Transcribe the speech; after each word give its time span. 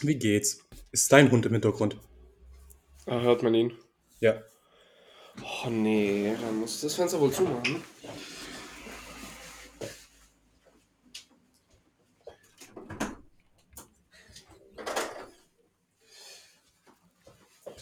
Wie 0.00 0.16
geht's? 0.16 0.60
Ist 0.92 1.10
dein 1.10 1.30
Hund 1.30 1.46
im 1.46 1.52
Hintergrund? 1.52 1.96
Ah, 3.06 3.20
hört 3.20 3.42
man 3.42 3.54
ihn? 3.54 3.72
Ja. 4.20 4.42
Oh 5.42 5.70
nee, 5.70 6.34
dann 6.40 6.60
muss 6.60 6.76
ich 6.76 6.80
das 6.82 6.94
Fenster 6.94 7.20
wohl 7.20 7.32
zumachen. 7.32 7.82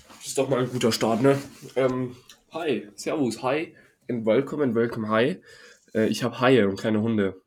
Das 0.08 0.26
ist 0.26 0.38
doch 0.38 0.48
mal 0.48 0.60
ein 0.60 0.70
guter 0.70 0.92
Start, 0.92 1.22
ne? 1.22 1.40
Ähm, 1.76 2.16
hi, 2.52 2.88
servus, 2.94 3.42
hi, 3.42 3.74
and 4.08 4.24
welcome 4.24 4.62
and 4.62 4.74
welcome, 4.74 5.08
hi. 5.08 5.42
Äh, 5.94 6.06
ich 6.06 6.22
habe 6.22 6.40
Haie 6.40 6.68
und 6.68 6.80
keine 6.80 7.00
Hunde. 7.00 7.40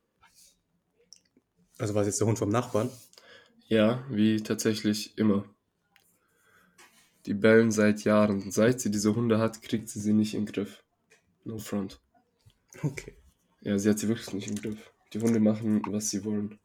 Also 1.77 1.93
war 1.95 2.01
es 2.01 2.07
jetzt 2.07 2.19
der 2.19 2.27
Hund 2.27 2.39
vom 2.39 2.49
Nachbarn? 2.49 2.89
Ja, 3.67 4.05
wie 4.09 4.41
tatsächlich 4.41 5.17
immer. 5.17 5.43
Die 7.25 7.33
bellen 7.33 7.71
seit 7.71 8.05
Jahren. 8.05 8.51
Seit 8.51 8.79
sie 8.79 8.89
diese 8.89 9.13
Hunde 9.13 9.39
hat, 9.39 9.61
kriegt 9.61 9.89
sie 9.89 9.99
sie 9.99 10.13
nicht 10.13 10.33
in 10.33 10.45
den 10.45 10.53
Griff. 10.53 10.83
No 11.43 11.57
front. 11.57 11.99
Okay. 12.81 13.17
Ja, 13.61 13.77
sie 13.77 13.89
hat 13.89 13.99
sie 13.99 14.07
wirklich 14.07 14.33
nicht 14.33 14.49
im 14.49 14.55
Griff. 14.55 14.93
Die 15.13 15.19
Hunde 15.19 15.39
machen, 15.39 15.81
was 15.87 16.09
sie 16.09 16.23
wollen. 16.23 16.59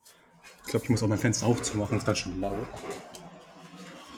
Ich 0.65 0.71
glaube, 0.71 0.85
ich 0.85 0.91
muss 0.91 1.03
auch 1.03 1.09
mein 1.09 1.19
Fenster 1.19 1.47
aufzumachen, 1.47 1.99
ist 1.99 2.07
ganz 2.07 2.19
schön 2.19 2.41
laut. 2.41 2.67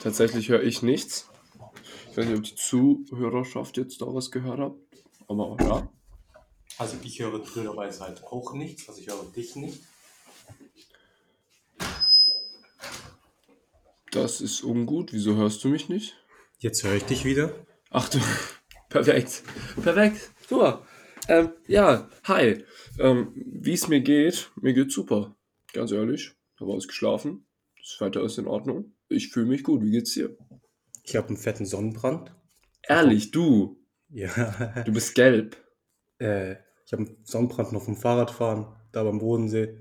Tatsächlich 0.01 0.49
höre 0.49 0.61
ich 0.61 0.83
nichts. 0.83 1.29
Ich 2.11 2.17
weiß 2.17 2.25
nicht, 2.27 2.37
ob 2.37 2.43
die 2.43 2.55
Zuhörerschaft 2.55 3.77
jetzt 3.77 4.01
da 4.01 4.05
was 4.07 4.29
gehört 4.29 4.59
hat. 4.59 4.73
Aber 5.27 5.57
ja. 5.59 5.89
Also 6.77 6.97
ich 7.03 7.19
höre 7.19 7.39
blöderweise 7.39 8.01
halt 8.01 8.23
auch 8.23 8.53
nichts, 8.53 8.87
also 8.87 9.01
ich 9.01 9.07
höre 9.07 9.23
dich 9.35 9.55
nicht. 9.55 9.81
Das 14.15 14.39
ist 14.39 14.63
ungut. 14.63 15.11
Wieso 15.11 15.35
hörst 15.35 15.61
du 15.65 15.67
mich 15.67 15.89
nicht? 15.89 16.15
Jetzt 16.59 16.85
höre 16.85 16.95
ich 16.95 17.03
dich 17.03 17.25
wieder. 17.25 17.53
Ach 17.89 18.07
du. 18.07 18.17
Perfekt. 18.89 19.43
Perfekt. 19.83 20.31
Super. 20.47 20.87
Ähm, 21.27 21.49
ja, 21.67 22.09
hi. 22.23 22.63
Ähm, 22.97 23.33
Wie 23.35 23.73
es 23.73 23.89
mir 23.89 23.99
geht, 23.99 24.51
mir 24.61 24.73
geht's 24.73 24.93
super. 24.93 25.35
Ganz 25.73 25.91
ehrlich. 25.91 26.31
Habe 26.61 26.71
ausgeschlafen. 26.71 27.45
Das 27.77 27.99
Wetter 27.99 28.23
ist 28.23 28.37
in 28.37 28.47
Ordnung. 28.47 28.93
Ich 29.09 29.31
fühle 29.33 29.47
mich 29.47 29.63
gut. 29.63 29.83
Wie 29.83 29.91
geht's 29.91 30.13
dir? 30.13 30.37
Ich 31.03 31.17
habe 31.17 31.27
einen 31.27 31.37
fetten 31.37 31.65
Sonnenbrand. 31.65 32.33
Ehrlich, 32.83 33.31
du. 33.31 33.83
Ja. 34.07 34.83
Du 34.85 34.93
bist 34.93 35.13
gelb. 35.15 35.57
äh, 36.19 36.53
ich 36.85 36.93
habe 36.93 37.03
einen 37.03 37.17
Sonnenbrand 37.25 37.73
noch 37.73 37.83
vom 37.83 37.97
Fahrradfahren, 37.97 38.67
da 38.93 39.03
beim 39.03 39.19
Bodensee. 39.19 39.77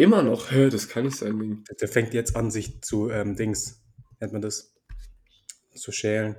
Immer 0.00 0.22
noch. 0.22 0.50
Hä, 0.50 0.70
das 0.70 0.88
kann 0.88 1.04
nicht 1.04 1.18
sein, 1.18 1.38
Ding. 1.38 1.64
Der 1.78 1.86
fängt 1.86 2.14
jetzt 2.14 2.34
an, 2.34 2.50
sich 2.50 2.80
zu, 2.80 3.10
ähm, 3.10 3.36
Dings, 3.36 3.82
nennt 4.18 4.32
man 4.32 4.40
das, 4.40 4.72
zu 5.74 5.92
schälen. 5.92 6.36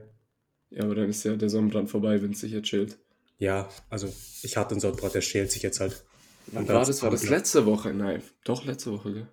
Ja, 0.71 0.83
aber 0.85 0.95
dann 0.95 1.09
ist 1.09 1.23
ja 1.23 1.35
der 1.35 1.47
Sonnenbrand 1.47 1.87
vorbei, 1.87 2.19
wenn 2.23 2.31
es 2.31 2.39
sich 2.39 2.53
jetzt 2.53 2.65
chillt. 2.65 2.97
Ja, 3.37 3.69
also 3.87 4.11
ich 4.41 4.57
hatte 4.57 4.71
einen 4.71 4.79
Sonnenbrand, 4.79 5.13
der 5.13 5.21
schält 5.21 5.51
sich 5.51 5.61
jetzt 5.61 5.79
halt. 5.79 6.03
Wann 6.47 6.67
war 6.67 6.83
das? 6.83 7.03
War 7.03 7.11
das 7.11 7.29
letzte 7.29 7.67
Woche? 7.67 7.93
Nein, 7.93 8.23
doch 8.45 8.65
letzte 8.65 8.93
Woche, 8.93 9.13
gell? 9.13 9.27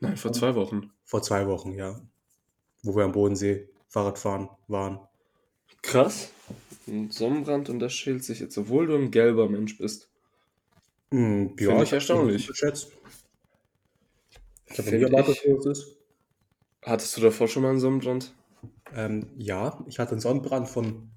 Nein, 0.00 0.16
vor 0.16 0.32
zwei 0.32 0.56
Wochen. 0.56 0.90
Vor 1.04 1.22
zwei 1.22 1.46
Wochen, 1.46 1.74
ja. 1.74 2.00
Wo 2.82 2.96
wir 2.96 3.04
am 3.04 3.12
Bodensee 3.12 3.68
Fahrradfahren 3.86 4.48
waren. 4.66 4.98
Krass. 5.82 6.30
Ein 6.88 7.12
Sonnenbrand 7.12 7.68
und 7.68 7.78
das 7.78 7.92
schält 7.92 8.24
sich 8.24 8.40
jetzt, 8.40 8.58
obwohl 8.58 8.88
du 8.88 8.96
ein 8.96 9.12
gelber 9.12 9.48
Mensch 9.48 9.78
bist. 9.78 10.08
Hm, 11.12 11.56
Finde 11.56 11.84
ich 11.84 11.92
erstaunlich. 11.92 12.48
geschätzt. 12.48 12.90
Ich 14.72 14.78
habe 14.78 14.90
nie 14.90 15.02
erwartet, 15.02 15.40
dass 15.44 15.66
es 15.66 15.78
ist. 15.78 15.96
Hattest 16.82 17.16
du 17.16 17.20
davor 17.20 17.48
schon 17.48 17.62
mal 17.62 17.70
einen 17.70 17.80
Sonnenbrand? 17.80 18.34
Ähm, 18.94 19.26
ja, 19.36 19.84
ich 19.86 19.98
hatte 19.98 20.12
einen 20.12 20.20
Sonnenbrand 20.20 20.68
von, 20.68 21.10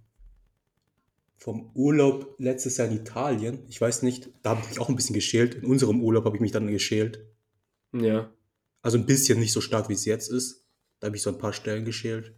vom 1.37 1.71
Urlaub 1.73 2.35
letztes 2.39 2.77
Jahr 2.77 2.87
in 2.87 2.97
Italien. 2.97 3.63
Ich 3.67 3.79
weiß 3.79 4.03
nicht, 4.03 4.29
da 4.41 4.51
habe 4.51 4.61
ich 4.61 4.69
mich 4.69 4.79
auch 4.79 4.89
ein 4.89 4.95
bisschen 4.95 5.13
geschält. 5.13 5.55
In 5.55 5.65
unserem 5.65 6.01
Urlaub 6.01 6.25
habe 6.25 6.35
ich 6.35 6.41
mich 6.41 6.51
dann 6.51 6.67
geschält. 6.67 7.25
Ja. 7.93 8.31
Also 8.81 8.97
ein 8.97 9.05
bisschen 9.05 9.39
nicht 9.39 9.53
so 9.53 9.61
stark, 9.61 9.89
wie 9.89 9.93
es 9.93 10.05
jetzt 10.05 10.29
ist. 10.29 10.65
Da 10.99 11.07
habe 11.07 11.15
ich 11.15 11.21
so 11.21 11.29
ein 11.29 11.37
paar 11.37 11.53
Stellen 11.53 11.85
geschält. 11.85 12.33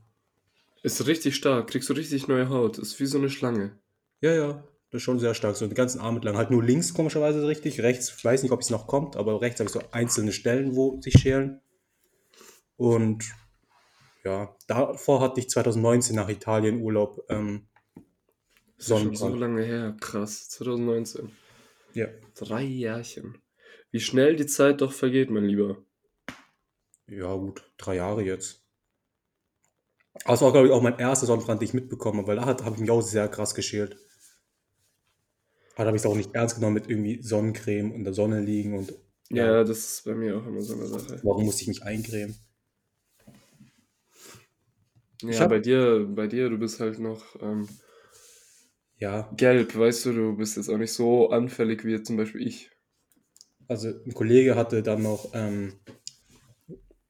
Ist 0.84 1.08
richtig 1.08 1.36
stark, 1.36 1.68
kriegst 1.68 1.90
du 1.90 1.94
richtig 1.94 2.28
neue 2.28 2.50
Haut. 2.50 2.78
Ist 2.78 3.00
wie 3.00 3.06
so 3.06 3.18
eine 3.18 3.30
Schlange. 3.30 3.80
Ja, 4.22 4.34
ja, 4.34 4.64
das 4.96 5.02
ist 5.02 5.06
schon 5.06 5.20
sehr 5.20 5.34
stark. 5.34 5.58
So 5.58 5.68
den 5.68 5.76
ganzen 5.76 6.00
Arm 6.00 6.16
entlang. 6.16 6.38
Halt 6.38 6.52
nur 6.52 6.64
links 6.64 6.94
komischerweise 6.94 7.46
richtig. 7.46 7.82
Rechts, 7.82 8.14
ich 8.18 8.24
weiß 8.24 8.44
nicht, 8.44 8.54
ob 8.54 8.62
es 8.62 8.70
noch 8.70 8.88
kommt, 8.88 9.18
aber 9.18 9.42
rechts 9.42 9.60
habe 9.60 9.68
ich 9.68 9.74
so 9.74 9.82
einzelne 9.92 10.32
Stellen, 10.32 10.78
wo 10.78 11.02
sich 11.02 11.16
schälen. 11.16 11.60
Und 12.78 13.26
ja, 14.24 14.56
davor 14.68 15.20
hatte 15.20 15.42
ich 15.42 15.50
2019 15.50 16.16
nach 16.16 16.30
Italien 16.30 16.82
Urlaub. 16.82 17.26
Ähm, 17.28 17.68
Ist 18.78 18.90
ja 18.90 18.98
schon 18.98 19.16
so 19.16 19.36
lange 19.36 19.64
her. 19.66 19.98
Krass. 20.00 20.48
2019. 20.48 21.30
Ja. 21.94 22.08
Drei 22.36 22.64
Jährchen. 22.64 23.38
Wie 23.92 24.00
schnell 24.00 24.38
die 24.38 24.46
Zeit 24.46 24.80
doch 24.80 24.94
vergeht, 24.94 25.30
mein 25.30 25.44
Lieber. 25.44 25.84
Ja, 27.08 27.36
gut, 27.36 27.70
drei 27.78 27.98
Jahre 27.98 28.24
jetzt. 28.24 28.64
Es 30.26 30.42
war, 30.42 30.54
glaube 30.54 30.68
ich, 30.68 30.74
auch 30.74 30.82
mein 30.82 30.98
erster 31.00 31.26
Sonnenbrand, 31.26 31.62
den 31.62 31.68
ich 31.68 31.74
mitbekommen 31.74 32.20
habe, 32.20 32.30
weil 32.30 32.38
da 32.38 32.46
habe 32.46 32.76
ich 32.76 32.82
mich 32.82 32.92
auch 32.92 33.02
sehr 33.02 33.28
krass 33.28 33.54
geschält. 33.54 33.98
Da 35.76 35.86
habe 35.86 35.96
ich 35.96 36.02
es 36.02 36.06
auch 36.06 36.16
nicht 36.16 36.34
ernst 36.36 36.56
genommen 36.56 36.74
mit 36.74 36.90
irgendwie 36.90 37.22
Sonnencreme 37.22 37.94
und 37.94 38.04
der 38.04 38.14
Sonne 38.14 38.42
liegen 38.42 38.78
und 38.78 38.94
Ja, 39.30 39.64
das 39.64 39.78
ist 39.98 40.06
bei 40.06 40.16
mir 40.16 40.36
auch 40.38 40.46
immer 40.48 40.62
so 40.64 40.74
eine 40.74 40.88
Sache. 40.88 41.22
warum 41.24 41.44
musste 41.44 41.64
ich 41.64 41.68
mich 41.68 41.84
eincremen? 41.84 42.38
Ich 45.30 45.40
Ja, 45.40 45.42
hab- 45.42 45.50
bei 45.50 45.60
dir, 45.60 46.06
bei 46.10 46.28
dir, 46.28 46.50
du 46.50 46.58
bist 46.58 46.80
halt 46.80 47.00
noch 47.00 47.36
ähm, 47.42 47.68
Ja, 49.00 49.38
gelb, 49.38 49.76
weißt 49.78 50.08
du, 50.08 50.14
du 50.14 50.36
bist 50.36 50.58
jetzt 50.58 50.68
auch 50.70 50.80
nicht 50.80 50.92
so 50.94 51.30
anfällig 51.30 51.86
wie 51.86 51.92
jetzt 51.92 52.08
zum 52.08 52.18
Beispiel 52.18 52.42
ich. 52.48 52.72
also 53.68 53.90
ein 53.90 54.14
Kollege 54.14 54.56
hatte 54.56 54.82
dann 54.84 55.02
noch, 55.04 55.30
ähm, 55.34 55.74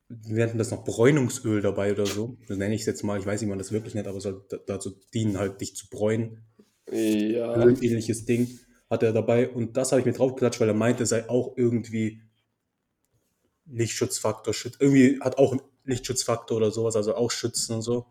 wir 0.10 0.44
hatten 0.44 0.58
das 0.58 0.72
noch 0.72 0.84
Bräunungsöl 0.84 1.62
dabei 1.62 1.92
oder 1.92 2.06
so. 2.06 2.38
So 2.48 2.56
nenne 2.56 2.76
ich 2.76 2.82
es 2.82 2.88
jetzt 2.88 3.04
mal, 3.04 3.20
ich 3.20 3.26
weiß 3.26 3.42
nicht, 3.42 3.48
wie 3.48 3.50
man 3.52 3.58
das 3.60 3.72
wirklich 3.72 3.96
nennt, 3.96 4.08
aber 4.08 4.18
es 4.18 4.24
soll 4.24 4.46
da- 4.50 4.58
dazu 4.66 4.92
dienen, 5.14 5.38
halt 5.38 5.62
dich 5.62 5.76
zu 5.76 5.90
bräunen. 5.90 6.46
Ja. 6.92 7.56
Öl, 7.56 7.84
ähnliches 7.84 8.26
Ding 8.26 8.60
hatte 8.90 9.08
er 9.08 9.14
dabei 9.14 9.50
und 9.50 9.78
das 9.78 9.92
habe 9.92 10.00
ich 10.02 10.06
mir 10.06 10.14
draufgeklatscht, 10.14 10.60
weil 10.62 10.68
er 10.70 10.74
meinte, 10.76 11.04
es 11.04 11.10
sei 11.10 11.28
auch 11.30 11.58
irgendwie 11.58 12.22
Lichtschutzfaktor, 13.66 14.54
irgendwie 14.80 15.20
hat 15.22 15.38
auch 15.38 15.52
einen 15.54 15.62
Lichtschutzfaktor 15.86 16.58
oder 16.58 16.72
sowas, 16.72 16.96
also 16.96 17.16
auch 17.16 17.32
schützen 17.32 17.76
und 17.76 17.82
so. 17.82 18.06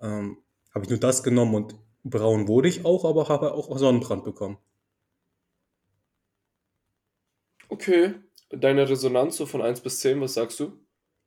Ähm, 0.00 0.38
habe 0.74 0.84
ich 0.84 0.90
nur 0.90 1.00
das 1.00 1.22
genommen 1.22 1.54
und 1.54 1.76
braun 2.04 2.48
wurde 2.48 2.68
ich 2.68 2.84
auch, 2.84 3.04
aber 3.04 3.28
habe 3.28 3.54
auch 3.54 3.76
Sonnenbrand 3.78 4.24
bekommen. 4.24 4.58
Okay. 7.70 8.14
Deine 8.50 8.88
Resonanz 8.88 9.36
so 9.38 9.46
von 9.46 9.62
1 9.62 9.80
bis 9.80 10.00
10, 10.00 10.20
was 10.20 10.34
sagst 10.34 10.60
du? 10.60 10.78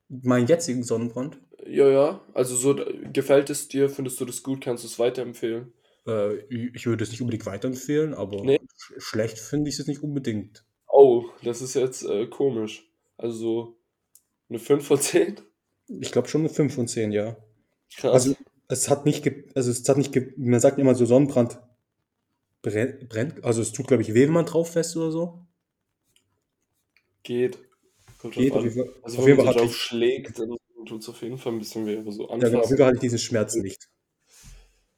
Meinen 0.08 0.46
jetzigen 0.46 0.82
Sonnenbrand, 0.82 1.38
Ja, 1.66 1.88
ja. 1.88 2.20
Also 2.34 2.56
so 2.56 2.74
gefällt 3.12 3.50
es 3.50 3.68
dir, 3.68 3.88
findest 3.90 4.20
du 4.20 4.24
das 4.24 4.42
gut, 4.42 4.60
kannst 4.62 4.84
du 4.84 4.88
es 4.88 4.98
weiterempfehlen? 4.98 5.72
Äh, 6.06 6.36
ich 6.48 6.86
würde 6.86 7.04
es 7.04 7.10
nicht 7.10 7.20
unbedingt 7.20 7.46
weiterempfehlen, 7.46 8.14
aber 8.14 8.42
Nee. 8.44 8.60
sch 8.76 8.92
schlecht 8.98 9.38
finde 9.38 9.70
ich 9.70 9.78
es 9.78 9.86
nicht 9.86 10.02
unbedingt. 10.02 10.64
Oh, 10.88 11.24
das 11.42 11.62
ist 11.62 11.74
jetzt 11.74 12.04
äh, 12.04 12.26
komisch. 12.26 12.88
Also 13.16 13.36
so 13.36 13.76
eine 14.48 14.58
5 14.58 14.86
von 14.86 15.00
10? 15.00 15.40
Ich 15.88 16.12
glaube 16.12 16.28
schon 16.28 16.42
eine 16.42 16.50
5 16.50 16.74
von 16.74 16.88
10, 16.88 17.12
ja. 17.12 17.36
Krass. 17.96 18.12
Also 18.12 18.36
es 18.68 18.88
hat 18.88 19.04
nicht, 19.06 19.30
also 19.54 19.70
es 19.70 19.88
hat 19.88 19.98
nicht, 19.98 20.12
ge 20.12 20.32
man 20.36 20.60
sagt 20.60 20.78
immer 20.78 20.94
so 20.94 21.04
Sonnenbrand 21.06 21.58
brennt, 22.62 23.08
brennt 23.08 23.44
also 23.44 23.60
es 23.62 23.72
tut 23.72 23.86
glaube 23.88 24.02
ich 24.02 24.14
weh, 24.14 24.26
wenn 24.26 24.32
man 24.32 24.46
drauf 24.46 24.72
fest 24.72 24.96
oder 24.96 25.10
so. 25.12 25.46
Geht. 27.22 27.58
Kommt 28.18 28.34
Geht 28.34 28.52
auf 28.52 28.62
jeden 28.64 28.74
Fall. 28.76 28.94
Also 29.02 29.18
auf 29.18 29.26
wenn 29.26 29.36
man 29.36 29.46
drauf 29.46 29.74
schlägt, 29.74 30.38
dann 30.38 30.56
tut 30.86 31.02
es 31.02 31.08
auf 31.08 31.22
jeden 31.22 31.38
Fall 31.38 31.52
ein 31.52 31.58
bisschen 31.58 31.86
weh, 31.86 31.98
aber 31.98 32.12
so 32.12 32.28
ja, 32.28 32.36
genau, 32.36 32.60
auf 32.60 32.66
jeden. 32.66 32.78
Fall 32.78 32.86
hatte 32.86 32.96
ich 32.96 33.00
diesen 33.00 33.18
Schmerzen 33.18 33.62
nicht. 33.62 33.88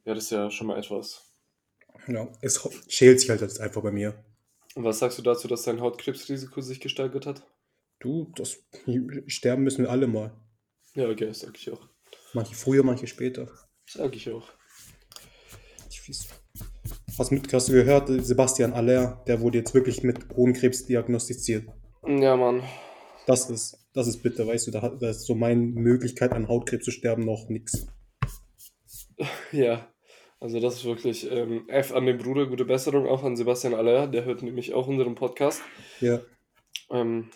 Ja, 0.06 0.14
das 0.14 0.24
ist 0.24 0.30
ja 0.30 0.50
schon 0.52 0.68
mal 0.68 0.78
etwas. 0.78 1.20
Ja, 2.06 2.28
es 2.40 2.68
schält 2.86 3.20
sich 3.20 3.28
halt 3.28 3.40
jetzt 3.40 3.60
einfach 3.60 3.82
bei 3.82 3.90
mir. 3.90 4.24
Und 4.76 4.84
was 4.84 5.00
sagst 5.00 5.18
du 5.18 5.22
dazu, 5.22 5.48
dass 5.48 5.64
dein 5.64 5.80
Hautkrebsrisiko 5.80 6.60
sich 6.60 6.80
gesteigert 6.80 7.26
hat? 7.26 7.44
Du, 7.98 8.32
das 8.36 8.56
sterben 9.26 9.64
müssen 9.64 9.82
wir 9.82 9.90
alle 9.90 10.06
mal. 10.06 10.32
Ja, 10.94 11.08
okay, 11.08 11.26
das 11.26 11.40
sag 11.40 11.56
ich 11.56 11.72
auch. 11.72 11.88
Manche 12.34 12.54
früher, 12.54 12.84
manche 12.84 13.08
später. 13.08 13.50
Sag 13.84 14.14
ich 14.14 14.30
auch. 14.30 14.48
Ich 15.90 16.08
weiß. 16.08 16.28
Hast, 17.18 17.32
mit, 17.32 17.52
hast 17.52 17.68
du 17.68 17.72
gehört, 17.72 18.08
Sebastian 18.08 18.74
Aller, 18.74 19.24
der 19.26 19.40
wurde 19.40 19.58
jetzt 19.58 19.74
wirklich 19.74 20.04
mit 20.04 20.28
Hodenkrebs 20.36 20.86
diagnostiziert. 20.86 21.66
Ja, 22.06 22.36
Mann. 22.36 22.62
Das 23.26 23.50
ist, 23.50 23.88
das 23.92 24.06
ist 24.06 24.22
bitter, 24.22 24.46
weißt 24.46 24.68
du, 24.68 24.70
da, 24.70 24.88
da 24.88 25.10
ist 25.10 25.26
so 25.26 25.34
meine 25.34 25.62
Möglichkeit 25.62 26.32
an 26.32 26.46
Hautkrebs 26.46 26.84
zu 26.84 26.92
sterben 26.92 27.24
noch 27.24 27.48
nix. 27.48 27.88
Ja, 29.50 29.88
also 30.40 30.60
das 30.60 30.76
ist 30.76 30.84
wirklich 30.84 31.30
ähm, 31.30 31.68
F 31.68 31.92
an 31.92 32.06
den 32.06 32.18
Bruder, 32.18 32.46
gute 32.46 32.64
Besserung, 32.64 33.06
auch 33.06 33.22
an 33.24 33.36
Sebastian 33.36 33.74
Aller, 33.74 34.06
der 34.06 34.24
hört 34.24 34.42
nämlich 34.42 34.74
auch 34.74 34.86
unseren 34.88 35.14
Podcast. 35.14 35.62
Ja, 36.00 36.20
Ähm, 36.90 37.30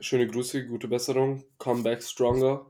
schöne 0.00 0.26
Grüße, 0.26 0.66
gute 0.66 0.88
Besserung, 0.88 1.44
come 1.58 1.82
back 1.82 2.02
stronger. 2.02 2.66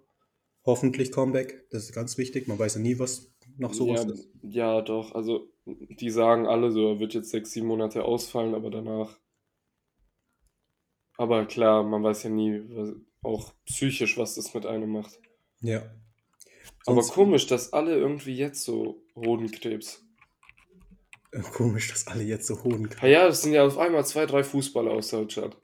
Hoffentlich 0.66 1.10
Comeback. 1.10 1.68
Das 1.70 1.84
ist 1.84 1.94
ganz 1.94 2.18
wichtig. 2.18 2.46
Man 2.46 2.58
weiß 2.58 2.74
ja 2.74 2.80
nie, 2.82 2.98
was 2.98 3.32
noch 3.56 3.72
sowas 3.72 4.04
Ja, 4.04 4.12
ist. 4.12 4.28
ja, 4.42 4.80
doch. 4.82 5.14
Also, 5.14 5.48
die 5.64 6.10
sagen 6.10 6.46
alle 6.46 6.70
so, 6.70 6.86
er 6.94 7.00
wird 7.00 7.14
jetzt 7.14 7.30
sechs, 7.30 7.52
sieben 7.52 7.66
Monate 7.66 8.04
ausfallen, 8.04 8.54
aber 8.54 8.70
danach. 8.70 9.18
Aber 11.16 11.46
klar, 11.46 11.82
man 11.82 12.02
weiß 12.02 12.24
ja 12.24 12.30
nie, 12.30 12.62
was, 12.70 12.94
auch 13.22 13.52
psychisch, 13.66 14.16
was 14.18 14.34
das 14.34 14.52
mit 14.54 14.66
einem 14.66 14.90
macht. 14.90 15.18
Ja. 15.60 15.82
Aber 16.86 17.02
Sonst 17.02 17.12
komisch, 17.12 17.46
dass 17.46 17.72
alle 17.72 17.96
irgendwie 17.96 18.34
jetzt 18.34 18.62
so 18.64 19.02
Hodenkrebs. 19.20 20.04
äh, 21.32 21.40
komisch, 21.40 21.88
dass 21.88 22.06
alle 22.06 22.22
jetzt 22.24 22.46
so 22.46 22.62
hohen 22.62 22.88
Ja, 23.02 23.08
ja, 23.08 23.26
das 23.26 23.42
sind 23.42 23.52
ja 23.52 23.64
auf 23.64 23.78
einmal 23.78 24.04
zwei, 24.04 24.26
drei 24.26 24.42
Fußballer 24.42 24.90
aus 24.92 25.10
Deutschland. 25.10 25.56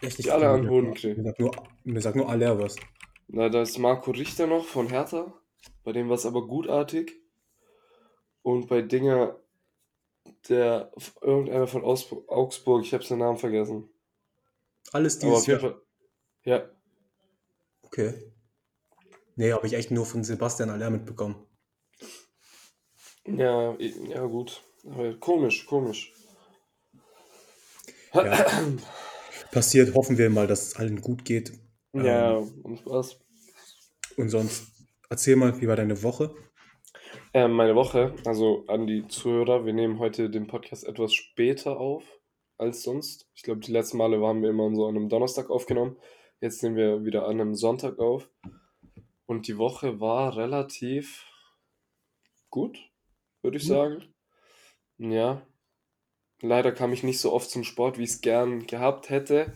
Echt, 0.00 0.24
Die 0.24 0.30
alle 0.30 0.48
an 0.48 0.62
mir 0.62 0.70
Hodenkrebs. 0.70 1.22
sagt 1.22 1.40
nur, 1.40 1.52
mir 1.84 2.00
sagt 2.00 2.16
nur 2.16 2.28
aller 2.28 2.58
was. 2.58 2.76
Na, 3.28 3.48
da 3.48 3.62
ist 3.62 3.78
Marco 3.78 4.10
Richter 4.10 4.46
noch 4.46 4.64
von 4.66 4.88
Hertha. 4.88 5.32
Bei 5.82 5.92
dem 5.92 6.08
war 6.08 6.16
es 6.16 6.26
aber 6.26 6.46
gutartig. 6.46 7.20
Und 8.42 8.68
bei 8.68 8.82
Dinger, 8.82 9.38
der 10.48 10.92
irgendeiner 11.22 11.66
von 11.66 11.82
Augsburg, 11.84 12.84
ich 12.84 12.92
habe 12.92 13.02
seinen 13.04 13.20
Namen 13.20 13.38
vergessen. 13.38 13.88
Alles 14.92 15.18
dieses 15.18 15.46
Jahr. 15.46 15.60
Fall. 15.60 15.80
Ja, 16.44 16.70
Okay. 17.82 18.12
Nee, 19.36 19.52
habe 19.52 19.66
ich 19.66 19.74
echt 19.74 19.90
nur 19.90 20.04
von 20.04 20.24
Sebastian 20.24 20.68
Aller 20.70 20.90
mitbekommen. 20.90 21.36
Ja, 23.26 23.76
ja, 23.78 24.26
gut. 24.26 24.62
Aber 24.84 25.14
komisch, 25.14 25.66
komisch. 25.66 26.12
Ja. 28.12 28.46
Passiert, 29.50 29.94
hoffen 29.94 30.18
wir 30.18 30.30
mal, 30.30 30.46
dass 30.46 30.68
es 30.68 30.76
allen 30.76 31.00
gut 31.00 31.24
geht. 31.24 31.52
Ja, 31.92 32.38
Ähm, 32.38 32.60
und 32.62 32.86
was? 32.86 33.20
und 34.16 34.28
sonst, 34.28 34.66
erzähl 35.08 35.36
mal, 35.36 35.60
wie 35.60 35.68
war 35.68 35.76
deine 35.76 36.02
Woche? 36.02 36.34
Ähm, 37.32 37.52
meine 37.52 37.74
Woche, 37.74 38.14
also 38.24 38.64
an 38.68 38.86
die 38.86 39.06
Zuhörer, 39.08 39.64
wir 39.64 39.72
nehmen 39.72 39.98
heute 39.98 40.30
den 40.30 40.46
Podcast 40.46 40.86
etwas 40.86 41.14
später 41.14 41.78
auf 41.78 42.04
als 42.58 42.82
sonst. 42.82 43.28
Ich 43.34 43.42
glaube, 43.42 43.60
die 43.60 43.72
letzten 43.72 43.96
Male 43.96 44.20
haben 44.20 44.42
wir 44.42 44.50
immer 44.50 44.72
so 44.74 44.86
an 44.86 44.96
einem 44.96 45.08
Donnerstag 45.08 45.50
aufgenommen. 45.50 45.96
Jetzt 46.40 46.62
nehmen 46.62 46.76
wir 46.76 47.04
wieder 47.04 47.26
an 47.26 47.40
einem 47.40 47.54
Sonntag 47.54 47.98
auf. 47.98 48.28
Und 49.26 49.48
die 49.48 49.58
Woche 49.58 50.00
war 50.00 50.36
relativ 50.36 51.26
gut, 52.50 52.78
würde 53.44 53.58
ich 53.58 53.62
Gut. 53.64 53.68
sagen. 53.68 54.04
Ja. 54.98 55.46
Leider 56.40 56.72
kam 56.72 56.92
ich 56.92 57.02
nicht 57.02 57.20
so 57.20 57.32
oft 57.32 57.48
zum 57.48 57.62
Sport, 57.64 57.98
wie 57.98 58.02
ich 58.02 58.10
es 58.10 58.20
gern 58.20 58.66
gehabt 58.66 59.10
hätte. 59.10 59.52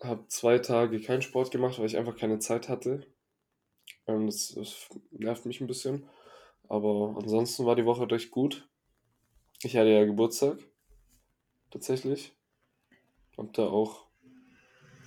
Habe 0.00 0.26
zwei 0.28 0.58
Tage 0.58 1.00
keinen 1.00 1.22
Sport 1.22 1.50
gemacht, 1.50 1.78
weil 1.78 1.86
ich 1.86 1.96
einfach 1.96 2.16
keine 2.16 2.38
Zeit 2.38 2.68
hatte. 2.68 3.06
Ähm, 4.06 4.26
das, 4.26 4.54
das 4.54 4.88
nervt 5.10 5.46
mich 5.46 5.60
ein 5.60 5.66
bisschen. 5.66 6.08
Aber 6.68 7.16
ansonsten 7.18 7.66
war 7.66 7.76
die 7.76 7.84
Woche 7.84 8.10
recht 8.10 8.30
gut. 8.30 8.68
Ich 9.62 9.76
hatte 9.76 9.90
ja 9.90 10.04
Geburtstag. 10.04 10.58
Tatsächlich. 11.70 12.32
Hab 13.36 13.52
da 13.54 13.66
auch 13.66 14.06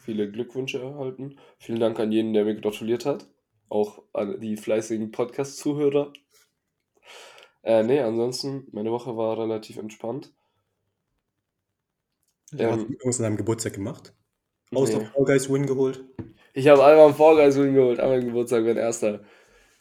viele 0.03 0.31
Glückwünsche 0.31 0.81
erhalten. 0.81 1.39
Vielen 1.57 1.79
Dank 1.79 1.99
an 1.99 2.11
jeden, 2.11 2.33
der 2.33 2.45
mir 2.45 2.55
gratuliert 2.55 3.05
hat. 3.05 3.27
Auch 3.69 4.03
an 4.13 4.39
die 4.39 4.57
fleißigen 4.57 5.11
Podcast-Zuhörer. 5.11 6.13
Äh, 7.65 7.83
nee, 7.83 7.99
ansonsten, 7.99 8.67
meine 8.71 8.91
Woche 8.91 9.17
war 9.17 9.37
relativ 9.39 9.77
entspannt. 9.77 10.31
Du 12.51 12.59
Ähm, 12.59 12.79
irgendwas 12.91 13.17
an 13.19 13.23
deinem 13.23 13.37
Geburtstag 13.37 13.73
gemacht? 13.73 14.13
Außer 14.71 14.99
nee. 14.99 15.05
Fall 15.05 15.25
Guys 15.25 15.49
Win 15.49 15.65
geholt? 15.65 16.03
Ich 16.53 16.67
habe 16.67 16.85
einmal 16.85 17.05
einen 17.07 17.15
Fall 17.15 17.35
Guys 17.35 17.57
Win 17.57 17.73
geholt, 17.73 17.99
einmal 17.99 18.23
Geburtstag, 18.23 18.63
mein 18.63 18.77
erster. 18.77 19.23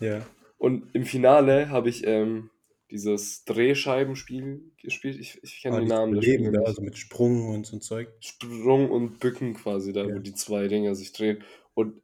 Ja. 0.00 0.26
Und 0.58 0.94
im 0.94 1.04
Finale 1.04 1.68
habe 1.68 1.90
ich 1.90 2.06
ähm, 2.06 2.50
dieses 2.90 3.44
Drehscheibenspiel 3.44 4.72
gespielt. 4.82 5.18
Ich, 5.20 5.42
ich 5.42 5.60
kenne 5.60 5.76
Ah, 5.76 5.80
dieses 5.80 5.94
Namen 5.94 6.14
Leben 6.14 6.44
da, 6.52 6.60
nicht. 6.60 6.66
also 6.66 6.82
mit 6.82 6.96
Sprung 6.96 7.48
und 7.50 7.66
so 7.66 7.76
ein 7.76 7.80
Zeug. 7.82 8.08
Sprung 8.20 8.90
und 8.90 9.20
Bücken 9.20 9.54
quasi, 9.54 9.92
da 9.92 10.04
Ja. 10.04 10.14
wo 10.14 10.18
die 10.20 10.34
zwei 10.34 10.68
Dinger 10.68 10.94
sich 10.94 11.12
drehen. 11.12 11.44
Und 11.74 12.00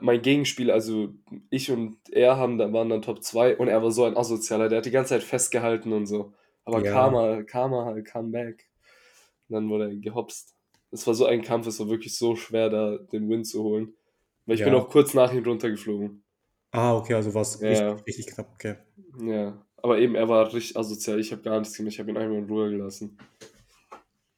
mein 0.00 0.22
Gegenspiel, 0.22 0.70
also 0.70 1.14
ich 1.50 1.70
und 1.70 1.96
er 2.10 2.36
haben, 2.36 2.58
waren 2.58 2.88
dann 2.88 3.02
Top 3.02 3.22
2 3.22 3.56
und 3.56 3.68
er 3.68 3.82
war 3.82 3.90
so 3.90 4.04
ein 4.04 4.16
Asozialer, 4.16 4.68
der 4.68 4.78
hat 4.78 4.86
die 4.86 4.90
ganze 4.90 5.10
Zeit 5.10 5.22
festgehalten 5.22 5.92
und 5.92 6.06
so. 6.06 6.32
Aber 6.64 6.82
Ja. 6.84 6.92
Karma, 6.92 7.42
Karma 7.44 7.84
halt 7.84 8.10
come 8.10 8.30
back. 8.30 8.66
Und 9.48 9.54
dann 9.54 9.68
wurde 9.70 9.84
er 9.90 9.96
gehopst. 9.96 10.54
Es 10.90 11.06
war 11.06 11.14
so 11.14 11.26
ein 11.26 11.42
Kampf, 11.42 11.66
es 11.66 11.80
war 11.80 11.88
wirklich 11.88 12.16
so 12.16 12.36
schwer, 12.36 12.70
da 12.70 12.98
den 12.98 13.28
Win 13.28 13.44
zu 13.44 13.62
holen. 13.62 13.94
Weil 14.46 14.56
ich 14.56 14.64
bin 14.64 14.72
Ja. 14.72 14.78
auch 14.78 14.88
kurz 14.88 15.14
nach 15.14 15.32
ihm 15.32 15.44
runtergeflogen. 15.44 16.22
Ah, 16.70 16.96
okay, 16.96 17.14
also 17.14 17.32
war 17.34 17.42
es 17.42 17.60
Ja. 17.60 17.68
richtig, 17.92 18.06
richtig 18.06 18.26
knapp. 18.28 18.50
Okay. 18.54 18.76
Ja. 19.22 19.62
Aber 19.82 19.98
eben, 19.98 20.14
er 20.14 20.28
war 20.28 20.52
richtig 20.52 20.76
asozial. 20.76 21.20
Ich 21.20 21.32
habe 21.32 21.42
gar 21.42 21.58
nichts 21.58 21.76
gemacht. 21.76 21.92
Ich 21.94 22.00
habe 22.00 22.10
ihn 22.10 22.16
einfach 22.16 22.36
in 22.36 22.44
Ruhe 22.44 22.70
gelassen. 22.70 23.16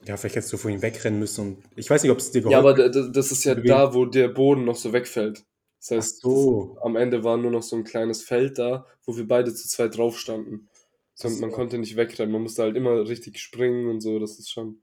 Ja, 0.07 0.17
vielleicht 0.17 0.37
hättest 0.37 0.53
du 0.53 0.57
vor 0.57 0.71
ihm 0.71 0.83
wegrennen 0.83 1.19
müssen. 1.19 1.57
Und 1.57 1.65
ich 1.77 1.89
weiß 1.91 2.03
nicht, 2.03 2.13
ob 2.13 2.19
es 2.19 2.31
dir 2.31 2.41
Ja, 2.43 2.61
geholfen 2.61 2.67
aber 2.83 2.85
hat. 2.85 2.95
d- 2.95 3.03
d- 3.03 3.13
das 3.13 3.33
ist 3.33 3.45
ja 3.45 3.55
Bewegen. 3.55 3.69
da, 3.69 3.95
wo 3.95 4.07
der 4.07 4.29
Boden 4.29 4.65
noch 4.65 4.77
so 4.77 4.93
wegfällt. 4.93 5.45
Das 5.79 5.91
heißt, 5.93 6.21
so. 6.23 6.75
das, 6.75 6.85
am 6.85 6.97
Ende 6.97 7.23
war 7.25 7.37
nur 7.37 7.51
noch 7.51 7.63
so 7.63 7.77
ein 7.77 7.85
kleines 7.85 8.23
Feld 8.23 8.59
da, 8.59 8.87
wo 9.05 9.17
wir 9.17 9.27
beide 9.27 9.55
zu 9.55 9.67
zweit 9.69 9.97
drauf 9.97 10.19
standen. 10.19 10.69
So, 11.15 11.29
und 11.29 11.41
man 11.41 11.51
so. 11.51 11.57
konnte 11.57 11.79
nicht 11.79 11.97
wegrennen, 11.97 12.33
man 12.33 12.43
musste 12.43 12.63
halt 12.63 12.77
immer 12.77 13.07
richtig 13.09 13.39
springen 13.39 13.89
und 13.91 14.01
so, 14.01 14.19
das 14.19 14.39
ist 14.39 14.51
schon. 14.51 14.81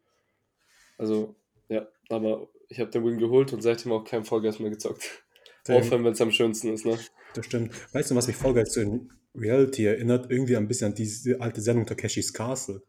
Also, 0.98 1.36
ja, 1.70 1.88
aber 2.10 2.48
ich 2.70 2.80
habe 2.80 2.92
den 2.92 3.06
Win 3.06 3.18
geholt 3.18 3.54
und 3.54 3.62
seitdem 3.62 3.92
auch 3.92 4.04
kein 4.04 4.24
Vollgas 4.26 4.60
mehr 4.60 4.70
gezockt. 4.70 5.24
Damn. 5.66 5.78
Aufhören, 5.78 6.04
wenn 6.04 6.14
es 6.14 6.22
am 6.22 6.32
schönsten 6.32 6.74
ist, 6.74 6.86
ne? 6.86 6.98
Das 7.34 7.46
stimmt. 7.46 7.74
Weißt 7.94 8.10
du, 8.12 8.16
was 8.16 8.28
mich 8.28 8.36
Fall 8.36 8.54
Guys 8.54 8.74
so 8.74 8.82
in 8.82 9.12
Reality 9.36 9.86
erinnert? 9.86 10.30
Irgendwie 10.32 10.56
ein 10.58 10.68
bisschen 10.68 10.88
an 10.92 10.96
diese 10.96 11.40
alte 11.42 11.62
Sendung 11.62 11.86
Takeshis 11.86 12.34
Castle. 12.34 12.82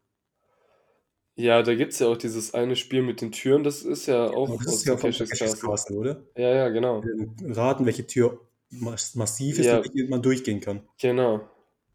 Ja, 1.38 1.62
da 1.62 1.72
gibt 1.76 1.92
es 1.92 2.00
ja 2.00 2.08
auch 2.08 2.16
dieses 2.16 2.52
eine 2.52 2.74
Spiel 2.74 3.00
mit 3.00 3.20
den 3.20 3.30
Türen, 3.30 3.62
das 3.62 3.82
ist 3.82 4.06
ja 4.06 4.28
auch 4.28 4.48
das 4.58 4.66
aus 4.66 4.74
ist 4.74 4.86
ja 4.86 4.96
von 4.96 5.12
Takeshis 5.12 5.38
Takeshis 5.38 5.60
Castle. 5.60 5.96
Oder? 5.96 6.24
Ja, 6.36 6.52
ja, 6.52 6.68
genau. 6.68 7.00
Raten, 7.44 7.86
welche 7.86 8.06
Tür 8.06 8.40
mas 8.70 9.14
massiv 9.14 9.58
ist, 9.60 9.66
Ja. 9.66 9.76
durch 9.76 9.90
die 9.92 10.02
man 10.08 10.20
durchgehen 10.20 10.60
kann. 10.60 10.82
Genau. 11.00 11.48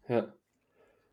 Ja. 0.08 0.34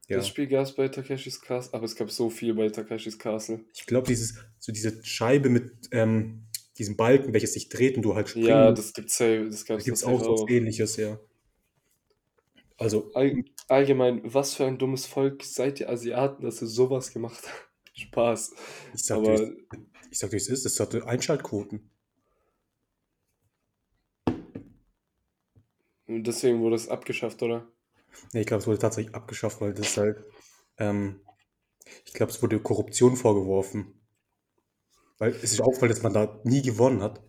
Ja. 0.08 0.18
Das 0.18 0.30
Spiel 0.30 0.48
gab 0.48 0.64
es 0.64 0.74
bei 0.74 0.88
Takeshis 0.88 1.42
Castle, 1.42 1.74
aber 1.74 1.84
es 1.84 1.96
gab 1.96 2.10
so 2.10 2.30
viel 2.30 2.54
bei 2.54 2.70
Takeshis 2.70 3.20
Castle. 3.20 3.66
Ich 3.74 3.86
glaube, 3.86 4.08
dieses, 4.08 4.36
so 4.60 4.72
diese 4.72 5.04
Scheibe 5.04 5.50
mit 5.50 5.90
ähm, 5.92 6.48
diesem 6.78 6.96
Balken, 6.96 7.34
welches 7.34 7.54
sich 7.54 7.68
dreht 7.68 7.98
und 7.98 8.04
du 8.04 8.16
halt 8.16 8.30
springen 8.30 8.48
Ja, 8.48 8.70
musst, 8.70 8.78
das 8.80 8.94
gibt's 8.94 9.18
safe, 9.18 9.48
das 9.50 9.66
da 9.66 9.74
gab's 9.74 9.84
gibt 9.84 9.98
es 9.98 10.04
auch 10.06 10.24
so 10.24 10.48
ähnliches, 10.48 10.96
ja. 10.96 11.20
Also, 12.78 13.12
All, 13.14 13.44
allgemein, 13.68 14.22
was 14.24 14.56
für 14.56 14.66
ein 14.66 14.78
dummes 14.78 15.06
Volk 15.06 15.44
seid 15.44 15.82
ihr 15.82 15.90
Asiaten, 15.90 16.44
dass 16.44 16.62
ihr 16.62 16.68
sowas 16.68 17.12
gemacht 17.12 17.44
habt? 17.46 17.71
Spaß. 18.02 18.54
ich 18.94 19.04
sag 19.06 19.24
dir, 19.24 19.34
Aber 19.34 19.36
es- 19.36 19.52
ich 20.12 20.20
sag 20.20 20.30
dir, 20.30 20.38
es 20.38 20.48
ist, 20.48 20.66
das 20.66 20.80
hatte 20.80 21.06
Einschaltquoten. 21.08 21.90
deswegen 26.08 26.62
wurde 26.62 26.76
es 26.76 26.90
abgeschafft, 26.90 27.42
oder? 27.42 27.68
Nee, 28.34 28.42
ich 28.42 28.48
glaube, 28.48 28.60
es 28.62 28.68
wurde 28.68 28.80
tatsächlich 28.80 29.16
abgeschafft, 29.16 29.62
weil 29.62 29.74
das 29.74 29.96
halt, 29.98 30.24
ähm, 30.78 31.22
ich 32.06 32.14
glaube, 32.14 32.32
es 32.32 32.42
wurde 32.44 32.62
Korruption 32.62 33.16
vorgeworfen. 33.18 34.02
Weil 35.20 35.32
es 35.32 35.54
ist 35.54 35.62
auffällt, 35.62 35.90
dass 35.94 36.02
man 36.04 36.12
da 36.12 36.42
nie 36.44 36.62
gewonnen 36.62 37.02
hat. 37.02 37.24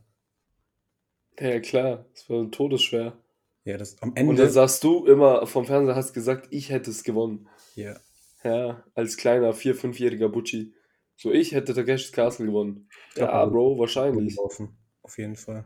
Ja, 1.38 1.60
klar, 1.60 2.06
es 2.14 2.28
war 2.30 2.50
todesschwer. 2.50 3.18
Ja, 3.64 3.76
das 3.78 4.00
am 4.02 4.14
Und 4.24 4.38
dann 4.38 4.48
Ende, 4.48 4.50
sagst 4.50 4.82
du 4.84 5.06
immer 5.06 5.46
vom 5.46 5.64
Fernseher, 5.64 5.96
hast 5.96 6.12
gesagt, 6.12 6.48
ich 6.50 6.70
hätte 6.70 6.90
es 6.90 7.04
gewonnen. 7.04 7.48
ja, 7.74 8.00
Ja, 8.44 8.82
als 8.94 9.16
kleiner, 9.16 9.52
vier-, 9.52 9.74
fünfjähriger 9.74 10.28
Butchi. 10.28 10.74
So, 11.16 11.30
ich 11.30 11.52
hätte 11.52 11.74
Takeshis 11.74 12.10
Castle 12.12 12.46
gewonnen. 12.46 12.88
Ja, 13.16 13.28
aber- 13.30 13.52
Bro, 13.52 13.78
wahrscheinlich. 13.78 14.34
gelaufen. 14.36 14.76
Auf 15.02 15.18
jeden 15.18 15.36
Fall. 15.36 15.64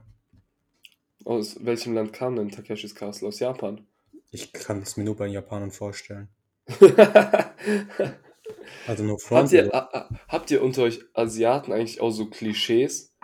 Aus 1.24 1.64
welchem 1.64 1.94
Land 1.94 2.12
kam 2.12 2.36
denn 2.36 2.50
Takeshis 2.50 2.94
Castle? 2.94 3.28
Aus 3.28 3.38
Japan. 3.40 3.86
Ich 4.30 4.52
kann 4.52 4.82
es 4.82 4.96
mir 4.96 5.04
nur 5.04 5.16
bei 5.16 5.24
den 5.26 5.34
Japanern 5.34 5.70
vorstellen. 5.70 6.28
habt, 6.68 7.56
Also 8.86 9.04
nur 9.04 9.18
Front. 9.18 9.52
ihr, 9.52 9.70
ha- 9.72 9.88
ha- 9.92 10.08
habt 10.28 10.50
ihr 10.50 10.62
unter 10.62 10.82
euch 10.82 11.00
Asiaten 11.14 11.72
eigentlich 11.72 12.00
auch 12.00 12.10
so 12.10 12.26
Klischees? 12.26 13.14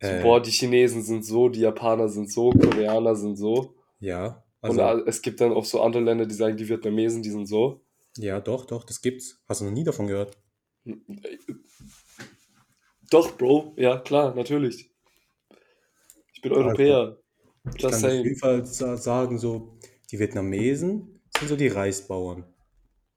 So, 0.00 0.08
Äh. 0.08 0.22
boah, 0.22 0.40
die 0.40 0.50
Chinesen 0.50 1.02
sind 1.02 1.24
so, 1.24 1.48
die 1.48 1.60
Japaner 1.60 2.08
sind 2.08 2.30
so, 2.30 2.50
Koreaner 2.50 3.14
sind 3.16 3.36
so. 3.36 3.74
Ja, 4.00 4.44
Und 4.60 4.78
also, 4.78 4.82
a- 4.82 5.02
es 5.06 5.22
gibt 5.22 5.40
dann 5.40 5.52
auch 5.52 5.64
so 5.64 5.80
andere 5.82 6.02
Länder, 6.02 6.26
die 6.26 6.34
sagen, 6.34 6.56
die 6.56 6.68
Vietnamesen, 6.68 7.22
die 7.22 7.30
sind 7.30 7.46
so. 7.46 7.80
Ja, 8.16 8.40
doch, 8.40 8.64
doch, 8.64 8.84
das 8.84 9.00
gibt's. 9.02 9.42
Hast 9.48 9.60
du 9.60 9.64
noch 9.66 9.72
nie 9.72 9.84
davon 9.84 10.06
gehört? 10.06 10.38
Doch, 13.10 13.36
Bro, 13.36 13.74
ja, 13.76 13.98
klar, 13.98 14.34
natürlich. 14.34 14.90
Ich 16.32 16.42
bin 16.42 16.52
Also, 16.52 16.64
Europäer. 16.64 17.18
Ich 17.76 17.82
kann 17.82 17.94
auf 17.94 18.02
jeden. 18.12 18.36
Fall 18.36 18.64
sa- 18.66 18.96
sagen, 18.96 19.38
so, 19.38 19.78
die 20.10 20.18
Vietnamesen 20.18 21.20
sind 21.38 21.48
so 21.48 21.56
die 21.56 21.68
Reisbauern. 21.68 22.44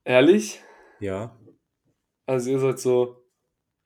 Ehrlich? 0.03 0.62
Ja, 1.00 1.38
Also 2.25 2.50
ihr 2.51 2.60
seid 2.60 2.79
so 2.79 3.24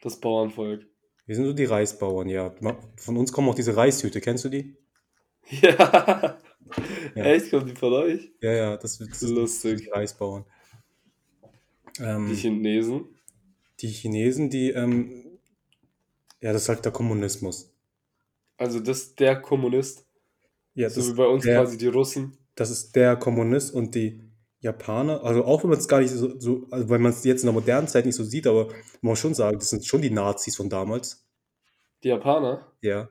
das 0.01 0.19
Bauernvolk. 0.19 0.85
wir 1.25 1.35
sind 1.35 1.45
so 1.45 1.53
die 1.53 1.65
Reisbauern, 1.65 2.29
ja. 2.29 2.53
Von 2.97 3.17
uns 3.17 3.31
kommen 3.31 3.49
auch 3.49 3.55
diese 3.55 3.75
Reishüte, 3.75 4.21
kennst 4.21 4.45
du 4.45 4.49
die? 4.49 4.77
Ja. 5.61 6.39
Ja. 7.15 7.23
Echt? 7.25 7.51
Kommt 7.51 7.69
die 7.69 7.75
von 7.75 7.93
euch? 7.93 8.31
Ja, 8.41 8.51
ja, 8.51 8.77
das, 8.77 8.97
das 8.97 9.21
ist 9.21 9.29
Lustig. 9.29 9.81
die 9.81 9.89
Reisbauern. 9.89 10.45
Ähm, 11.99 12.27
Die 12.29 12.35
Chinesen? 12.35 13.05
die 13.81 13.87
Chinesen, 13.89 14.49
die, 14.49 14.69
ähm, 14.71 15.39
ja, 16.41 16.53
das 16.53 16.63
ist 16.63 16.69
halt 16.69 16.85
der 16.85 16.91
Kommunismus. 16.91 17.71
Also 18.57 18.79
das 18.79 19.15
der 19.15 19.41
Kommunist. 19.41 20.05
Ja, 20.73 20.89
So 20.89 21.01
das, 21.01 21.11
wie 21.11 21.15
bei 21.17 21.25
uns 21.27 21.43
der, 21.43 21.61
quasi 21.61 21.77
die 21.77 21.87
Russen. 21.87 22.37
das 22.55 22.69
ist 22.69 22.95
der 22.95 23.15
Kommunist 23.17 23.73
und 23.73 23.95
die 23.95 24.21
Japaner, 24.61 25.23
also 25.23 25.43
auch 25.45 25.61
wenn 25.63 25.69
man 25.71 25.79
es 25.79 25.87
gar 25.87 25.99
nicht 25.99 26.09
so, 26.11 26.39
so 26.39 26.67
also 26.71 26.89
wenn 26.89 27.01
man 27.01 27.11
es 27.11 27.23
jetzt 27.23 27.41
in 27.43 27.47
der 27.47 27.53
modernen 27.53 27.87
Zeit 27.87 28.05
nicht 28.05 28.15
so 28.15 28.23
sieht, 28.23 28.47
aber 28.47 28.67
man 28.67 29.11
muss 29.11 29.19
schon 29.19 29.33
sagen, 29.33 29.59
das 29.59 29.69
sind 29.69 29.85
schon 29.85 30.01
die 30.01 30.09
Nazis 30.09 30.55
von 30.55 30.69
damals. 30.69 31.25
Die 32.03 32.07
Japaner? 32.07 32.71
Ja, 32.81 33.09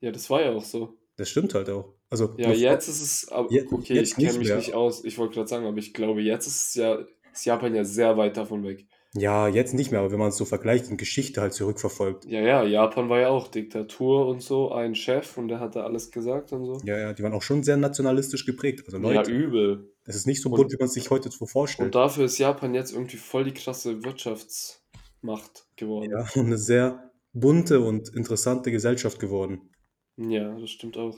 Ja, 0.00 0.10
das 0.12 0.28
war 0.30 0.42
ja 0.42 0.52
auch 0.52 0.64
so. 0.64 0.96
das 1.16 1.28
stimmt 1.28 1.54
halt 1.54 1.68
auch. 1.70 1.94
Also 2.10 2.34
Ja, 2.38 2.52
jetzt 2.52 2.88
ist 2.88 3.00
es, 3.02 3.28
aber, 3.28 3.48
okay, 3.70 4.00
ich 4.00 4.14
kenne 4.14 4.38
mich 4.38 4.48
mehr. 4.48 4.56
nicht 4.56 4.74
aus. 4.74 5.04
Ich 5.04 5.18
wollte 5.18 5.34
gerade 5.34 5.48
sagen, 5.48 5.66
aber 5.66 5.78
ich 5.78 5.92
glaube, 5.94 6.22
jetzt 6.22 6.46
ist 6.46 6.68
es 6.68 6.74
ja, 6.74 7.04
ist 7.34 7.44
Japan 7.44 7.74
ja 7.74 7.84
sehr 7.84 8.16
weit 8.16 8.36
davon 8.36 8.64
weg. 8.64 8.86
ja, 9.16 9.46
jetzt 9.48 9.74
nicht 9.74 9.90
mehr, 9.92 10.00
aber 10.00 10.10
wenn 10.10 10.18
man 10.18 10.30
es 10.30 10.36
so 10.36 10.44
vergleicht 10.44 10.90
und 10.90 10.96
Geschichte 10.96 11.40
halt 11.40 11.52
zurückverfolgt. 11.52 12.24
Ja, 12.26 12.40
ja, 12.40 12.64
Japan 12.64 13.08
war 13.08 13.20
ja 13.20 13.28
auch 13.28 13.46
Diktatur 13.48 14.26
und 14.26 14.42
so, 14.42 14.72
ein 14.72 14.94
Chef 14.94 15.36
und 15.38 15.48
der 15.48 15.60
hat 15.60 15.76
da 15.76 15.84
alles 15.84 16.10
gesagt 16.10 16.52
und 16.52 16.64
so. 16.64 16.80
Ja, 16.84 16.98
ja, 16.98 17.12
die 17.12 17.22
waren 17.22 17.32
auch 17.32 17.42
schon 17.42 17.62
sehr 17.62 17.76
nationalistisch 17.76 18.44
geprägt. 18.46 18.82
Also 18.86 18.98
Ja, 18.98 19.02
Leute, 19.14 19.30
übel. 19.30 19.92
es 20.04 20.16
ist 20.16 20.26
nicht 20.26 20.42
so 20.42 20.50
bunt, 20.50 20.72
wie 20.72 20.76
man 20.78 20.86
es 20.86 20.94
sich 20.94 21.10
heute 21.10 21.30
so 21.30 21.46
vorstellt. 21.46 21.86
Und 21.86 21.94
dafür 21.94 22.24
ist 22.24 22.38
Japan 22.38 22.74
jetzt 22.74 22.92
irgendwie 22.92 23.16
voll 23.18 23.44
die 23.44 23.54
krasse 23.54 24.02
Wirtschaftsmacht 24.04 25.66
geworden. 25.76 26.10
Ja, 26.10 26.26
und 26.34 26.46
eine 26.46 26.58
sehr 26.58 27.10
bunte 27.32 27.80
und 27.80 28.08
interessante 28.14 28.70
Gesellschaft 28.70 29.18
geworden. 29.18 29.70
Ja, 30.16 30.58
das 30.58 30.70
stimmt 30.70 30.96
auch. 30.96 31.16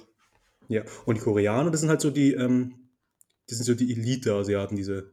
Ja, 0.69 0.83
und 1.05 1.17
die 1.19 1.23
Koreaner, 1.23 1.71
das 1.71 1.81
sind 1.81 1.91
halt 1.91 2.01
so 2.01 2.11
die, 2.11 2.33
ähm, 2.33 2.91
das 3.49 3.59
sind 3.59 3.65
so 3.67 3.75
die 3.75 3.93
Elite-Asiaten, 3.93 4.77
diese 4.77 5.13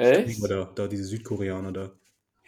Echt? 0.00 0.42
Da, 0.50 0.64
da, 0.74 0.88
diese 0.88 1.04
Südkoreaner 1.04 1.72
da. 1.72 1.92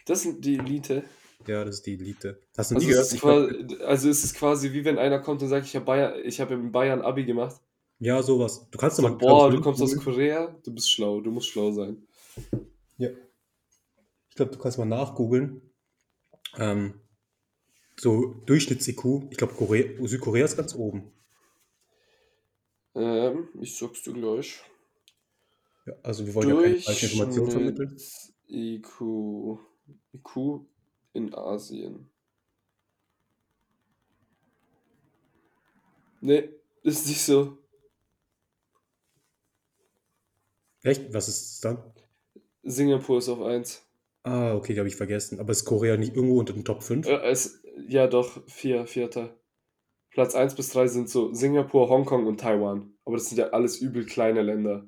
Das 0.05 0.21
sind 0.23 0.43
die 0.43 0.55
Elite. 0.57 1.03
Ja, 1.47 1.63
das 1.65 1.75
ist 1.75 1.85
die 1.85 1.93
Elite. 1.93 2.39
Hast 2.57 2.71
du 2.71 2.75
Also 2.75 2.87
nie 2.87 2.93
ist, 2.93 3.11
gehört? 3.21 3.21
glaub, 3.21 3.49
quasi, 3.49 3.83
also 3.83 4.09
ist 4.09 4.23
es 4.23 4.33
quasi 4.33 4.71
wie 4.73 4.85
wenn 4.85 4.97
einer 4.97 5.19
kommt 5.19 5.41
und 5.41 5.49
sagt, 5.49 5.65
ich 5.65 5.75
habe 5.75 5.85
Bayern, 5.85 6.13
ich 6.23 6.39
habe 6.41 6.53
in 6.55 6.71
Bayern 6.71 7.01
Abi 7.01 7.25
gemacht. 7.25 7.61
ja, 7.99 8.21
sowas. 8.23 8.67
Du 8.71 8.77
kannst 8.77 8.97
doch 8.99 9.03
So, 9.03 9.09
mal. 9.09 9.17
boah, 9.17 9.49
du 9.51 9.61
kommst 9.61 9.81
aus. 9.81 9.95
Korea, 9.97 10.55
du 10.63 10.73
bist 10.73 10.91
schlau, 10.91 11.21
du 11.21 11.31
musst 11.31 11.47
schlau 11.49 11.71
sein. 11.71 12.07
Ja. 12.97 13.09
Ich 14.29 14.35
glaube, 14.35 14.51
du 14.51 14.59
kannst 14.59 14.77
mal 14.77 14.85
nachgoogeln. 14.85 15.61
Ähm, 16.57 16.95
so 17.99 18.33
Durchschnitts-IQ. 18.45 19.27
Ich 19.31 19.37
glaube, 19.37 19.53
Korea, 19.53 19.85
Südkorea 20.07 20.45
ist 20.45 20.57
ganz 20.57 20.75
oben. 20.75 21.11
Ähm, 22.95 23.49
ich 23.61 23.77
sag's 23.77 24.03
dir 24.03 24.13
gleich. 24.13 24.61
Ja, 25.85 25.93
also 26.03 26.25
wir 26.25 26.33
wollen 26.33 26.49
ja 26.49 26.61
keine 26.61 26.77
falschen 26.77 27.09
Informationen 27.11 27.51
vermitteln. 27.51 27.89
Durchschnitts-IQ 27.89 29.59
IQ 30.13 30.65
in 31.13 31.33
Asien. 31.33 32.09
Nee, 36.21 36.49
ist 36.83 37.07
nicht 37.07 37.21
so. 37.21 37.57
Echt? 40.83 41.13
Was 41.13 41.27
ist 41.27 41.53
es 41.53 41.59
dann? 41.61 41.77
Singapur 42.63 43.17
ist 43.17 43.29
auf 43.29 43.41
1. 43.41 43.85
Ah, 44.23 44.55
okay, 44.55 44.73
die 44.73 44.79
habe 44.79 44.87
ich 44.87 44.95
vergessen. 44.95 45.39
Aber 45.39 45.51
ist 45.51 45.65
Korea 45.65 45.97
nicht 45.97 46.15
irgendwo 46.15 46.39
unter 46.39 46.53
den 46.53 46.63
Top 46.63 46.81
5? 46.83 47.07
Äh, 47.07 47.29
es, 47.29 47.61
ja, 47.87 48.07
doch, 48.07 48.41
4, 48.47 48.87
vierter. 48.87 49.37
Platz 50.11 50.35
1 50.35 50.55
bis 50.55 50.69
3 50.69 50.87
sind 50.87 51.09
so 51.09 51.33
Singapur, 51.33 51.89
Hongkong 51.89 52.25
und 52.25 52.39
Taiwan. 52.39 52.93
Aber 53.03 53.17
das 53.17 53.27
sind 53.27 53.37
ja 53.37 53.49
alles 53.49 53.79
übel 53.79 54.05
kleine 54.05 54.41
Länder. 54.41 54.87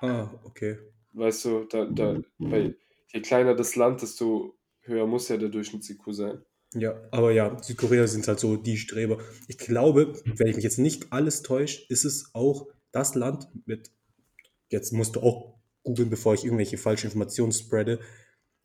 Ah, 0.00 0.30
okay. 0.44 0.78
Weißt 1.12 1.44
du, 1.44 1.64
da, 1.64 1.86
da, 1.86 2.20
weil 2.38 2.76
je 3.12 3.20
kleiner 3.20 3.54
das 3.54 3.76
Land, 3.76 4.02
desto 4.02 4.58
höher 4.82 5.06
muss 5.06 5.28
ja 5.28 5.36
der 5.36 5.48
Durchschnitts-IQ 5.48 6.12
sein. 6.12 6.44
Ja, 6.74 6.94
aber 7.10 7.32
ja, 7.32 7.60
Südkorea 7.60 8.06
sind 8.06 8.28
halt 8.28 8.38
so 8.38 8.56
die 8.56 8.76
Streber. 8.76 9.18
Ich 9.48 9.58
glaube, 9.58 10.14
wenn 10.24 10.46
ich 10.46 10.56
mich 10.56 10.64
jetzt 10.64 10.78
nicht 10.78 11.12
alles 11.12 11.42
täusche, 11.42 11.84
ist 11.88 12.04
es 12.04 12.30
auch 12.32 12.68
das 12.92 13.14
Land 13.16 13.48
mit, 13.66 13.90
jetzt 14.68 14.92
musst 14.92 15.16
du 15.16 15.20
auch 15.20 15.58
googeln, 15.82 16.10
bevor 16.10 16.34
ich 16.34 16.44
irgendwelche 16.44 16.78
falschen 16.78 17.06
Informationen 17.06 17.52
spreade, 17.52 17.98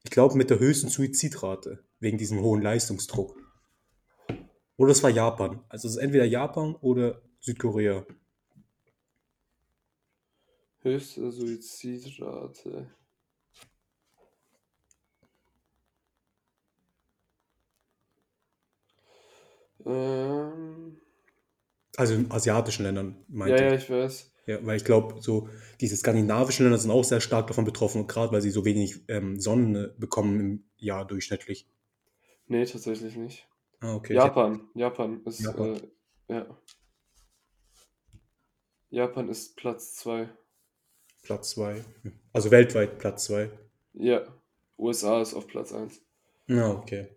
ich 0.03 0.11
glaube 0.11 0.37
mit 0.37 0.51
der 0.51 0.59
höchsten 0.59 0.89
Suizidrate, 0.89 1.83
wegen 1.99 2.19
diesem 2.19 2.41
hohen 2.41 2.61
Leistungsdruck. 2.61 3.35
Oder 4.77 4.91
es 4.91 5.01
war 5.01 5.09
Japan. 5.09 5.63
Also 5.69 5.87
es 5.87 5.95
ist 5.95 6.01
entweder 6.01 6.25
Japan 6.25 6.75
oder 6.75 7.23
Südkorea. 7.39 8.05
Höchste 10.85 11.31
Suizidrate. 11.31 12.91
Ähm, 19.83 21.01
Also 21.97 22.13
in 22.13 22.31
asiatischen 22.31 22.83
Ländern, 22.83 23.15
ja, 23.29 23.35
meinte 23.35 23.63
ja, 23.63 23.73
ich. 23.73 23.83
ich 23.85 23.89
weiß. 23.89 24.31
Ja, 24.45 24.63
weil 24.63 24.77
ich 24.77 24.85
glaube, 24.85 25.19
so 25.23 25.49
diese 25.81 25.97
skandinavischen 25.97 26.65
Länder 26.65 26.77
sind 26.77 26.91
auch 26.91 27.03
sehr 27.03 27.19
stark 27.19 27.47
davon 27.47 27.65
betroffen, 27.65 28.05
gerade 28.05 28.31
weil 28.31 28.43
sie 28.43 28.51
so 28.51 28.63
wenig 28.63 29.05
ähm, 29.07 29.39
Sonne 29.39 29.95
bekommen 29.97 30.39
im 30.39 30.63
Jahr 30.77 31.07
durchschnittlich. 31.07 31.67
Nee, 32.45 32.65
tatsächlich 32.65 33.15
nicht. 33.15 33.47
Ah, 33.79 33.95
okay. 33.95 34.13
Japan. 34.13 34.69
Japan 34.75 35.23
ist, 35.25 35.39
Japan. 35.39 35.81
Äh, 36.27 36.33
ja. 36.35 36.57
Japan 38.91 39.29
ist 39.29 39.57
Platz 39.57 39.95
2. 39.95 40.29
Platz 41.25 41.49
2. 41.51 41.83
Also 42.33 42.51
weltweit 42.51 42.99
Platz 42.99 43.25
2. 43.25 43.49
Ja. 43.93 44.23
USA 44.77 45.21
ist 45.21 45.33
auf 45.33 45.47
Platz 45.47 45.73
1. 45.73 46.01
Ja, 46.47 46.69
okay. 46.71 47.07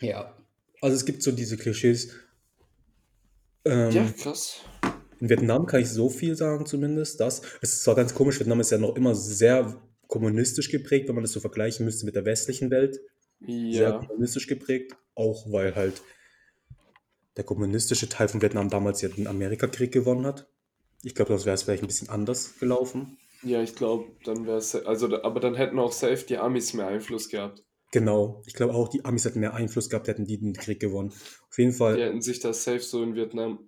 Ja. 0.00 0.34
Also 0.80 0.96
es 0.96 1.04
gibt 1.04 1.22
so 1.22 1.32
diese 1.32 1.56
Klischees. 1.56 2.14
Ähm, 3.64 3.90
Ja, 3.90 4.08
krass. 4.20 4.60
In 5.20 5.28
Vietnam 5.28 5.66
kann 5.66 5.80
ich 5.82 5.90
so 5.90 6.08
viel 6.08 6.36
sagen, 6.36 6.64
zumindest, 6.64 7.18
dass 7.20 7.42
es 7.60 7.74
ist 7.74 7.82
zwar 7.82 7.96
ganz 7.96 8.14
komisch, 8.14 8.38
Vietnam 8.38 8.60
ist 8.60 8.70
ja 8.70 8.78
noch 8.78 8.94
immer 8.96 9.14
sehr 9.14 9.80
kommunistisch 10.06 10.70
geprägt, 10.70 11.08
wenn 11.08 11.16
man 11.16 11.24
das 11.24 11.32
so 11.32 11.40
vergleichen 11.40 11.84
müsste 11.84 12.06
mit 12.06 12.14
der 12.14 12.24
westlichen 12.24 12.70
Welt. 12.70 13.00
Sehr 13.40 13.70
Ja. 13.90 13.98
kommunistisch 13.98 14.46
geprägt, 14.46 14.96
auch 15.14 15.50
weil 15.52 15.74
halt 15.74 16.02
der 17.36 17.44
kommunistische 17.44 18.08
Teil 18.08 18.28
von 18.28 18.40
Vietnam 18.42 18.68
damals 18.70 19.00
ja 19.02 19.08
den 19.08 19.26
Amerikakrieg 19.26 19.92
gewonnen 19.92 20.24
hat. 20.26 20.48
Ich 21.02 21.14
glaube, 21.14 21.32
das 21.32 21.46
wäre 21.46 21.54
es 21.54 21.62
vielleicht 21.62 21.82
ein 21.82 21.86
bisschen 21.88 22.08
anders 22.08 22.58
gelaufen. 22.58 23.18
Ja, 23.42 23.62
ich 23.62 23.74
glaube, 23.74 24.10
dann 24.24 24.46
wäre 24.46 24.58
es. 24.58 24.74
Also, 24.74 25.22
aber 25.22 25.40
dann 25.40 25.54
hätten 25.54 25.78
auch 25.78 25.92
safe 25.92 26.24
die 26.26 26.38
Amis 26.38 26.74
mehr 26.74 26.88
Einfluss 26.88 27.28
gehabt. 27.28 27.64
Genau. 27.92 28.42
Ich 28.46 28.54
glaube 28.54 28.74
auch, 28.74 28.88
die 28.88 29.04
Amis 29.04 29.24
hätten 29.24 29.40
mehr 29.40 29.54
Einfluss 29.54 29.88
gehabt, 29.88 30.08
hätten 30.08 30.24
die 30.24 30.38
den 30.38 30.54
Krieg 30.54 30.80
gewonnen. 30.80 31.10
Auf 31.10 31.58
jeden 31.58 31.72
Fall. 31.72 31.96
Die 31.96 32.02
hätten 32.02 32.20
sich 32.20 32.40
da 32.40 32.52
safe 32.52 32.80
so 32.80 33.02
in 33.02 33.14
Vietnam 33.14 33.60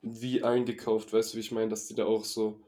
wie 0.00 0.42
eingekauft, 0.42 1.12
weißt 1.12 1.32
du, 1.32 1.36
wie 1.36 1.40
ich 1.40 1.52
meine, 1.52 1.68
dass 1.68 1.86
die 1.86 1.94
da 1.94 2.06
auch 2.06 2.24
so 2.24 2.60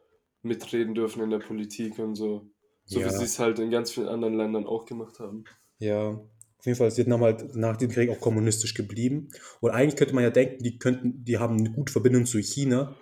mitreden 0.42 0.94
dürfen 0.94 1.22
in 1.22 1.30
der 1.30 1.38
Politik 1.38 1.98
und 1.98 2.14
so. 2.14 2.50
So 2.84 2.98
wie 2.98 3.04
Ja. 3.04 3.10
sie 3.10 3.24
es 3.24 3.38
halt 3.38 3.58
in 3.58 3.70
ganz 3.70 3.90
vielen 3.92 4.08
anderen 4.08 4.34
Ländern 4.34 4.66
auch 4.66 4.84
gemacht 4.84 5.18
haben. 5.20 5.44
Ja, 5.78 6.10
auf 6.10 6.66
jeden 6.66 6.76
Fall 6.76 6.88
ist 6.88 6.98
Vietnam 6.98 7.22
halt 7.22 7.54
nach 7.54 7.76
dem 7.76 7.90
Krieg 7.90 8.10
auch 8.10 8.20
kommunistisch 8.20 8.74
geblieben. 8.74 9.28
Und 9.60 9.70
eigentlich 9.70 9.96
könnte 9.96 10.14
man 10.14 10.24
ja 10.24 10.30
denken, 10.30 10.62
die 10.62 10.78
könnten, 10.78 11.24
die 11.24 11.38
haben 11.38 11.56
eine 11.58 11.70
gute 11.72 11.92
Verbindung 11.92 12.26
zu 12.26 12.38
China. 12.38 12.96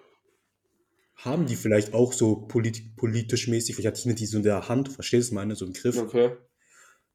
Haben 1.19 1.45
die 1.47 1.57
vielleicht 1.57 1.93
auch 1.93 2.15
so 2.15 2.47
polit 2.49 2.97
politisch 2.97 3.47
mäßig, 3.49 3.77
vielleicht 3.77 3.89
hat 3.89 3.99
China 3.99 4.15
die 4.15 4.25
so 4.27 4.39
in 4.39 4.43
der 4.43 4.69
Hand, 4.71 4.89
verstehst 4.91 5.31
du 5.31 5.35
meine, 5.35 5.55
so 5.55 5.67
im 5.67 5.75
Griff, 5.75 5.97
Okay. 5.97 6.39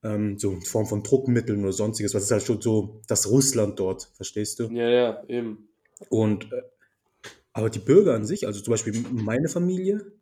ähm, 0.04 0.38
so 0.38 0.52
in 0.52 0.62
Form 0.62 0.86
von 0.86 1.04
Druckmitteln 1.04 1.62
oder 1.62 1.74
sonstiges, 1.74 2.14
was 2.14 2.24
ist 2.24 2.32
halt 2.32 2.44
schon 2.44 2.62
so 2.62 3.02
das 3.08 3.30
Russland 3.30 3.80
dort, 3.80 4.12
verstehst 4.16 4.60
du? 4.60 4.70
Ja, 4.70 4.90
ja, 4.90 5.24
eben. 5.30 5.70
Und 6.10 6.52
äh, 6.52 6.62
aber 7.54 7.70
die 7.70 7.80
Bürger 7.80 8.16
an 8.16 8.26
sich, 8.26 8.48
also 8.48 8.62
zum 8.62 8.72
Beispiel 8.72 8.94
meine 9.12 9.48
Familie 9.50 10.14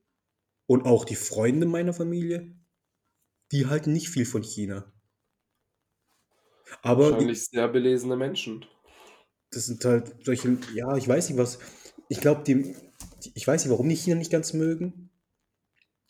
und 0.68 0.86
auch 0.86 1.06
die 1.06 1.16
Freunde 1.16 1.66
meiner 1.68 1.94
Familie, 1.94 2.56
die 3.52 3.68
halten 3.68 3.94
nicht 3.94 4.10
viel 4.10 4.26
von 4.26 4.44
China. 4.44 4.92
Aber 6.84 7.12
Wahrscheinlich 7.12 7.46
sehr 7.48 7.68
belesene 7.68 8.16
Menschen. 8.16 8.66
das 9.52 9.66
sind 9.66 9.84
halt 9.86 10.14
solche, 10.26 10.58
ja, 10.74 10.96
ich 10.98 11.08
weiß 11.08 11.30
nicht 11.30 11.38
was. 11.38 11.60
Ich 12.10 12.20
glaube, 12.22 12.44
die, 12.44 12.76
ich 13.34 13.48
weiß 13.48 13.64
nicht, 13.64 13.72
warum 13.72 13.90
die 13.90 13.96
China 13.96 14.16
nicht 14.16 14.32
ganz 14.32 14.54
mögen. 14.54 15.10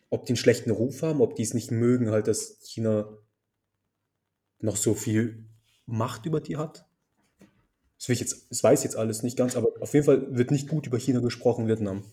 Ob 0.10 0.26
die 0.26 0.32
einen 0.32 0.38
schlechten 0.38 0.72
Ruf 0.72 1.02
haben, 1.04 1.22
ob 1.22 1.36
die 1.36 1.44
es 1.44 1.54
nicht 1.54 1.72
mögen, 1.72 2.12
halt, 2.12 2.28
dass 2.28 2.60
China 2.64 3.18
noch 4.60 4.76
so 4.76 4.94
viel 4.94 5.46
Macht 5.86 6.26
über 6.26 6.42
die 6.42 6.58
hat. 6.58 6.86
Das, 7.98 8.08
will 8.08 8.14
ich 8.14 8.20
jetzt, 8.20 8.50
das 8.50 8.64
weiß 8.64 8.80
ich 8.80 8.86
jetzt 8.86 8.96
alles 8.96 9.24
nicht 9.24 9.38
ganz, 9.38 9.56
aber 9.56 9.70
auf 9.80 9.94
jeden 9.94 10.06
Fall 10.06 10.36
wird 10.36 10.52
nicht 10.52 10.68
gut 10.68 10.88
über 10.88 10.98
China 10.98 11.20
gesprochen, 11.20 11.68
Vietnam. 11.68 12.04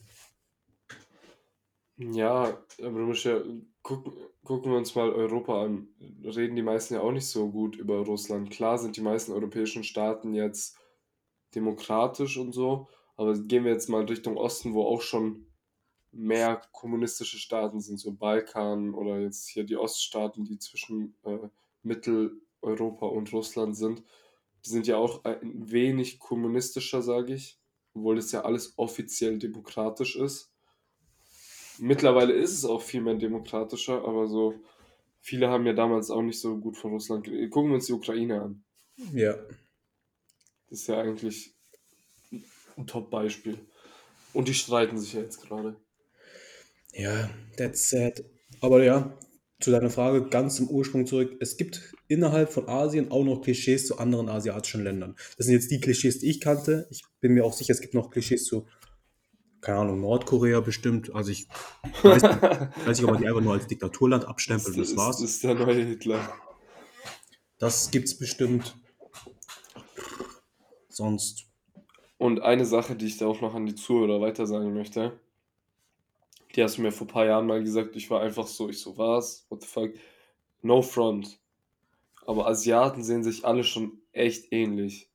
Ja, 1.96 2.58
aber 2.78 2.98
du 2.98 3.06
musst 3.06 3.24
ja 3.24 3.40
gucken, 3.82 4.12
gucken 4.44 4.70
wir 4.70 4.78
uns 4.78 4.94
mal 4.94 5.10
Europa 5.10 5.64
an. 5.64 5.88
Reden 6.24 6.56
die 6.56 6.62
meisten 6.62 6.94
ja 6.94 7.00
auch 7.00 7.12
nicht 7.12 7.26
so 7.26 7.50
gut 7.50 7.76
über 7.76 7.98
Russland. 8.04 8.50
Klar 8.50 8.78
sind 8.78 8.96
die 8.96 9.00
meisten 9.00 9.32
europäischen 9.32 9.82
Staaten 9.82 10.34
jetzt 10.34 10.76
demokratisch 11.54 12.36
und 12.36 12.52
so, 12.52 12.88
Aber 13.18 13.36
gehen 13.36 13.64
wir 13.64 13.72
jetzt 13.72 13.88
mal 13.88 14.04
Richtung 14.04 14.36
Osten, 14.36 14.74
wo 14.74 14.84
auch 14.84 15.02
schon 15.02 15.44
mehr 16.12 16.62
kommunistische 16.70 17.36
Staaten 17.36 17.80
sind, 17.80 17.98
so 17.98 18.12
Balkan 18.12 18.94
oder 18.94 19.18
jetzt 19.18 19.48
hier 19.48 19.64
die 19.64 19.76
Oststaaten, 19.76 20.44
die 20.44 20.58
zwischen 20.58 21.16
äh, 21.24 21.48
Mitteleuropa 21.82 23.06
und 23.06 23.32
Russland 23.32 23.76
sind. 23.76 24.04
Die 24.64 24.70
sind 24.70 24.86
ja 24.86 24.98
auch 24.98 25.24
ein 25.24 25.68
wenig 25.68 26.20
kommunistischer, 26.20 27.02
sage 27.02 27.34
ich, 27.34 27.58
obwohl 27.92 28.14
das 28.14 28.30
ja 28.30 28.42
alles 28.42 28.74
offiziell 28.78 29.36
demokratisch 29.38 30.14
ist. 30.14 30.52
Mittlerweile 31.78 32.34
ist 32.34 32.52
es 32.52 32.64
auch 32.64 32.82
viel 32.82 33.00
mehr 33.00 33.16
demokratischer, 33.16 34.04
aber 34.04 34.28
so 34.28 34.54
viele 35.20 35.48
haben 35.48 35.66
ja 35.66 35.72
damals 35.72 36.12
auch 36.12 36.22
nicht 36.22 36.40
so 36.40 36.56
gut 36.56 36.76
von 36.76 36.92
Russland 36.92 37.24
geredet. 37.24 37.50
Gucken 37.50 37.70
wir 37.70 37.74
uns 37.74 37.86
die 37.86 37.92
Ukraine 37.92 38.42
an. 38.42 38.64
Ja. 39.12 39.34
Das 40.70 40.80
ist 40.80 40.86
ja 40.86 41.00
eigentlich 41.00 41.57
ein 42.78 42.86
Top-Beispiel. 42.86 43.58
Und 44.32 44.48
die 44.48 44.54
streiten 44.54 44.98
sich 44.98 45.14
ja 45.14 45.20
jetzt 45.20 45.42
gerade. 45.42 45.76
Ja, 46.92 47.30
that's 47.56 47.88
sad. 47.90 48.24
Aber 48.60 48.82
ja, 48.82 49.18
zu 49.60 49.70
deiner 49.70 49.90
Frage 49.90 50.28
ganz 50.28 50.56
zum 50.56 50.68
Ursprung 50.68 51.06
zurück. 51.06 51.36
Es 51.40 51.56
gibt 51.56 51.94
innerhalb 52.06 52.52
von 52.52 52.68
Asien 52.68 53.10
auch 53.10 53.24
noch 53.24 53.42
Klischees 53.42 53.86
zu 53.86 53.98
anderen 53.98 54.28
asiatischen 54.28 54.84
Ländern. 54.84 55.16
Das 55.36 55.46
sind 55.46 55.54
jetzt 55.54 55.70
die 55.70 55.80
Klischees, 55.80 56.20
die 56.20 56.30
ich 56.30 56.40
kannte. 56.40 56.86
Ich 56.90 57.02
bin 57.20 57.32
mir 57.32 57.44
auch 57.44 57.52
sicher, 57.52 57.72
es 57.72 57.80
gibt 57.80 57.94
noch 57.94 58.10
Klischees 58.10 58.44
zu, 58.44 58.66
keine 59.60 59.80
Ahnung, 59.80 60.00
Nordkorea 60.00 60.60
bestimmt. 60.60 61.14
Also 61.14 61.32
ich 61.32 61.48
weiß, 62.02 62.22
weiß 62.22 62.98
nicht, 62.98 63.04
ob 63.04 63.10
man 63.10 63.20
die 63.20 63.28
einfach 63.28 63.40
nur 63.40 63.54
als 63.54 63.66
Diktaturland 63.66 64.26
abstempelt 64.26 64.76
und 64.76 64.80
das 64.80 64.96
war's. 64.96 65.18
Das 65.18 65.30
ist 65.30 65.42
der 65.42 65.54
neue 65.54 65.84
Hitler. 65.84 66.32
Das 67.58 67.90
gibt's 67.90 68.16
bestimmt. 68.16 68.76
Sonst. 70.88 71.47
Und 72.18 72.40
eine 72.42 72.66
Sache, 72.66 72.96
die 72.96 73.06
ich 73.06 73.16
da 73.16 73.26
auch 73.26 73.40
noch 73.40 73.54
an 73.54 73.66
die 73.66 73.76
Zuhörer 73.76 74.20
weiter 74.20 74.46
sagen 74.46 74.74
möchte, 74.74 75.18
die 76.54 76.62
hast 76.62 76.78
du 76.78 76.82
mir 76.82 76.92
vor 76.92 77.06
ein 77.06 77.10
paar 77.10 77.26
Jahren 77.26 77.46
mal 77.46 77.62
gesagt, 77.62 77.94
ich 77.96 78.10
war 78.10 78.20
einfach 78.20 78.46
so, 78.46 78.68
ich 78.68 78.80
so, 78.80 78.98
was? 78.98 79.46
What 79.48 79.62
the 79.62 79.68
fuck? 79.68 79.90
No 80.62 80.82
front. 80.82 81.38
Aber 82.26 82.46
Asiaten 82.46 83.02
sehen 83.02 83.22
sich 83.22 83.44
alle 83.44 83.64
schon 83.64 83.98
echt 84.12 84.52
ähnlich. 84.52 85.08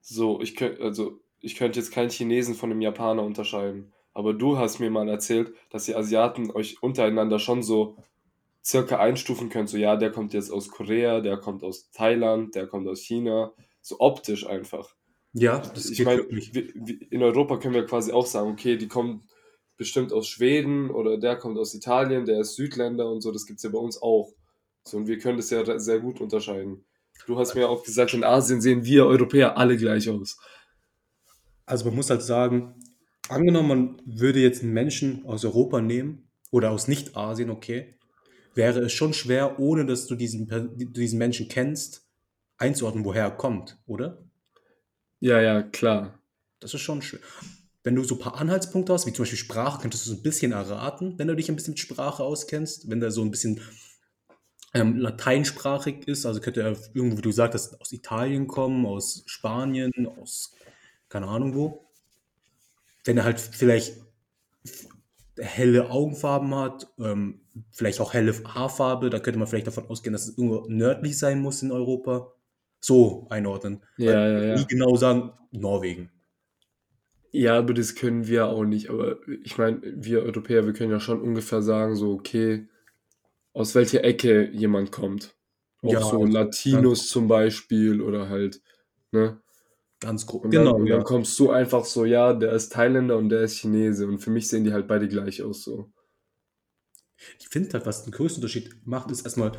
So, 0.00 0.40
ich 0.40 0.56
könnte, 0.56 0.82
also, 0.82 1.20
ich 1.40 1.54
könnte 1.56 1.78
jetzt 1.78 1.92
keinen 1.92 2.10
Chinesen 2.10 2.54
von 2.54 2.70
einem 2.70 2.80
Japaner 2.80 3.22
unterscheiden. 3.22 3.92
Aber 4.12 4.34
du 4.34 4.58
hast 4.58 4.78
mir 4.80 4.90
mal 4.90 5.08
erzählt, 5.08 5.54
dass 5.70 5.84
die 5.84 5.94
Asiaten 5.94 6.50
euch 6.50 6.82
untereinander 6.82 7.38
schon 7.38 7.62
so 7.62 7.96
circa 8.64 8.98
einstufen 8.98 9.48
könnt. 9.48 9.68
So, 9.68 9.76
ja, 9.76 9.96
der 9.96 10.10
kommt 10.10 10.34
jetzt 10.34 10.50
aus 10.50 10.70
Korea, 10.70 11.20
der 11.20 11.36
kommt 11.36 11.62
aus 11.62 11.90
Thailand, 11.92 12.54
der 12.54 12.66
kommt 12.66 12.88
aus 12.88 13.00
China. 13.00 13.52
So 13.80 14.00
optisch 14.00 14.46
einfach. 14.46 14.96
Ja, 15.38 15.58
das 15.58 15.90
Ich 15.90 16.02
meine, 16.02 16.22
in 16.22 17.22
Europa 17.22 17.58
können 17.58 17.74
wir 17.74 17.84
quasi 17.84 18.10
auch 18.10 18.24
sagen, 18.24 18.50
okay, 18.50 18.78
die 18.78 18.88
kommen 18.88 19.28
bestimmt 19.76 20.10
aus 20.14 20.28
Schweden 20.28 20.90
oder 20.90 21.18
der 21.18 21.36
kommt 21.36 21.58
aus 21.58 21.74
Italien, 21.74 22.24
der 22.24 22.40
ist 22.40 22.56
Südländer 22.56 23.10
und 23.10 23.20
so, 23.20 23.30
das 23.32 23.44
gibt 23.44 23.58
es 23.58 23.62
ja 23.62 23.68
bei 23.68 23.78
uns 23.78 24.00
auch. 24.00 24.32
So, 24.84 24.96
und 24.96 25.06
wir 25.06 25.18
können 25.18 25.36
das 25.36 25.50
ja 25.50 25.78
sehr 25.78 26.00
gut 26.00 26.22
unterscheiden. 26.22 26.86
Du 27.26 27.38
hast 27.38 27.54
mir 27.54 27.68
auch 27.68 27.84
gesagt, 27.84 28.14
in 28.14 28.24
Asien 28.24 28.62
sehen 28.62 28.84
wir 28.86 29.04
Europäer 29.04 29.58
alle 29.58 29.76
gleich 29.76 30.08
aus. 30.08 30.38
Also 31.66 31.84
man 31.84 31.96
muss 31.96 32.08
halt 32.08 32.22
sagen, 32.22 32.74
angenommen, 33.28 33.68
man 33.68 34.02
würde 34.06 34.40
jetzt 34.40 34.62
einen 34.62 34.72
Menschen 34.72 35.26
aus 35.26 35.44
Europa 35.44 35.82
nehmen 35.82 36.30
oder 36.50 36.70
aus 36.70 36.88
Nicht-Asien, 36.88 37.50
okay, 37.50 37.98
wäre 38.54 38.80
es 38.80 38.92
schon 38.94 39.12
schwer, 39.12 39.58
ohne 39.58 39.84
dass 39.84 40.06
du 40.06 40.14
diesen, 40.14 40.48
diesen 40.94 41.18
Menschen 41.18 41.48
kennst, 41.48 42.06
einzuordnen, 42.56 43.04
woher 43.04 43.24
er 43.24 43.36
kommt, 43.36 43.78
oder? 43.86 44.25
Ja, 45.20 45.40
ja, 45.40 45.62
klar. 45.62 46.18
Das 46.60 46.74
ist 46.74 46.80
schon 46.82 47.02
schwer. 47.02 47.20
Wenn 47.82 47.94
du 47.94 48.02
so 48.04 48.16
ein 48.16 48.20
paar 48.20 48.36
Anhaltspunkte 48.40 48.92
hast, 48.92 49.06
wie 49.06 49.12
zum 49.12 49.22
Beispiel 49.24 49.38
Sprache, 49.38 49.80
könntest 49.80 50.06
du 50.06 50.10
so 50.10 50.16
ein 50.16 50.22
bisschen 50.22 50.52
erraten, 50.52 51.18
wenn 51.18 51.28
du 51.28 51.36
dich 51.36 51.48
ein 51.48 51.56
bisschen 51.56 51.72
mit 51.72 51.80
Sprache 51.80 52.22
auskennst. 52.22 52.90
Wenn 52.90 53.00
der 53.00 53.10
so 53.12 53.22
ein 53.22 53.30
bisschen 53.30 53.60
ähm, 54.74 54.96
lateinsprachig 54.98 56.06
ist, 56.08 56.26
also 56.26 56.40
könnte 56.40 56.62
er 56.62 56.76
irgendwo, 56.94 57.18
wie 57.18 57.22
du 57.22 57.32
sagtest, 57.32 57.80
aus 57.80 57.92
Italien 57.92 58.46
kommen, 58.46 58.84
aus 58.86 59.22
Spanien, 59.26 59.92
aus 60.20 60.54
keine 61.08 61.28
Ahnung 61.28 61.54
wo. 61.54 61.86
Wenn 63.04 63.16
er 63.16 63.24
halt 63.24 63.40
vielleicht 63.40 63.94
helle 65.38 65.90
Augenfarben 65.90 66.54
hat, 66.54 66.88
ähm, 66.98 67.40
vielleicht 67.70 68.00
auch 68.00 68.14
helle 68.14 68.32
Haarfarbe, 68.44 69.10
da 69.10 69.18
könnte 69.18 69.38
man 69.38 69.48
vielleicht 69.48 69.66
davon 69.66 69.86
ausgehen, 69.88 70.12
dass 70.12 70.28
es 70.28 70.38
irgendwo 70.38 70.66
nördlich 70.68 71.18
sein 71.18 71.40
muss 71.40 71.62
in 71.62 71.72
Europa. 71.72 72.32
So 72.86 73.26
einordnen. 73.30 73.82
Ja, 73.96 74.28
ja, 74.28 74.44
ja. 74.44 74.54
nie 74.54 74.66
genau 74.68 74.94
sagen, 74.94 75.32
Norwegen. 75.50 76.12
Ja, 77.32 77.58
aber 77.58 77.74
das 77.74 77.96
können 77.96 78.28
wir 78.28 78.46
auch 78.46 78.62
nicht. 78.64 78.90
Aber 78.90 79.16
ich 79.42 79.58
meine, 79.58 79.80
wir 79.82 80.22
Europäer, 80.22 80.66
wir 80.66 80.72
können 80.72 80.92
ja 80.92 81.00
schon 81.00 81.20
ungefähr 81.20 81.62
sagen, 81.62 81.96
so, 81.96 82.12
okay, 82.12 82.68
aus 83.52 83.74
welcher 83.74 84.04
Ecke 84.04 84.48
jemand 84.52 84.92
kommt. 84.92 85.34
Auch 85.82 85.92
Ja, 85.92 86.00
so 86.00 86.24
Latinos 86.24 87.08
zum 87.08 87.26
Beispiel 87.26 88.00
oder 88.00 88.28
halt, 88.28 88.62
ne? 89.10 89.40
Ganz 89.98 90.24
grob. 90.24 90.44
Und 90.44 90.52
Genau, 90.52 90.74
dann, 90.74 90.82
und 90.82 90.86
ja. 90.86 90.94
dann 90.96 91.04
kommst 91.04 91.36
du 91.40 91.50
einfach 91.50 91.84
so, 91.86 92.04
ja, 92.04 92.34
der 92.34 92.52
ist 92.52 92.72
Thailänder 92.72 93.16
und 93.16 93.30
der 93.30 93.40
ist 93.40 93.56
Chinese. 93.56 94.06
Und 94.06 94.18
für 94.20 94.30
mich 94.30 94.46
sehen 94.46 94.62
die 94.62 94.72
halt 94.72 94.86
beide 94.86 95.08
gleich 95.08 95.42
aus, 95.42 95.64
so. 95.64 95.90
Ich 97.40 97.48
finde 97.48 97.72
halt, 97.72 97.84
was 97.84 98.04
den 98.04 98.12
größten 98.12 98.40
Unterschied 98.40 98.76
macht, 98.86 99.10
ist 99.10 99.24
erstmal 99.24 99.50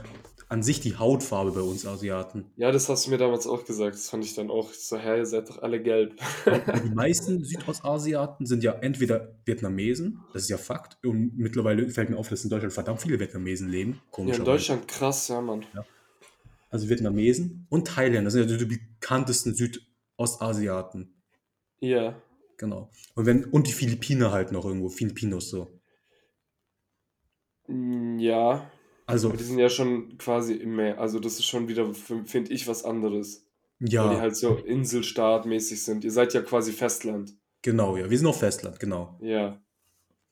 an 0.49 0.63
sich 0.63 0.79
die 0.79 0.95
Hautfarbe 0.95 1.51
bei 1.51 1.61
uns 1.61 1.85
Asiaten. 1.85 2.45
Ja, 2.55 2.71
das 2.71 2.87
hast 2.87 3.05
du 3.05 3.11
mir 3.11 3.17
damals 3.17 3.47
auch 3.47 3.65
gesagt. 3.65 3.95
Das 3.95 4.09
fand 4.09 4.23
ich 4.23 4.33
dann 4.33 4.49
auch 4.49 4.71
so, 4.71 4.97
hä, 4.97 5.17
ihr 5.17 5.25
seid 5.25 5.49
doch 5.49 5.61
alle 5.61 5.81
gelb. 5.81 6.15
Die 6.85 6.89
meisten 6.89 7.43
Südostasiaten 7.43 8.45
sind 8.45 8.63
ja 8.63 8.71
entweder 8.73 9.35
Vietnamesen, 9.45 10.21
das 10.31 10.43
ist 10.43 10.49
ja 10.49 10.57
Fakt, 10.57 11.03
und 11.05 11.37
mittlerweile 11.37 11.89
fällt 11.89 12.09
mir 12.09 12.17
auf, 12.17 12.29
dass 12.29 12.43
in 12.43 12.49
Deutschland 12.49 12.73
verdammt 12.73 13.01
viele 13.01 13.19
Vietnamesen 13.19 13.67
leben. 13.67 14.01
Ja, 14.17 14.35
in. 14.35 14.45
Deutschland 14.45 14.87
krass, 14.87 15.27
ja, 15.27 15.41
Mann. 15.41 15.65
Also 16.69 16.87
Vietnamesen 16.87 17.67
und 17.69 17.87
Thailänder, 17.87 18.25
das 18.25 18.33
sind 18.33 18.49
ja 18.49 18.57
die 18.57 18.65
bekanntesten 18.65 19.53
Südostasiaten. 19.53 21.13
Ja. 21.79 22.21
Genau. 22.57 22.89
Und, 23.15 23.25
wenn, 23.25 23.45
und 23.45 23.67
die 23.67 23.73
Philippiner 23.73 24.31
halt 24.31 24.51
noch 24.51 24.65
irgendwo, 24.65 24.89
Filipinos 24.89 25.49
so. 25.49 25.67
Mm, 27.67 28.17
Ja. 28.19 28.71
Also, 29.07 29.29
Aber 29.29 29.37
die 29.37 29.43
sind 29.43 29.57
ja 29.57 29.69
schon 29.69 30.17
quasi 30.17 30.53
im 30.53 30.75
Meer. 30.75 30.99
Also 30.99 31.19
das 31.19 31.33
ist 31.39 31.45
schon 31.45 31.67
wieder, 31.67 31.91
finde 31.93 32.51
ich, 32.51 32.67
was 32.67 32.83
anderes. 32.85 33.45
Weil 33.79 33.87
die 33.89 33.95
ja, 33.95 34.19
halt 34.19 34.35
so 34.35 34.55
Inselstaatmäßig 34.55 35.83
sind. 35.83 36.03
Ihr 36.03 36.11
seid 36.11 36.33
ja 36.33 36.41
quasi 36.41 36.71
Festland. 36.71 37.33
genau, 37.61 37.95
ja. 37.97 38.09
Wir 38.09 38.17
sind 38.17 38.27
auf 38.27 38.39
Festland, 38.39 38.79
genau. 38.79 39.17
Ja. 39.21 39.59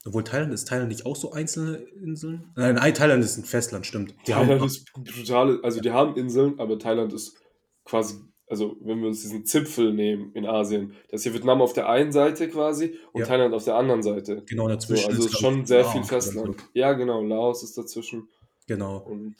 Obwohl 0.05 0.23
Thailand 0.23 0.53
ist 0.53 0.67
Thailand 0.67 0.89
nicht 0.89 1.05
auch 1.05 1.15
so 1.15 1.31
einzelne 1.31 1.77
Inseln? 2.03 2.51
Nein, 2.55 2.75
nein, 2.75 2.93
Thailand 2.93 3.23
ist 3.23 3.37
ein 3.37 3.43
Festland, 3.45 3.85
stimmt. 3.87 4.13
Die 4.27 4.31
Thailand 4.33 4.61
haben, 4.61 4.67
ist 4.67 4.91
brutal. 4.93 5.59
Also 5.63 5.79
die 5.79 5.91
haben 5.91 6.15
Inseln, 6.15 6.59
aber 6.59 6.77
Thailand 6.77 7.11
ist 7.13 7.37
quasi, 7.85 8.15
also 8.47 8.75
wenn 8.81 8.99
wir 8.99 9.07
uns 9.07 9.21
diesen 9.21 9.45
Zipfel 9.45 9.93
nehmen 9.93 10.31
in 10.33 10.45
Asien, 10.45 10.93
das 11.09 11.21
ist 11.21 11.23
hier 11.23 11.33
Vietnam 11.33 11.61
auf 11.61 11.73
der 11.73 11.89
einen 11.89 12.11
Seite 12.11 12.49
quasi 12.49 12.97
und 13.13 13.21
Ja. 13.21 13.27
Thailand 13.27 13.53
auf 13.55 13.63
der 13.63 13.75
anderen 13.75 14.03
Seite. 14.03 14.43
genau 14.45 14.63
So, 14.65 14.69
dazwischen. 14.69 15.11
also 15.11 15.25
ist, 15.27 15.39
schon 15.39 15.65
sehr 15.65 15.81
Laos 15.81 15.91
viel 15.93 16.03
Festland. 16.03 16.59
so. 16.61 16.67
Ja, 16.73 16.93
genau. 16.93 17.23
Laos 17.23 17.63
ist 17.63 17.75
dazwischen 17.77 18.27
Genau. 18.67 18.97
und 18.97 19.35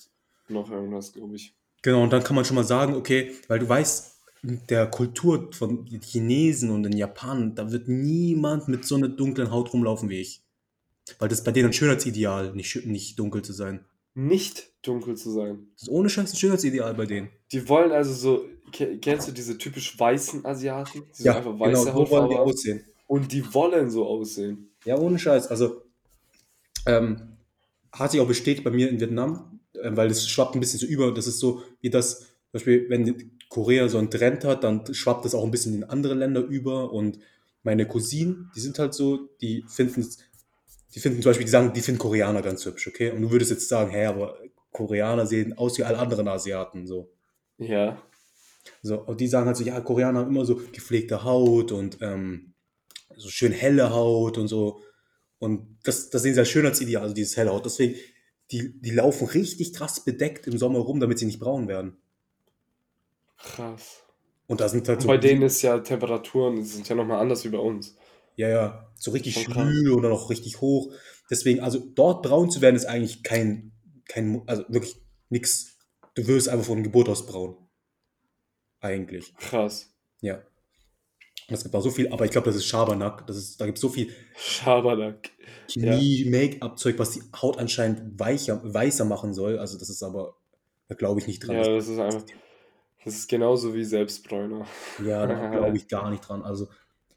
noch 0.50 0.70
irgendwas, 0.70 1.12
glaube 1.14 1.36
ich. 1.36 1.54
Genau, 1.82 2.04
und 2.04 2.12
dann 2.14 2.24
kann 2.24 2.36
man 2.36 2.46
schon 2.46 2.56
mal 2.56 2.64
sagen, 2.64 2.96
okay, 2.96 3.32
weil 3.48 3.60
du 3.60 3.68
weißt, 3.70 4.14
in 4.44 4.62
der 4.70 4.88
Kultur 4.88 5.50
von 5.54 5.86
den 5.86 6.02
Chinesen 6.02 6.70
und 6.70 6.84
den 6.84 6.96
Japanern, 6.96 7.56
da 7.56 7.72
wird 7.72 7.88
niemand 7.88 8.68
mit 8.68 8.86
so 8.86 8.96
einer 8.96 9.08
dunklen 9.08 9.50
Haut 9.52 9.74
rumlaufen 9.74 10.10
wie 10.10 10.20
ich. 10.22 10.42
Weil 11.20 11.30
das 11.30 11.40
ist 11.40 11.46
bei 11.46 11.52
denen 11.52 11.70
ein 11.70 11.74
Schönheitsideal, 11.74 12.54
nicht, 12.56 12.86
nicht 12.86 13.18
dunkel 13.20 13.42
zu 13.44 13.54
sein. 13.54 13.84
Nicht 14.14 14.72
dunkel 14.84 15.16
zu 15.18 15.32
sein. 15.32 15.68
Das 15.74 15.84
ist 15.84 15.90
ohne 15.90 16.10
Scheiß 16.10 16.34
ein 16.34 16.38
Schönheitsideal 16.38 16.94
bei 16.94 17.06
denen. 17.06 17.30
Die 17.52 17.68
wollen 17.68 17.92
also 17.92 18.14
so, 18.14 18.46
ke- 18.72 18.98
kennst 19.00 19.28
du 19.28 19.32
diese 19.32 19.58
typisch 19.58 20.00
weißen 20.00 20.46
Asiaten? 20.46 21.04
Die 21.18 21.24
so 21.24 21.30
einfach 21.32 21.60
weiße 21.60 21.86
genau, 21.86 22.06
so 22.06 22.12
wollen 22.12 22.30
die 22.30 22.36
aussehen. 22.36 22.86
Und 23.08 23.32
die 23.32 23.54
wollen 23.54 23.90
so 23.90 24.06
aussehen. 24.08 24.70
Ja, 24.86 24.98
ohne 24.98 25.20
Scheiß. 25.20 25.48
Also, 25.48 25.82
ähm, 26.86 27.35
hat 28.00 28.12
sich 28.12 28.22
auch 28.22 28.28
bestätigt 28.28 28.64
bei 28.64 28.72
mir 28.72 28.90
in 28.90 29.00
Vietnam, 29.00 29.60
äh, 29.74 29.92
weil 29.94 30.10
es 30.10 30.28
schwappt 30.28 30.56
ein 30.56 30.60
bisschen 30.60 30.80
so 30.80 30.86
über. 30.86 31.14
Das 31.14 31.28
ist 31.28 31.40
so, 31.40 31.64
wie 31.82 31.90
das, 31.90 32.20
zum 32.20 32.28
Beispiel, 32.54 32.90
wenn 32.90 33.32
Korea 33.50 33.88
so 33.90 33.98
einen 33.98 34.12
Trend 34.12 34.44
hat, 34.44 34.64
dann 34.64 34.94
schwappt 34.94 35.26
das 35.26 35.36
auch 35.36 35.44
ein 35.44 35.52
bisschen 35.52 35.76
in 35.76 35.84
andere 35.84 36.14
Länder 36.14 36.42
über. 36.42 36.92
Und 36.92 37.20
meine 37.64 37.88
Cousinen, 37.88 38.52
die 38.56 38.60
sind 38.60 38.80
halt 38.80 38.94
so, 38.94 39.30
die 39.42 39.64
finden 39.68 40.06
die 40.96 41.02
finden 41.02 41.22
zum 41.22 41.30
Beispiel, 41.30 41.46
die 41.46 41.52
sagen, 41.52 41.74
die 41.74 41.82
finden 41.82 42.00
Koreaner 42.00 42.42
ganz 42.42 42.66
hübsch, 42.66 42.88
okay? 42.88 43.12
Und 43.12 43.22
du 43.22 43.30
würdest 43.30 43.52
jetzt 43.52 43.68
sagen, 43.68 43.92
hä, 43.92 44.06
aber 44.06 44.40
Koreaner 44.72 45.26
sehen 45.26 45.58
aus 45.58 45.78
wie 45.78 45.84
alle 45.84 46.00
anderen 46.00 46.28
Asiaten, 46.30 46.88
so. 46.88 47.12
Ja. 47.58 48.02
So, 48.82 49.02
und 49.02 49.20
die 49.20 49.28
sagen 49.28 49.46
halt 49.46 49.58
so, 49.58 49.64
ja, 49.66 49.80
Koreaner 49.82 50.20
haben 50.20 50.30
immer 50.30 50.46
so 50.46 50.56
gepflegte 50.56 51.24
Haut 51.26 51.74
und 51.74 51.98
ähm, 52.02 52.54
so 53.18 53.30
schön 53.30 53.52
helle 53.52 53.92
Haut 53.94 54.38
und 54.38 54.48
so. 54.48 54.82
Und 55.40 55.78
das, 55.84 56.10
das 56.10 56.22
sehen 56.22 56.34
sie 56.34 56.40
als 56.40 56.50
Schönheitsideal, 56.50 57.04
also 57.04 57.14
dieses 57.14 57.38
helle 57.38 57.52
Haut. 57.52 57.66
Deswegen, 57.66 57.96
die, 58.52 58.80
die 58.80 58.92
laufen 58.92 59.28
richtig 59.28 59.74
krass 59.74 60.04
bedeckt 60.04 60.48
im 60.48 60.58
Sommer 60.58 60.80
rum, 60.80 61.00
damit 61.00 61.20
sie 61.20 61.26
nicht 61.26 61.40
braun 61.40 61.68
werden. 61.68 61.98
Krass. 63.38 64.04
Und 64.48 64.62
da 64.62 64.70
sind 64.70 64.88
halt 64.88 65.02
so 65.02 65.08
Bei 65.08 65.18
denen 65.18 65.42
ist 65.42 65.62
ja 65.62 65.80
Temperaturen, 65.80 66.58
die 66.58 66.64
sind 66.64 66.88
ja 66.88 66.96
nochmal 66.96 67.20
anders 67.20 67.44
wie 67.44 67.50
bei 67.50 67.58
uns. 67.58 67.96
Ja, 68.36 68.50
ja, 68.50 68.94
so 68.96 69.12
richtig 69.12 69.42
schwül 69.42 69.92
oder 69.92 70.10
noch 70.10 70.30
richtig 70.30 70.62
hoch. 70.62 70.94
Deswegen, 71.30 71.62
also 71.62 71.80
dort 71.80 72.22
braun 72.22 72.52
zu 72.52 72.62
werden, 72.62 72.76
ist 72.76 72.86
eigentlich 72.86 73.24
kein, 73.24 73.72
kein 74.08 74.44
also 74.46 74.64
wirklich 74.68 75.02
nix. 75.30 75.78
Du 76.16 76.28
wirst 76.28 76.50
einfach 76.50 76.66
von 76.66 76.84
Geburt 76.84 77.10
aus 77.10 77.26
braun. 77.26 77.58
Eigentlich. 78.80 79.34
Krass. 79.38 79.94
Ja. 80.22 80.44
Es 81.48 81.64
gibt 81.64 81.76
auch 81.76 81.82
so 81.82 81.92
viel, 81.92 82.12
aber 82.12 82.26
ich 82.26 82.32
glaube, 82.32 82.48
das 82.48 82.56
ist 82.56 82.66
Schabernack. 82.66 83.28
Das 83.28 83.38
ist, 83.38 83.62
da 83.62 83.66
gibt 83.66 83.78
es 83.78 83.82
so 83.82 83.90
viel 83.90 84.10
Schabernack. 84.36 85.30
Chemie, 85.70 86.26
Make-up-Zeug, 86.26 86.98
was 86.98 87.12
die 87.12 87.22
Haut 87.40 87.60
anscheinend 87.60 88.20
weicher, 88.20 88.62
weißer 88.64 89.06
machen 89.06 89.34
soll. 89.34 89.60
Also 89.60 89.78
das 89.78 89.90
ist 89.90 90.02
aber, 90.02 90.38
da 90.88 90.96
glaube 90.96 91.20
ich 91.20 91.28
nicht 91.28 91.46
dran. 91.46 91.58
Ja, 91.58 91.70
das 91.70 91.88
ist 91.88 92.00
einfach. 92.00 92.24
Das 93.04 93.14
ist 93.14 93.30
genauso 93.30 93.76
wie 93.76 93.84
Selbstbräuner. 93.84 94.66
Ja, 95.06 95.28
da 95.28 95.50
glaube 95.52 95.78
ich 95.78 95.88
gar 95.88 96.10
nicht 96.10 96.28
dran. 96.28 96.42
Also, 96.42 96.68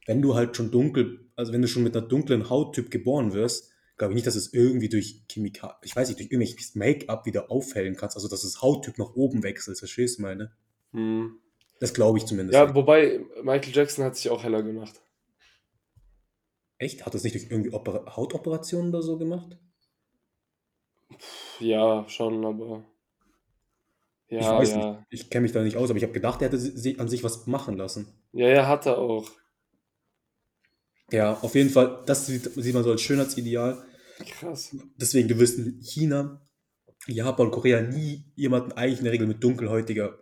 wenn 0.06 0.20
du 0.20 0.34
halt 0.34 0.54
schon 0.56 0.70
dunkel, 0.70 1.26
also 1.34 1.52
wenn 1.52 1.62
du 1.62 1.68
schon 1.68 1.82
mit 1.82 1.96
einer 1.96 2.06
dunklen 2.06 2.50
Hauttyp 2.50 2.90
geboren 2.90 3.32
wirst, 3.32 3.72
glaube 3.96 4.12
ich 4.12 4.16
nicht, 4.16 4.26
dass 4.26 4.36
es 4.36 4.52
irgendwie 4.52 4.90
durch 4.90 5.24
Chemikal, 5.30 5.74
ich 5.82 5.96
weiß 5.96 6.08
nicht, 6.08 6.20
durch 6.20 6.30
irgendwelches 6.30 6.74
Make-up 6.74 7.24
wieder 7.24 7.50
aufhellen 7.50 7.96
kannst. 7.96 8.16
Also, 8.16 8.28
dass 8.28 8.42
das 8.42 8.60
Hauttyp 8.60 8.98
nach 8.98 9.14
oben 9.14 9.42
wechselt, 9.42 9.78
verstehst 9.78 10.18
du 10.18 10.22
meine? 10.22 10.52
Hm. 10.92 11.38
Das 11.80 11.94
glaube 11.94 12.18
ich 12.18 12.26
zumindest. 12.26 12.54
Ja, 12.54 12.64
nicht. 12.66 12.74
wobei 12.74 13.20
Michael 13.42 13.74
Jackson 13.74 14.04
hat 14.04 14.16
sich 14.16 14.30
auch 14.30 14.42
heller 14.42 14.62
gemacht. 14.62 15.00
Echt? 16.78 17.04
Hat 17.06 17.14
das 17.14 17.24
nicht 17.24 17.34
durch 17.34 17.50
irgendwie 17.50 17.72
Opera 17.72 18.16
Hautoperationen 18.16 18.90
oder 18.90 19.02
so 19.02 19.18
gemacht? 19.18 19.58
Ja, 21.60 22.08
schon, 22.08 22.44
aber. 22.44 22.84
ich 24.28 24.40
Ja, 24.40 24.58
weiß 24.58 24.70
ja. 24.70 24.76
nicht. 24.92 25.06
Ich 25.10 25.30
kenne 25.30 25.42
mich 25.42 25.52
da 25.52 25.62
nicht 25.62 25.76
aus, 25.76 25.90
aber 25.90 25.96
ich 25.96 26.02
habe 26.04 26.12
gedacht, 26.12 26.40
er 26.40 26.48
hätte 26.48 26.58
si- 26.58 26.98
an 26.98 27.08
sich 27.08 27.24
was 27.24 27.46
machen 27.46 27.76
lassen. 27.76 28.06
Ja, 28.32 28.48
ja, 28.48 28.68
hat 28.68 28.86
er 28.86 28.98
auch. 28.98 29.28
Ja, 31.10 31.34
auf 31.40 31.54
jeden 31.54 31.70
Fall, 31.70 32.02
das 32.06 32.26
sieht, 32.26 32.44
sieht 32.54 32.74
man 32.74 32.84
so 32.84 32.90
als 32.90 33.00
Schönheitsideal. 33.00 33.82
Krass. 34.18 34.76
Deswegen, 34.96 35.28
du 35.28 35.38
wirst 35.38 35.58
in 35.58 35.80
China, 35.80 36.46
Japan, 37.06 37.50
Korea 37.50 37.80
nie 37.80 38.30
jemanden 38.36 38.72
eigentlich 38.72 38.98
in 38.98 39.04
der 39.04 39.12
Regel 39.14 39.26
mit 39.26 39.42
dunkelhäutiger 39.42 40.18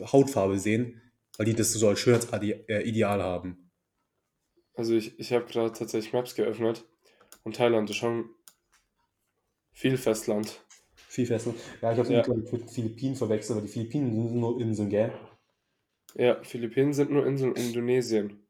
Hautfarbe 0.00 0.58
sehen, 0.58 1.00
weil 1.36 1.46
die 1.46 1.54
das 1.54 1.72
so 1.72 1.88
als 1.88 2.00
Schönheitsideal 2.00 3.22
haben. 3.22 3.70
Also 4.74 4.94
ich, 4.94 5.18
ich 5.18 5.32
habe 5.32 5.44
gerade 5.44 5.72
tatsächlich 5.72 6.12
Maps 6.12 6.34
geöffnet 6.34 6.84
und 7.44 7.56
Thailand 7.56 7.90
ist 7.90 7.96
schon 7.96 8.30
viel 9.72 9.96
Festland. 9.96 10.64
Viel 11.08 11.26
fester. 11.26 11.54
Ja, 11.82 11.92
ich 11.92 11.98
habe 11.98 12.12
Ja. 12.12 12.20
es 12.20 12.52
mit 12.52 12.70
Philippinen 12.70 13.16
verwechselt, 13.16 13.58
aber 13.58 13.66
die 13.66 13.72
Philippinen 13.72 14.12
sind 14.28 14.40
nur 14.40 14.58
Inseln, 14.60 14.88
gell? 14.88 15.12
Ja, 16.14 16.42
Philippinen 16.42 16.94
sind 16.94 17.10
nur 17.10 17.26
Inseln, 17.26 17.54
Indonesien. 17.54 18.46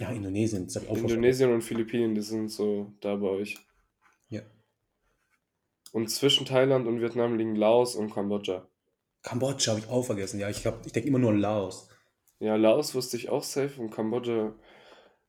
Ja, 0.00 0.10
Indonesien, 0.10 0.64
das 0.66 0.76
habe 0.76 0.86
ich 0.86 0.90
auch 0.90 0.94
verstanden. 0.96 1.22
Indonesien 1.24 1.52
und 1.52 1.62
Philippinen, 1.62 2.14
die 2.14 2.22
sind 2.22 2.48
so 2.48 2.92
da 3.00 3.16
bei 3.16 3.28
euch. 3.28 3.56
Ja. 4.30 4.42
Und 5.92 6.08
zwischen 6.10 6.46
Thailand 6.46 6.86
und 6.88 7.00
Vietnam 7.00 7.36
liegen 7.36 7.54
Laos 7.54 7.94
und 7.96 8.12
Kambodscha. 8.12 8.66
Kambodscha 9.22 9.72
habe 9.72 9.80
ich 9.80 9.88
auch 9.88 10.02
vergessen. 10.02 10.40
Ja, 10.40 10.48
ich 10.48 10.64
ich 10.64 10.92
denke 10.92 11.08
immer 11.08 11.18
nur 11.18 11.30
an 11.30 11.38
Laos. 11.38 11.88
Ja, 12.38 12.56
Laos 12.56 12.94
wusste 12.94 13.16
ich 13.16 13.28
auch 13.28 13.42
safe 13.42 13.80
und 13.80 13.90
Kambodscha 13.90 14.54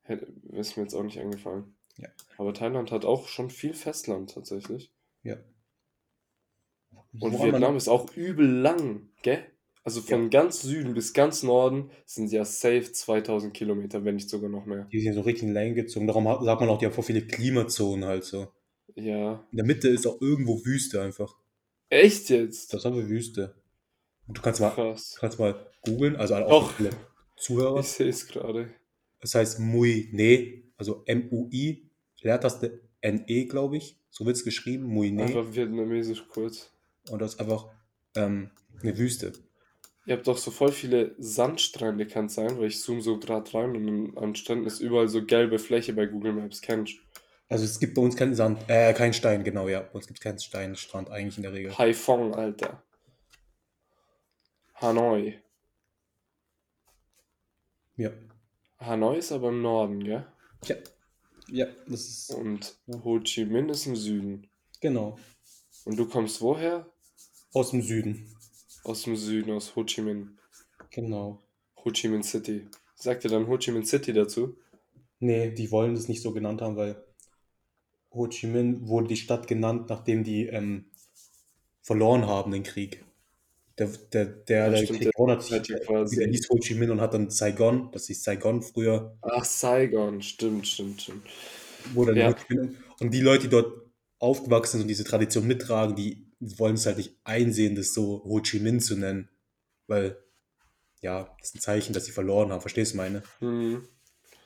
hätte, 0.02 0.28
ist 0.52 0.78
mir 0.78 0.84
jetzt 0.84 0.94
auch 0.94 1.04
nicht 1.04 1.20
eingefallen. 1.20 1.76
Ja. 1.98 2.10
Aber 2.38 2.54
Thailand 2.54 2.92
hat 2.92 3.06
auch 3.06 3.28
schon 3.28 3.50
viel 3.50 3.74
Festland 3.74 4.34
tatsächlich. 4.34 4.92
Ja. 5.24 5.38
Und 7.20 7.34
Woran 7.34 7.52
Vietnam 7.52 7.76
ist 7.76 7.90
auch 7.90 8.16
übel 8.16 8.48
lang, 8.48 9.10
gell? 9.22 9.46
Also 9.84 10.02
von 10.02 10.30
ganz 10.30 10.62
Süden 10.62 10.94
bis 10.94 11.14
ganz 11.14 11.42
Norden 11.42 11.90
sind 12.06 12.32
ja 12.32 12.46
safe 12.46 12.92
2000 12.92 13.54
Kilometer, 13.54 14.06
wenn 14.06 14.16
nicht 14.16 14.30
sogar 14.30 14.50
noch 14.50 14.66
mehr. 14.66 14.88
Die 14.92 15.00
sind 15.00 15.14
so 15.14 15.22
richtig 15.22 15.44
in 15.44 15.54
Länge 15.54 15.74
gezogen. 15.74 16.06
Darum 16.06 16.26
sagt 16.26 16.62
man 16.62 16.70
auch, 16.70 16.78
die 16.78 16.86
haben 16.86 16.94
voll 16.94 17.04
viele 17.04 17.26
Klimazonen 17.26 18.06
halt 18.06 18.24
so. 18.24 18.48
Ja. 18.96 19.44
In 19.52 19.58
der 19.58 19.66
Mitte 19.66 19.90
ist 19.90 20.06
auch 20.06 20.22
irgendwo 20.22 20.64
Wüste 20.64 21.02
einfach. 21.02 21.36
Echt 21.90 22.30
jetzt? 22.30 22.74
Das 22.74 22.86
haben 22.86 22.96
wir 22.96 23.10
Wüste. 23.10 23.56
Und 24.32 24.38
du 24.38 24.42
kannst 24.44 24.62
mal, 24.62 24.70
Krass. 24.70 25.18
kannst 25.20 25.40
mal 25.40 25.68
googeln, 25.82 26.16
also 26.16 26.36
auch 26.36 26.48
Doch. 26.48 26.72
für 26.72 26.84
viele 26.84 26.90
Zuhörer. 27.36 27.82
Ich 27.82 27.88
sehe 27.88 28.08
es 28.08 28.26
gerade. 28.26 28.70
Das 29.20 29.36
heißt 29.36 29.60
Mui 29.60 30.08
Ne, 30.14 30.64
also 30.78 31.04
M-U-I, 31.06 31.90
Leertaste 32.22 32.80
N-E, 33.02 33.44
glaube 33.44 33.76
ich. 33.76 33.98
So 34.10 34.26
wird 34.26 34.38
es 34.38 34.46
geschrieben, 34.46 34.86
Mui 34.86 35.12
Ne. 35.12 35.24
Einfach 35.24 35.54
vietnamesisch 35.54 36.26
kurz. 36.30 36.72
Und 37.10 37.20
das 37.22 37.34
ist 37.34 37.42
einfach 37.42 37.68
ähm, 38.16 38.52
eine 38.82 38.98
Wüste. 38.98 39.34
Ihr 40.06 40.16
habt 40.16 40.28
doch 40.28 40.38
so 40.38 40.50
voll 40.50 40.72
viele 40.72 41.14
Sandstrände, 41.18 42.08
kann 42.08 42.28
es 42.28 42.36
sein, 42.36 42.58
weil 42.58 42.68
ich 42.68 42.82
zoome 42.82 43.02
so 43.02 43.20
gerade 43.20 43.54
rein 43.54 43.76
und 43.76 44.18
an 44.18 44.34
Stränden 44.36 44.66
ist 44.66 44.80
überall 44.80 45.10
so 45.10 45.26
gelbe 45.26 45.60
Fläche 45.60 45.92
bei 45.92 46.06
Google 46.06 46.32
Maps, 46.32 46.62
kennst 46.62 46.94
Also 47.50 47.66
es 47.66 47.82
gibt 47.82 47.96
bei 47.96 48.02
uns 48.02 48.16
keinen 48.16 48.34
Sand, 48.34 48.62
äh, 48.70 48.94
keinen 48.94 49.12
Stein, 49.12 49.44
genau, 49.44 49.68
ja. 49.68 49.82
Bei 49.82 49.96
uns 49.96 50.08
gibt 50.08 50.20
es 50.20 50.24
keinen 50.24 50.40
Steinstrand 50.40 51.12
eigentlich 51.12 51.36
in 51.36 51.44
der 51.44 51.52
Regel. 51.52 51.78
Haiphong, 51.78 52.34
Alter. 52.34 52.82
Hanoi. 54.82 55.40
Ja. 57.98 58.10
Hanoi 58.80 59.20
ist 59.20 59.32
aber 59.32 59.50
im 59.50 59.62
Norden, 59.62 60.04
gell? 60.04 60.26
Ja. 60.66 60.76
Ja, 61.50 61.68
das 61.88 62.08
ist. 62.08 62.34
Und 62.34 62.80
Ho 63.04 63.20
Chi 63.20 63.46
Minh 63.46 63.70
ist 63.70 63.86
im 63.86 63.96
Süden. 63.96 64.50
Genau. 64.80 65.20
Und 65.86 66.00
du 66.00 66.08
kommst 66.08 66.42
woher? 66.42 66.92
Aus 67.54 67.72
dem 67.72 67.84
Süden. 67.84 68.34
Aus 68.84 69.04
dem 69.04 69.16
Süden, 69.16 69.52
aus 69.52 69.76
Ho 69.76 69.84
Chi 69.84 70.02
Minh. 70.02 70.40
Genau. 70.90 71.44
Ho 71.84 71.92
Chi 71.92 72.08
Minh 72.08 72.24
City. 72.24 72.68
Sagt 72.96 73.24
ihr 73.24 73.30
dann 73.30 73.48
Ho 73.48 73.58
Chi 73.60 73.72
Minh 73.72 73.86
City 73.86 74.14
dazu? 74.14 74.58
Nee, 75.20 75.52
die 75.52 75.70
wollen 75.70 75.94
das 75.94 76.08
nicht 76.08 76.24
so 76.24 76.34
genannt 76.34 76.64
haben, 76.64 76.76
weil 76.76 77.06
Ho 78.14 78.28
Chi 78.28 78.48
Minh 78.48 78.88
wurde 78.88 79.10
die 79.10 79.18
Stadt 79.18 79.48
genannt, 79.48 79.90
nachdem 79.90 80.24
die 80.24 80.48
ähm, 80.48 80.90
verloren 81.84 82.26
haben, 82.26 82.52
den 82.52 82.64
Krieg. 82.64 83.06
Der, 83.78 83.88
der, 83.88 84.26
der, 84.26 84.66
Ja, 84.66 84.70
der 84.70 84.78
stimmt, 84.78 85.00
Krieg 85.00 85.12
der 85.12 86.28
hieß 86.28 86.50
Ho 86.50 86.58
Chi 86.58 86.76
Minh 86.76 86.92
und 86.92 87.02
hat 87.02 87.14
dann 87.14 87.30
Saigon, 87.30 87.90
das 87.92 88.08
hieß 88.08 88.24
Saigon 88.24 88.62
früher, 88.62 89.18
Ach, 89.22 89.46
Saigon. 89.46 90.22
Stimmt, 90.22 90.68
stimmt, 90.68 91.02
stimmt. 91.02 91.24
wurde 91.94 92.14
dann 92.14 92.36
Ja. 92.50 92.68
Und 93.00 93.14
die 93.14 93.22
Leute, 93.22 93.44
die 93.44 93.50
dort 93.50 93.74
aufgewachsen 94.20 94.74
sind 94.74 94.82
und 94.82 94.88
diese 94.88 95.04
Tradition 95.04 95.48
mittragen, 95.48 95.96
die 95.96 96.28
wollen 96.40 96.76
es 96.76 96.86
halt 96.86 96.98
nicht 96.98 97.16
einsehen, 97.24 97.76
das 97.76 97.94
so 97.94 98.24
Ho 98.24 98.42
Chi 98.42 98.60
Minh 98.60 98.80
zu 98.80 98.96
nennen. 98.96 99.30
Weil, 99.88 100.18
ja, 101.02 101.36
das 101.40 101.50
ist 101.50 101.56
ein 101.56 101.62
Zeichen, 101.62 101.94
dass 101.94 102.06
sie 102.06 102.12
verloren 102.12 102.52
haben. 102.52 102.62
Verstehst 102.62 102.94
du 102.94 102.98
meine? 102.98 103.24
Hm. 103.40 103.88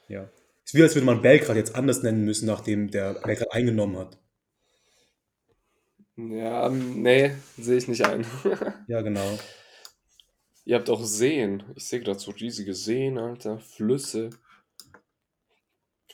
Ja. 0.07 0.29
Es 0.63 0.73
ist 0.73 0.75
wie, 0.75 0.83
als 0.83 0.95
würde 0.95 1.05
man 1.05 1.21
Belgrad 1.21 1.57
jetzt 1.57 1.75
anders 1.75 2.03
nennen 2.03 2.25
müssen, 2.25 2.45
nachdem 2.45 2.89
der 2.89 3.15
Belgrad 3.15 3.51
eingenommen 3.53 3.97
hat. 3.97 4.17
Ja, 6.17 6.69
nee, 6.69 7.31
sehe 7.57 7.77
ich 7.77 7.87
nicht 7.87 8.05
ein. 8.05 8.25
Ja, 8.87 9.01
genau. 9.01 9.37
Ihr 10.63 10.75
habt 10.77 10.89
auch 10.89 11.03
Seen. 11.03 11.63
Ich 11.75 11.85
sehe 11.85 11.99
gerade 11.99 12.19
so 12.19 12.31
riesige 12.31 12.73
Seen, 12.73 13.17
Alter. 13.17 13.59
Flüsse. 13.59 14.29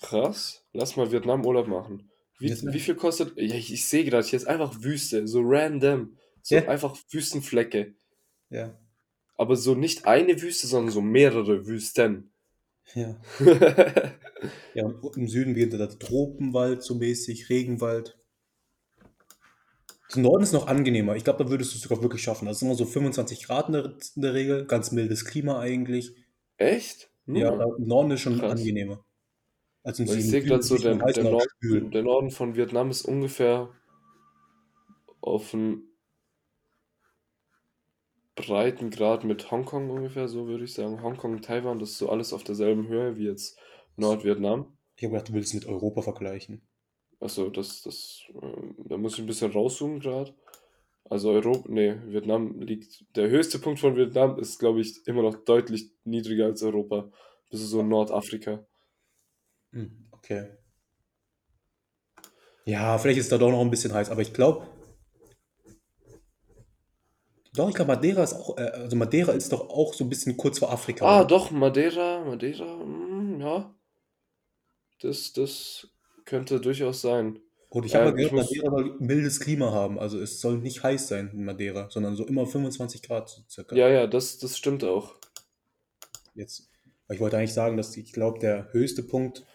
Krass. 0.01 0.65
Lass 0.73 0.95
mal 0.97 1.11
Vietnam 1.11 1.45
Urlaub 1.45 1.67
machen. 1.67 2.09
Wie, 2.39 2.49
Vietnam. 2.49 2.73
wie 2.73 2.79
viel 2.79 2.95
kostet. 2.95 3.37
Ja, 3.37 3.55
ich, 3.55 3.71
ich 3.71 3.85
sehe 3.85 4.03
gerade, 4.03 4.25
hier 4.27 4.37
ist 4.37 4.47
einfach 4.47 4.81
Wüste. 4.81 5.27
So 5.27 5.41
random. 5.43 6.17
So 6.41 6.55
Ja. 6.55 6.67
einfach 6.67 6.97
Wüstenflecke. 7.11 7.93
Ja. 8.49 8.77
Aber 9.37 9.55
so 9.55 9.75
nicht 9.75 10.05
eine 10.05 10.41
Wüste, 10.41 10.67
sondern 10.67 10.91
so 10.91 11.01
mehrere 11.01 11.67
Wüsten. 11.67 12.31
Ja. 12.95 13.19
Ja, 14.73 14.91
im 15.15 15.27
Süden 15.27 15.53
beginnt 15.53 15.73
der 15.73 15.99
Tropenwald 15.99 16.81
so 16.81 16.95
mäßig, 16.95 17.49
Regenwald. 17.49 18.17
Im 20.15 20.23
Norden 20.23 20.43
ist 20.43 20.51
noch 20.53 20.67
angenehmer. 20.67 21.15
Ich 21.15 21.23
glaube, 21.23 21.43
da 21.43 21.49
würdest 21.49 21.73
du 21.73 21.77
es 21.77 21.83
sogar 21.83 22.01
wirklich 22.01 22.21
schaffen. 22.21 22.45
Das 22.45 22.57
ist 22.57 22.63
immer 22.63 22.75
so 22.75 22.85
25 22.85 23.43
Grad 23.45 23.67
in 23.67 23.73
der, 23.73 23.85
in 24.15 24.21
der 24.21 24.33
Regel. 24.33 24.65
Ganz 24.65 24.91
mildes 24.91 25.25
Klima 25.25 25.59
eigentlich. 25.59 26.15
Echt? 26.57 27.11
Ja, 27.27 27.51
Hm. 27.53 27.75
im 27.77 27.87
Norden 27.87 28.11
ist 28.11 28.21
schon 28.21 28.39
Krass. 28.39 28.59
angenehmer. 28.59 29.05
Als 29.83 29.99
im 29.99 30.05
ich 30.05 30.29
sehe 30.29 30.43
gerade 30.43 30.61
so, 30.61 30.77
der, 30.77 30.95
der, 30.95 31.23
Norden, 31.23 31.91
der 31.91 32.03
Norden 32.03 32.29
von 32.31 32.55
Vietnam 32.55 32.91
ist 32.91 33.03
ungefähr 33.03 33.69
auf 35.21 35.53
einem 35.53 35.83
Breitengrad 38.35 39.23
mit 39.23 39.49
Hongkong 39.51 39.89
ungefähr, 39.89 40.27
so 40.27 40.47
würde 40.47 40.63
ich 40.63 40.73
sagen. 40.73 41.01
Hongkong 41.01 41.33
und 41.33 41.45
Taiwan, 41.45 41.79
das 41.79 41.91
ist 41.91 41.97
so 41.97 42.09
alles 42.09 42.33
auf 42.33 42.43
derselben 42.43 42.87
Höhe 42.87 43.17
wie 43.17 43.25
jetzt 43.25 43.57
Nordvietnam. 43.97 44.77
Ich 44.95 45.03
habe 45.03 45.13
gedacht, 45.13 45.29
du 45.29 45.33
willst 45.33 45.49
es 45.49 45.61
mit 45.61 45.65
Europa 45.67 46.01
vergleichen. 46.01 46.61
Achso, 47.21 47.49
das, 47.49 47.83
das, 47.83 48.23
ähm, 48.41 48.75
da 48.85 48.97
muss 48.97 49.13
ich 49.13 49.19
ein 49.19 49.27
bisschen 49.27 49.51
rauszoomen 49.51 49.99
gerade. 50.01 50.33
Also 51.09 51.31
Europa, 51.31 51.69
nee, 51.69 51.95
Vietnam 52.07 52.61
liegt, 52.61 53.05
der 53.17 53.29
höchste 53.29 53.59
Punkt 53.59 53.79
von 53.79 53.95
Vietnam 53.97 54.39
ist, 54.39 54.59
glaube 54.59 54.81
ich, 54.81 55.07
immer 55.07 55.23
noch 55.23 55.35
deutlich 55.45 55.91
niedriger 56.05 56.45
als 56.47 56.63
Europa. 56.63 57.11
Ist 57.49 57.61
so 57.69 57.83
Nordafrika. 57.83 58.65
Hm, 59.73 60.07
okay. 60.11 60.57
Ja, 62.65 62.97
vielleicht 62.97 63.19
ist 63.19 63.31
da 63.31 63.37
doch 63.37 63.51
noch 63.51 63.61
ein 63.61 63.69
bisschen 63.69 63.93
heiß, 63.93 64.09
aber 64.09 64.21
ich 64.23 64.33
glaube, 64.33 64.65
Doch, 67.53 67.69
ich 67.69 67.75
glaube, 67.75 67.93
Madeira 67.95 68.23
ist 68.23 68.33
auch, 68.33 68.57
äh, 68.57 68.61
also 68.61 68.95
Madeira 68.97 69.31
ist 69.33 69.51
doch 69.53 69.69
auch 69.69 69.93
so 69.93 70.03
ein 70.05 70.09
bisschen 70.09 70.37
kurz 70.37 70.59
vor 70.59 70.71
Afrika, 70.71 71.05
Ah, 71.05 71.23
oder? 71.23 71.25
doch, 71.25 71.51
Madeira, 71.51 72.23
Madeira, 72.23 72.65
hm, 72.79 73.41
ja. 73.41 73.75
Das, 75.01 75.33
das 75.33 75.90
könnte 76.31 76.61
durchaus 76.61 77.01
sein. 77.01 77.39
Und 77.69 77.85
ich 77.85 77.95
habe 77.95 78.09
Ähm, 78.09 78.15
gehört, 78.15 78.33
muss. 78.33 78.49
Madeira 78.49 78.69
soll 78.71 78.95
mildes 78.99 79.39
Klima 79.41 79.71
haben. 79.71 79.99
Also 79.99 80.19
es 80.19 80.41
soll 80.41 80.57
nicht 80.57 80.81
heiß 80.83 81.07
sein 81.09 81.29
in 81.33 81.45
Madeira, 81.45 81.89
sondern 81.89 82.15
so 82.15 82.25
immer 82.25 82.47
25 82.47 83.03
Grad 83.03 83.29
so 83.29 83.41
circa. 83.49 83.75
Ja, 83.75 83.89
ja, 83.89 84.07
das, 84.07 84.39
das 84.39 84.57
stimmt 84.57 84.83
auch. 84.83 85.15
Jetzt, 86.33 86.69
ich 87.09 87.19
wollte 87.19 87.37
eigentlich 87.37 87.53
sagen, 87.53 87.77
dass 87.77 87.95
ich 87.97 88.13
glaube, 88.13 88.39
der 88.39 88.71
höchste 88.71 89.03
Punkt 89.03 89.45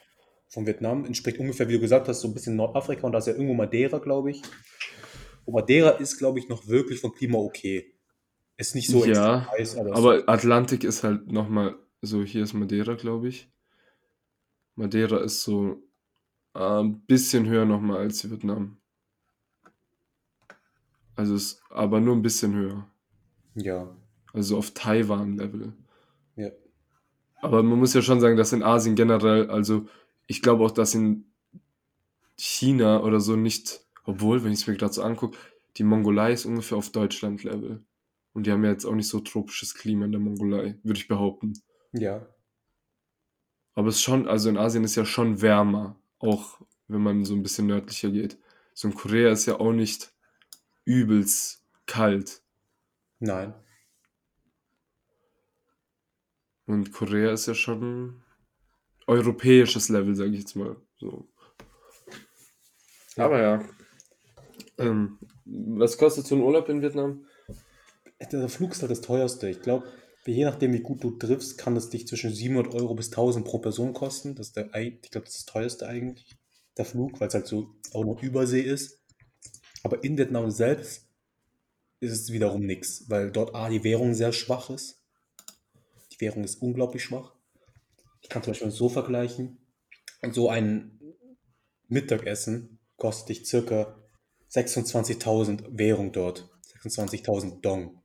von 0.49 0.67
Vietnam 0.67 1.05
entspricht 1.07 1.39
ungefähr, 1.39 1.69
wie 1.69 1.75
du 1.75 1.81
gesagt 1.81 2.09
hast, 2.09 2.21
so 2.21 2.29
ein 2.29 2.35
bisschen 2.35 2.57
Nordafrika 2.57 3.07
und 3.07 3.13
da 3.13 3.19
ist 3.19 3.27
ja 3.27 3.33
irgendwo 3.33 3.55
Madeira, 3.55 3.99
glaube 3.99 4.31
ich. 4.31 4.43
Und 5.45 5.55
Madeira 5.55 5.91
ist, 5.91 6.19
glaube 6.19 6.39
ich, 6.39 6.49
noch 6.49 6.69
wirklich 6.69 7.01
vom 7.01 7.13
Klima 7.13 7.39
okay. 7.39 7.95
Ist 8.59 8.75
nicht 8.75 8.91
so 8.91 9.05
extrem 9.05 9.15
Ja, 9.15 9.51
heiß, 9.51 9.77
aber, 9.77 9.97
aber 9.97 10.29
Atlantik 10.29 10.85
ist 10.85 11.03
halt 11.05 11.31
nochmal 11.33 11.77
so, 12.03 12.23
hier 12.23 12.43
ist 12.45 12.55
Madeira, 12.55 12.95
glaube 12.95 13.29
ich. 13.29 13.51
Madeira 14.77 15.19
ist 15.21 15.43
so 15.43 15.83
ein 16.59 17.01
bisschen 17.07 17.47
höher 17.47 17.65
nochmal 17.65 17.99
als 17.99 18.29
Vietnam. 18.31 18.79
Also 21.15 21.35
ist 21.35 21.63
aber 21.71 22.01
nur 22.01 22.15
ein 22.15 22.23
bisschen 22.23 22.55
höher. 22.55 22.87
ja, 23.55 23.89
Also 24.33 24.59
auf 24.59 24.73
Taiwan-Level. 24.73 25.73
ja. 26.37 26.51
Aber 27.41 27.63
man 27.63 27.79
muss 27.79 27.95
ja 27.95 28.03
schon 28.03 28.21
sagen, 28.21 28.37
dass 28.37 28.53
in 28.53 28.63
Asien 28.63 28.97
generell, 28.97 29.51
also 29.51 29.87
ich 30.27 30.43
glaube 30.43 30.65
auch, 30.65 30.71
dass 30.71 30.95
in 30.95 31.27
China 32.39 33.03
oder 33.03 33.21
so 33.21 33.37
nicht, 33.37 33.87
obwohl, 34.05 34.43
wenn 34.43 34.53
ich 34.53 34.61
es 34.61 34.67
mir 34.67 34.77
gerade 34.77 34.93
so 34.93 35.03
angucke, 35.03 35.37
die 35.77 35.85
Mongolei 35.85 36.33
ist 36.33 36.47
ungefähr 36.47 36.79
auf 36.79 36.91
Deutschland-Level. 36.91 37.85
Und 38.33 38.47
die 38.47 38.53
haben 38.53 38.65
ja 38.65 38.71
jetzt 38.71 38.85
auch 38.85 38.95
nicht 38.95 39.09
so 39.09 39.21
tropisches 39.21 39.75
Klima 39.75 40.07
in 40.07 40.13
der 40.13 40.21
Mongolei, 40.21 40.79
würde 40.83 40.99
ich 40.99 41.09
behaupten. 41.09 41.55
Ja, 41.93 42.27
Aber 43.75 43.89
es 43.89 43.97
ist 43.97 44.03
schon, 44.03 44.27
also 44.29 44.49
in 44.49 44.57
Asien 44.59 44.85
ist 44.85 44.97
ja 44.97 45.05
schon 45.05 45.41
wärmer, 45.41 45.97
auch 46.19 46.61
wenn 46.89 47.03
man 47.03 47.25
so 47.25 47.35
ein 47.35 47.43
bisschen 47.43 47.67
nördlicher 47.67 48.11
geht. 48.11 48.39
So 48.75 48.89
in 48.89 48.95
Korea 48.95 49.33
ist 49.33 49.47
ja 49.47 49.59
auch 49.59 49.73
nicht 49.73 50.13
übelst 50.85 51.63
kalt. 51.87 52.43
nein. 53.19 53.55
Und 56.67 56.93
Korea 56.93 57.33
ist 57.33 57.47
ja 57.47 57.55
schon 57.55 58.25
europäisches 59.07 59.89
Level, 59.89 60.17
sage 60.17 60.31
ich 60.31 60.41
jetzt 60.41 60.57
mal. 60.57 60.77
So. 60.99 61.29
Aber 63.17 63.41
ja. 63.41 63.65
Ähm, 64.79 65.19
was 65.45 65.97
kostet 65.97 66.27
so 66.27 66.35
ein 66.35 66.43
Urlaub 66.43 66.69
in 66.69 66.83
Vietnam? 66.83 67.25
Der 68.33 68.49
Flug 68.49 68.73
ist 68.73 68.83
halt 68.83 68.91
das 68.91 69.01
teuerste. 69.01 69.49
Ich 69.49 69.63
glaube, 69.63 69.87
je 70.33 70.45
nachdem, 70.45 70.73
wie 70.73 70.81
gut 70.81 71.05
du 71.05 71.13
triffst, 71.13 71.59
kann 71.59 71.77
es 71.77 71.91
dich 71.91 72.07
zwischen 72.07 72.33
700 72.33 72.75
Euro 72.75 72.95
bis 72.95 73.09
1000 73.09 73.45
pro 73.45 73.59
Person 73.59 73.93
kosten. 73.93 74.35
Das 74.35 74.49
ist 74.49 74.57
der, 74.57 74.75
ich 74.75 75.11
glaube, 75.11 75.27
das 75.27 75.37
ist 75.37 75.47
das 75.47 75.53
teuerste 75.53 75.87
eigentlich, 75.87 76.37
der 76.77 76.85
Flug, 76.85 77.21
weil 77.21 77.29
es 77.29 77.35
halt 77.35 77.47
so 77.47 77.75
auch 77.93 78.05
noch 78.05 78.23
Übersee 78.23 78.63
ist. 78.63 79.01
Aber 79.83 80.03
in 80.03 80.19
Vietnam 80.19 80.51
selbst 80.51 81.09
ist 82.01 82.13
es 82.13 82.33
wiederum 82.33 82.67
nichts, 82.67 83.09
weil 83.09 83.31
dort 83.31 83.55
A, 83.55 83.69
die 83.69 83.85
Währung 83.85 84.15
sehr 84.15 84.33
schwach 84.33 84.71
ist. 84.71 85.03
Die 86.13 86.21
Währung 86.21 86.45
ist 86.45 86.61
unglaublich 86.63 87.05
schwach. 87.05 87.35
Ich 88.21 88.29
kann 88.29 88.43
zum 88.43 88.53
Beispiel 88.53 88.71
so 88.71 88.89
vergleichen. 88.89 89.59
So 90.33 90.49
ein 90.49 90.99
Mittagessen 91.89 92.81
kostet 92.97 93.29
dich 93.29 93.47
circa 93.47 93.97
26.000 94.51 95.79
Währung 95.79 96.13
dort. 96.13 96.51
26.000 96.83 97.61
Dong 97.61 98.03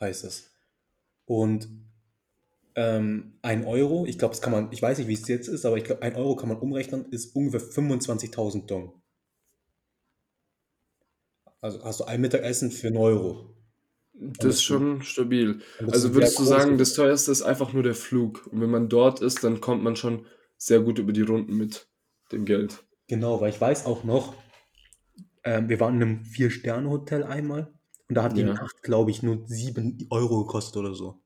heißt 0.00 0.24
es. 0.24 0.51
Und 1.32 1.66
ähm, 2.74 3.38
ein 3.40 3.64
Euro, 3.64 4.04
ich 4.04 4.18
glaube, 4.18 4.32
das 4.32 4.42
kann 4.42 4.52
man, 4.52 4.70
ich 4.70 4.82
weiß 4.82 4.98
nicht, 4.98 5.08
wie 5.08 5.14
es 5.14 5.26
jetzt 5.28 5.48
ist, 5.48 5.64
aber 5.64 5.78
ich 5.78 5.84
glaube, 5.84 6.02
ein 6.02 6.14
Euro 6.14 6.36
kann 6.36 6.50
man 6.50 6.58
umrechnen, 6.58 7.06
ist 7.06 7.34
ungefähr 7.34 7.62
25.000 7.62 8.66
Dong. 8.66 9.02
Also 11.62 11.82
hast 11.84 12.00
du 12.00 12.04
ein 12.04 12.20
Mittagessen 12.20 12.70
für 12.70 12.88
einen 12.88 12.98
Euro. 12.98 13.56
Das 14.12 14.56
ist 14.56 14.62
schon 14.62 15.00
stabil. 15.00 15.62
Also 15.86 16.12
würdest 16.12 16.38
du 16.38 16.44
sagen, 16.44 16.76
das 16.76 16.92
teuerste 16.92 17.32
ist 17.32 17.40
einfach 17.40 17.72
nur 17.72 17.82
der 17.82 17.94
Flug. 17.94 18.46
Und 18.48 18.60
wenn 18.60 18.70
man 18.70 18.90
dort 18.90 19.22
ist, 19.22 19.42
dann 19.42 19.62
kommt 19.62 19.82
man 19.82 19.96
schon 19.96 20.26
sehr 20.58 20.80
gut 20.80 20.98
über 20.98 21.14
die 21.14 21.22
Runden 21.22 21.56
mit 21.56 21.88
dem 22.30 22.44
Geld. 22.44 22.84
Genau, 23.06 23.40
weil 23.40 23.48
ich 23.48 23.60
weiß 23.60 23.86
auch 23.86 24.04
noch, 24.04 24.34
ähm, 25.44 25.70
wir 25.70 25.80
waren 25.80 25.94
in 25.94 26.02
einem 26.02 26.24
Vier-Sterne-Hotel 26.26 27.24
einmal 27.24 27.72
und 28.12 28.16
da 28.16 28.24
hat 28.24 28.36
die 28.36 28.42
Ja. 28.42 28.52
Nacht, 28.52 28.82
glaube 28.82 29.10
ich, 29.10 29.22
nur 29.22 29.46
7 29.46 30.06
Euro 30.10 30.44
gekostet 30.44 30.76
oder 30.76 30.94
so. 30.94 31.21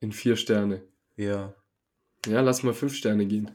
In 0.00 0.12
vier 0.12 0.36
Sterne. 0.36 0.82
Ja. 1.16 1.54
Ja, 2.26 2.40
lass 2.40 2.62
mal 2.62 2.74
fünf 2.74 2.94
Sterne 2.94 3.26
gehen. 3.26 3.50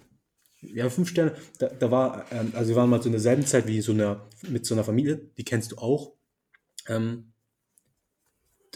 Ja, 0.61 0.89
fünf 0.89 1.09
Sterne, 1.09 1.35
da, 1.57 1.67
da 1.67 1.89
war, 1.89 2.25
ähm, 2.31 2.51
also 2.53 2.69
wir 2.69 2.75
waren 2.75 2.89
mal 2.89 3.01
so 3.01 3.07
in 3.07 3.13
derselben 3.13 3.45
Zeit 3.45 3.67
wie 3.67 3.81
so 3.81 3.93
einer, 3.93 4.27
mit 4.47 4.65
so 4.65 4.75
einer 4.75 4.83
Familie, 4.83 5.17
die 5.37 5.43
kennst 5.43 5.71
du 5.71 5.77
auch. 5.77 6.13
Ähm, 6.87 7.31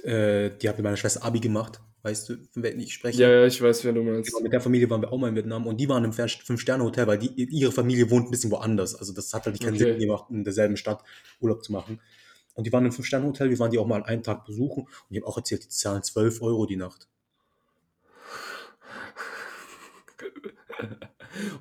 äh, 0.04 0.52
die 0.62 0.69
hat 0.69 0.78
mit 0.78 0.84
meiner 0.84 0.97
Schwester 0.97 1.23
Abi 1.23 1.39
gemacht, 1.39 1.82
weißt 2.04 2.30
du, 2.30 2.38
von 2.52 2.63
welchen 2.63 2.80
ich 2.80 2.93
spreche. 2.93 3.21
Ja, 3.21 3.30
ja, 3.30 3.45
ich 3.45 3.62
weiß, 3.62 3.84
wer 3.84 3.93
du 3.93 4.02
meinst. 4.02 4.30
Genau, 4.30 4.43
mit 4.43 4.54
der 4.54 4.62
Familie 4.62 4.89
waren 4.89 5.02
wir 5.02 5.12
auch 5.12 5.17
mal 5.17 5.28
in 5.28 5.36
Vietnam 5.36 5.67
und 5.67 5.78
die 5.78 5.89
waren 5.89 6.06
im 6.06 6.13
Fünf-Sterne-Hotel, 6.13 7.06
weil 7.08 7.17
die, 7.17 7.32
ihre 7.43 7.71
Familie 7.71 8.10
wohnt 8.10 8.28
ein 8.28 8.32
bisschen 8.32 8.52
woanders. 8.52 8.95
Also 8.95 9.13
das 9.13 9.34
hat 9.34 9.45
halt 9.45 9.60
keinen 9.60 9.76
Okay. 9.76 9.91
Sinn 9.91 9.99
gemacht, 9.99 10.26
in 10.30 10.43
derselben 10.43 10.78
Stadt 10.78 11.04
Urlaub 11.39 11.63
zu 11.63 11.71
machen. 11.71 11.99
Und 12.54 12.65
die 12.67 12.71
waren 12.71 12.86
im 12.86 12.91
Fünf-Sterne-Hotel, 12.91 13.49
wir 13.49 13.60
waren 13.60 13.71
die 13.71 13.80
auch 13.80 13.88
mal 13.88 14.04
einen 14.04 14.23
Tag 14.23 14.45
besuchen 14.45 14.84
und 14.84 15.10
die 15.10 15.19
haben 15.19 15.28
auch 15.28 15.38
erzählt, 15.38 15.63
die 15.65 15.69
zahlen 15.69 16.04
12 16.04 16.41
Euro 16.41 16.65
die 16.65 16.78
Nacht. 16.78 17.08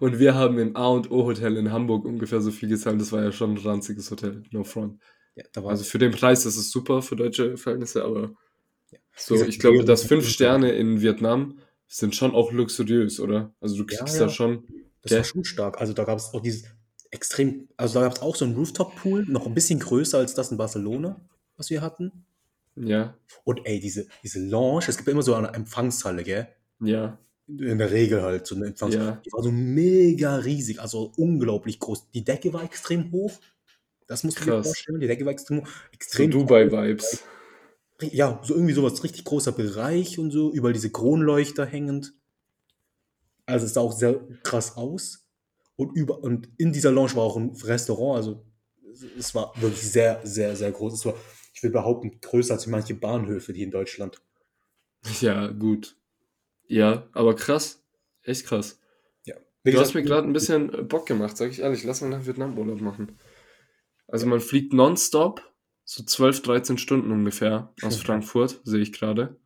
Und 0.01 0.19
wir 0.19 0.35
haben 0.35 0.59
im 0.59 0.77
A 0.77 0.89
und 0.89 1.11
O 1.11 1.25
Hotel 1.25 1.57
in 1.57 1.73
Hamburg 1.73 2.05
ungefähr 2.05 2.41
so 2.41 2.51
viel 2.51 2.69
gezahlt. 2.69 3.01
Das 3.01 3.13
war 3.13 3.23
ja 3.23 3.33
schon 3.33 3.55
ein 3.55 3.59
ranziges 3.59 4.11
Hotel. 4.11 4.43
No 4.51 4.65
front. 4.65 5.01
Ja, 5.35 5.45
Also 5.65 5.85
für 5.85 5.99
den 5.99 6.13
Preis 6.13 6.45
ist 6.45 6.57
es 6.57 6.71
super 6.71 7.01
für 7.01 7.17
deutsche 7.17 7.57
Verhältnisse, 7.57 8.05
aber 8.05 8.35
so, 9.17 9.35
Wie 9.35 9.39
gesagt, 9.39 9.51
ich 9.51 9.59
glaube, 9.59 9.85
dass 9.85 10.05
fünf 10.05 10.29
Sterne 10.29 10.73
in 10.73 11.01
Vietnam 11.01 11.59
sind 11.87 12.17
schon 12.17 12.35
auch 12.35 12.53
luxuriös, 12.53 13.21
oder? 13.21 13.55
Also 13.61 13.77
du 13.77 13.87
kriegst 13.87 14.15
ja. 14.15 14.25
da 14.25 14.29
schon. 14.29 14.65
Das 15.03 15.13
war 15.13 15.25
schon 15.25 15.45
stark. 15.45 15.81
Also 15.81 15.93
da 15.93 16.05
gab 16.05 16.19
es 16.19 16.33
auch 16.33 16.41
dieses 16.41 16.65
extrem, 17.11 17.69
also 17.77 17.95
da 17.95 18.07
gab 18.07 18.17
es 18.17 18.23
auch 18.23 18.37
so 18.37 18.45
einen 18.45 18.55
Rooftop-Pool, 18.55 19.27
noch 19.29 19.47
ein 19.47 19.55
bisschen 19.55 19.79
größer 19.79 20.19
als 20.19 20.35
das 20.35 20.51
in 20.51 20.57
Barcelona, 20.57 21.21
was 21.57 21.71
wir 21.71 21.83
hatten. 21.83 22.25
Ja, 22.75 23.15
Und 23.45 23.61
ey, 23.65 23.81
diese, 23.81 24.07
diese 24.23 24.41
Lounge, 24.41 24.87
es 24.89 24.97
gibt 24.97 25.07
ja 25.07 25.13
immer 25.13 25.23
so 25.23 25.35
eine 25.35 25.53
Empfangshalle, 25.53 26.23
gell? 26.23 26.49
ja, 26.81 27.19
In 27.59 27.79
der 27.79 27.91
Regel 27.91 28.23
halt, 28.23 28.47
so 28.47 28.55
eine 28.55 28.67
Empfangshalle. 28.67 29.05
Ja. 29.07 29.23
Die 29.25 29.33
war 29.33 29.43
so 29.43 29.51
mega 29.53 30.37
riesig, 30.37 30.81
also 30.81 31.12
unglaublich 31.17 31.79
groß. 31.79 32.11
Die 32.11 32.25
Decke 32.25 32.53
war 32.53 32.62
extrem 32.65 33.11
hoch. 33.12 33.33
Das 34.07 34.25
musst 34.25 34.41
du 34.41 34.45
dir 34.45 34.51
Krass. 34.53 34.67
vorstellen. 34.67 35.01
Die 35.01 35.07
Decke 35.07 35.25
war 35.25 35.33
extrem 35.33 35.61
hoch. 35.62 35.67
so 35.67 35.73
Extrem 35.93 36.31
Dubai-Vibes. 36.31 37.25
Ja, 38.11 38.41
so 38.43 38.55
irgendwie 38.55 38.73
sowas, 38.75 39.03
richtig 39.05 39.25
großer 39.25 39.53
Bereich 39.53 40.19
und 40.19 40.31
so, 40.33 40.53
überall 40.53 40.73
diese 40.73 40.91
Kronleuchter 40.91 41.65
hängend. 41.67 42.15
Also 43.47 43.67
es 43.67 43.75
sah 43.75 43.81
auch 43.81 43.93
sehr 43.93 44.21
krass 44.43 44.77
aus. 44.77 45.27
Und, 45.77 45.97
über, 45.97 46.23
und 46.23 46.49
in 46.59 46.73
dieser 46.73 46.91
Lounge 46.91 47.15
war 47.17 47.23
auch 47.25 47.37
ein 47.37 47.51
Restaurant, 47.62 48.17
also 48.17 48.45
es- 48.93 49.05
es 49.19 49.35
war 49.35 49.53
wirklich 49.61 49.83
sehr, 49.91 50.21
sehr, 50.25 50.55
sehr 50.55 50.71
groß. 50.71 50.95
Es 50.95 51.05
war, 51.07 51.15
ich 51.55 51.62
will 51.62 51.71
behaupten, 51.71 52.21
größer 52.21 52.55
als 52.55 52.67
manche 52.67 52.95
Bahnhöfe, 52.95 53.53
die 53.53 53.62
in 53.62 53.71
Deutschland. 53.71 54.21
Ja, 55.21 55.49
gut. 55.49 55.97
Ja, 56.73 57.09
aber 57.13 57.35
krass. 57.35 57.83
Echt 58.23 58.47
krass. 58.47 58.81
Ja. 59.25 59.35
Wie 59.63 59.73
Du 59.73 59.79
hast 59.79 59.89
gesagt, 59.89 59.95
mir 59.95 60.03
gerade 60.03 60.27
ein 60.27 60.33
bisschen 60.33 60.73
äh, 60.73 60.83
Bock 60.83 61.07
gemacht, 61.07 61.37
sag 61.37 61.51
ich 61.51 61.61
ehrlich. 61.61 61.85
Lass 61.85 62.01
mal 62.01 62.11
nach 62.11 62.27
Vietnam 62.27 62.57
Urlaub 62.59 62.81
machen. 62.81 63.19
Also 64.09 64.27
man 64.27 64.41
fliegt 64.41 64.73
nonstop, 64.73 65.43
so 65.85 66.03
12, 66.05 66.43
13 66.43 66.79
Stunden 66.79 67.11
ungefähr 67.11 67.73
aus 67.83 67.97
Frankfurt, 68.03 68.61
sehe 68.65 68.81
ich 68.81 68.93
gerade. 68.93 69.37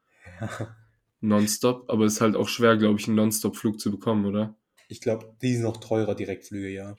Nonstop, 1.20 1.90
aber 1.90 2.04
ist 2.04 2.20
halt 2.20 2.36
auch 2.36 2.48
schwer, 2.48 2.76
glaube 2.76 2.98
ich, 3.00 3.06
einen 3.06 3.16
Nonstop-Flug 3.16 3.80
zu 3.80 3.90
bekommen, 3.90 4.26
oder? 4.26 4.54
ich 4.88 5.00
glaube, 5.00 5.34
die 5.42 5.54
sind 5.54 5.62
noch 5.62 5.78
teurer, 5.78 6.14
Direktflüge, 6.14 6.68
ja. 6.68 6.96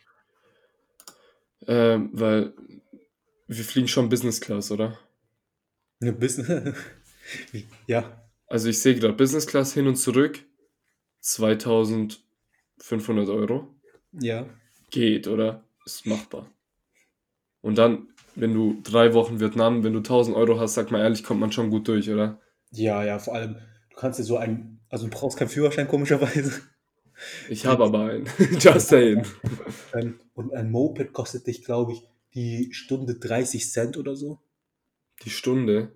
Ähm, 1.68 2.10
weil 2.13 2.54
wir 3.48 3.63
fliegen 3.63 3.88
schon 3.88 4.10
Business 4.10 4.42
Class, 4.42 4.72
oder? 4.72 5.00
Eine 6.02 6.13
Business. 6.13 6.76
ja, 7.88 8.27
Also 8.47 8.69
ich 8.69 8.79
sehe 8.79 8.95
gerade 8.95 9.13
Business 9.13 9.45
Class 9.45 9.73
hin 9.73 9.88
und 9.88 9.97
zurück 9.97 10.39
2500 11.21 13.29
Euro. 13.29 13.67
ja. 14.13 14.45
Geht, 14.89 15.27
oder? 15.27 15.65
Ist 15.86 16.05
machbar. 16.05 16.49
Und 17.62 17.77
dann, 17.77 18.07
wenn 18.36 18.53
du 18.53 18.79
drei 18.83 19.13
Wochen 19.13 19.41
Vietnam, 19.41 19.83
wenn 19.83 19.91
du 19.91 19.99
1000 19.99 20.38
Euro 20.38 20.57
hast, 20.60 20.75
sag 20.75 20.91
mal 20.91 21.01
ehrlich, 21.01 21.25
kommt 21.25 21.41
man 21.41 21.51
schon 21.51 21.69
gut 21.69 21.89
durch, 21.89 22.10
oder? 22.10 22.39
Ja, 22.71 23.03
ja, 23.03 23.19
vor 23.19 23.36
allem, 23.36 23.57
du 23.89 23.97
kannst 23.97 24.19
dir 24.19 24.23
so 24.23 24.38
einen, 24.38 24.79
also 24.89 25.07
du 25.07 25.12
brauchst 25.12 25.38
keinen 25.38 25.49
Führerschein, 25.49 25.89
komischerweise. 25.89 26.62
Ich 27.49 27.65
habe 27.65 27.83
aber 27.83 28.05
einen. 28.12 28.29
Just 28.60 28.88
saying. 28.89 29.25
Und 30.33 30.53
ein 30.53 30.71
Moped 30.71 31.12
kostet 31.13 31.47
dich, 31.47 31.63
glaube 31.65 31.93
ich, 31.93 32.03
die 32.33 32.69
Stunde 32.73 33.15
30 33.15 33.69
Cent 33.71 33.97
oder 33.97 34.15
so. 34.15 34.39
Die 35.23 35.31
Stunde. 35.31 35.91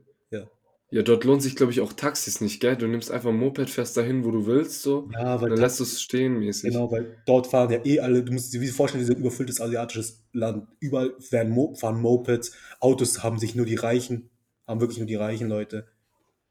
Ja. 0.92 1.02
Dort 1.04 1.24
lohnt 1.24 1.42
sich, 1.42 1.56
glaube 1.56 1.72
ich, 1.72 1.80
auch 1.80 1.94
Taxis 1.94 2.42
nicht, 2.42 2.60
gell? 2.60 2.76
Du 2.76 2.86
nimmst 2.86 3.12
einfach 3.12 3.30
ein 3.30 3.38
Moped, 3.38 3.70
fährst 3.70 3.96
dahin, 3.96 4.26
wo 4.26 4.32
du 4.32 4.46
willst, 4.46 4.82
so. 4.82 5.10
Ja, 5.14 5.42
weil 5.42 5.50
dann 5.50 5.60
lässt 5.60 5.80
du 5.80 5.84
es 5.84 6.02
stehen, 6.02 6.38
mäßig. 6.40 6.72
genau, 6.72 6.92
weil 6.92 7.18
dort 7.26 7.48
fahren 7.48 7.72
ja 7.72 7.80
eh 7.86 8.02
alle, 8.02 8.24
du 8.24 8.34
musst 8.34 8.54
dir 8.54 8.74
vorstellen, 8.74 9.02
wie 9.02 9.08
so 9.08 9.14
ein 9.14 9.20
überfülltes 9.20 9.62
asiatisches 9.62 10.22
Land. 10.34 10.68
Überall 10.82 11.14
werden 11.30 11.52
Mo 11.54 11.74
fahren 11.76 12.02
Mopeds, 12.02 12.52
Autos 12.82 13.24
haben 13.24 13.40
sich 13.40 13.56
nur 13.56 13.66
die 13.66 13.76
Reichen, 13.76 14.30
haben 14.68 14.82
wirklich 14.82 14.98
nur 15.00 15.08
die 15.08 15.16
reichen 15.16 15.48
Leute. 15.48 15.88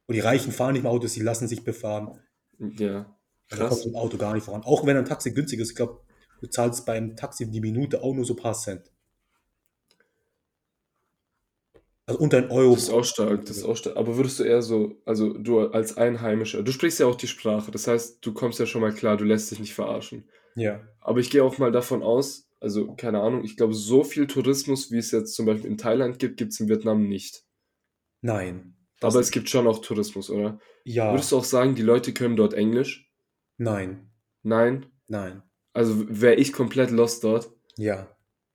Und 0.06 0.14
die 0.14 0.20
Reichen 0.20 0.52
fahren 0.52 0.72
nicht 0.72 0.82
mehr 0.82 0.90
Autos, 0.92 1.12
die 1.12 1.20
lassen 1.22 1.46
sich 1.46 1.62
befahren. 1.62 2.18
Ja, 2.58 3.14
Also 3.50 3.62
da 3.62 3.68
kommt 3.68 3.82
krass. 3.82 3.86
ein 3.86 3.94
Auto 3.94 4.16
gar 4.16 4.32
nicht 4.34 4.44
voran. 4.44 4.62
Auch 4.62 4.86
wenn 4.86 4.96
ein 4.96 5.04
Taxi 5.04 5.32
günstig 5.32 5.60
ist, 5.60 5.70
ich 5.70 5.76
glaube, 5.76 6.00
du 6.40 6.46
zahlst 6.48 6.86
beim 6.86 7.14
Taxi 7.14 7.50
die 7.50 7.60
Minute 7.60 8.02
auch 8.02 8.14
nur 8.14 8.24
so 8.24 8.32
ein 8.34 8.36
paar 8.42 8.54
Cent. 8.54 8.89
Also 12.10 12.22
unter 12.24 12.38
ein 12.38 12.50
Euro. 12.50 12.74
Das 12.74 12.84
ist 12.84 12.90
auch 12.90 13.04
stark, 13.04 13.44
das 13.44 13.58
ist 13.58 13.64
auch 13.64 13.76
stark. 13.76 13.96
Aber 13.96 14.16
würdest 14.16 14.40
du 14.40 14.44
eher 14.44 14.62
so, 14.62 14.96
also 15.04 15.32
du 15.32 15.60
als 15.68 15.96
Einheimischer, 15.96 16.62
du 16.64 16.72
sprichst 16.72 16.98
ja 16.98 17.06
auch 17.06 17.14
die 17.14 17.28
Sprache, 17.28 17.70
das 17.70 17.86
heißt, 17.86 18.18
du 18.20 18.32
kommst 18.32 18.58
ja 18.58 18.66
schon 18.66 18.80
mal 18.80 18.92
klar, 18.92 19.16
du 19.16 19.24
lässt 19.24 19.50
dich 19.50 19.60
nicht 19.60 19.74
verarschen. 19.74 20.24
Ja. 20.56 20.80
Aber 21.00 21.20
ich 21.20 21.30
gehe 21.30 21.44
auch 21.44 21.58
mal 21.58 21.70
davon 21.70 22.02
aus, 22.02 22.48
also 22.58 22.94
keine 22.94 23.20
Ahnung, 23.20 23.44
ich 23.44 23.56
glaube, 23.56 23.74
so 23.74 24.02
viel 24.02 24.26
Tourismus, 24.26 24.90
wie 24.90 24.98
es 24.98 25.12
jetzt 25.12 25.34
zum 25.34 25.46
Beispiel 25.46 25.70
in 25.70 25.78
Thailand 25.78 26.18
gibt, 26.18 26.36
gibt 26.36 26.52
es 26.52 26.58
in 26.58 26.68
Vietnam 26.68 27.08
nicht. 27.08 27.44
Nein. 28.22 28.74
Aber 29.00 29.20
es 29.20 29.30
gibt 29.30 29.48
schon 29.48 29.68
auch 29.68 29.78
Tourismus, 29.78 30.30
oder? 30.30 30.58
ja. 30.84 31.12
Würdest 31.12 31.30
du 31.30 31.38
auch 31.38 31.44
sagen, 31.44 31.76
die 31.76 31.82
Leute 31.82 32.12
können 32.12 32.36
dort 32.36 32.54
Englisch? 32.54 33.08
Nein. 33.56 34.10
Nein? 34.42 34.86
Nein. 35.06 35.42
Also 35.72 36.04
wäre 36.08 36.34
ich 36.34 36.52
komplett 36.52 36.90
lost 36.90 37.22
dort? 37.22 37.52
Ja. 37.76 38.08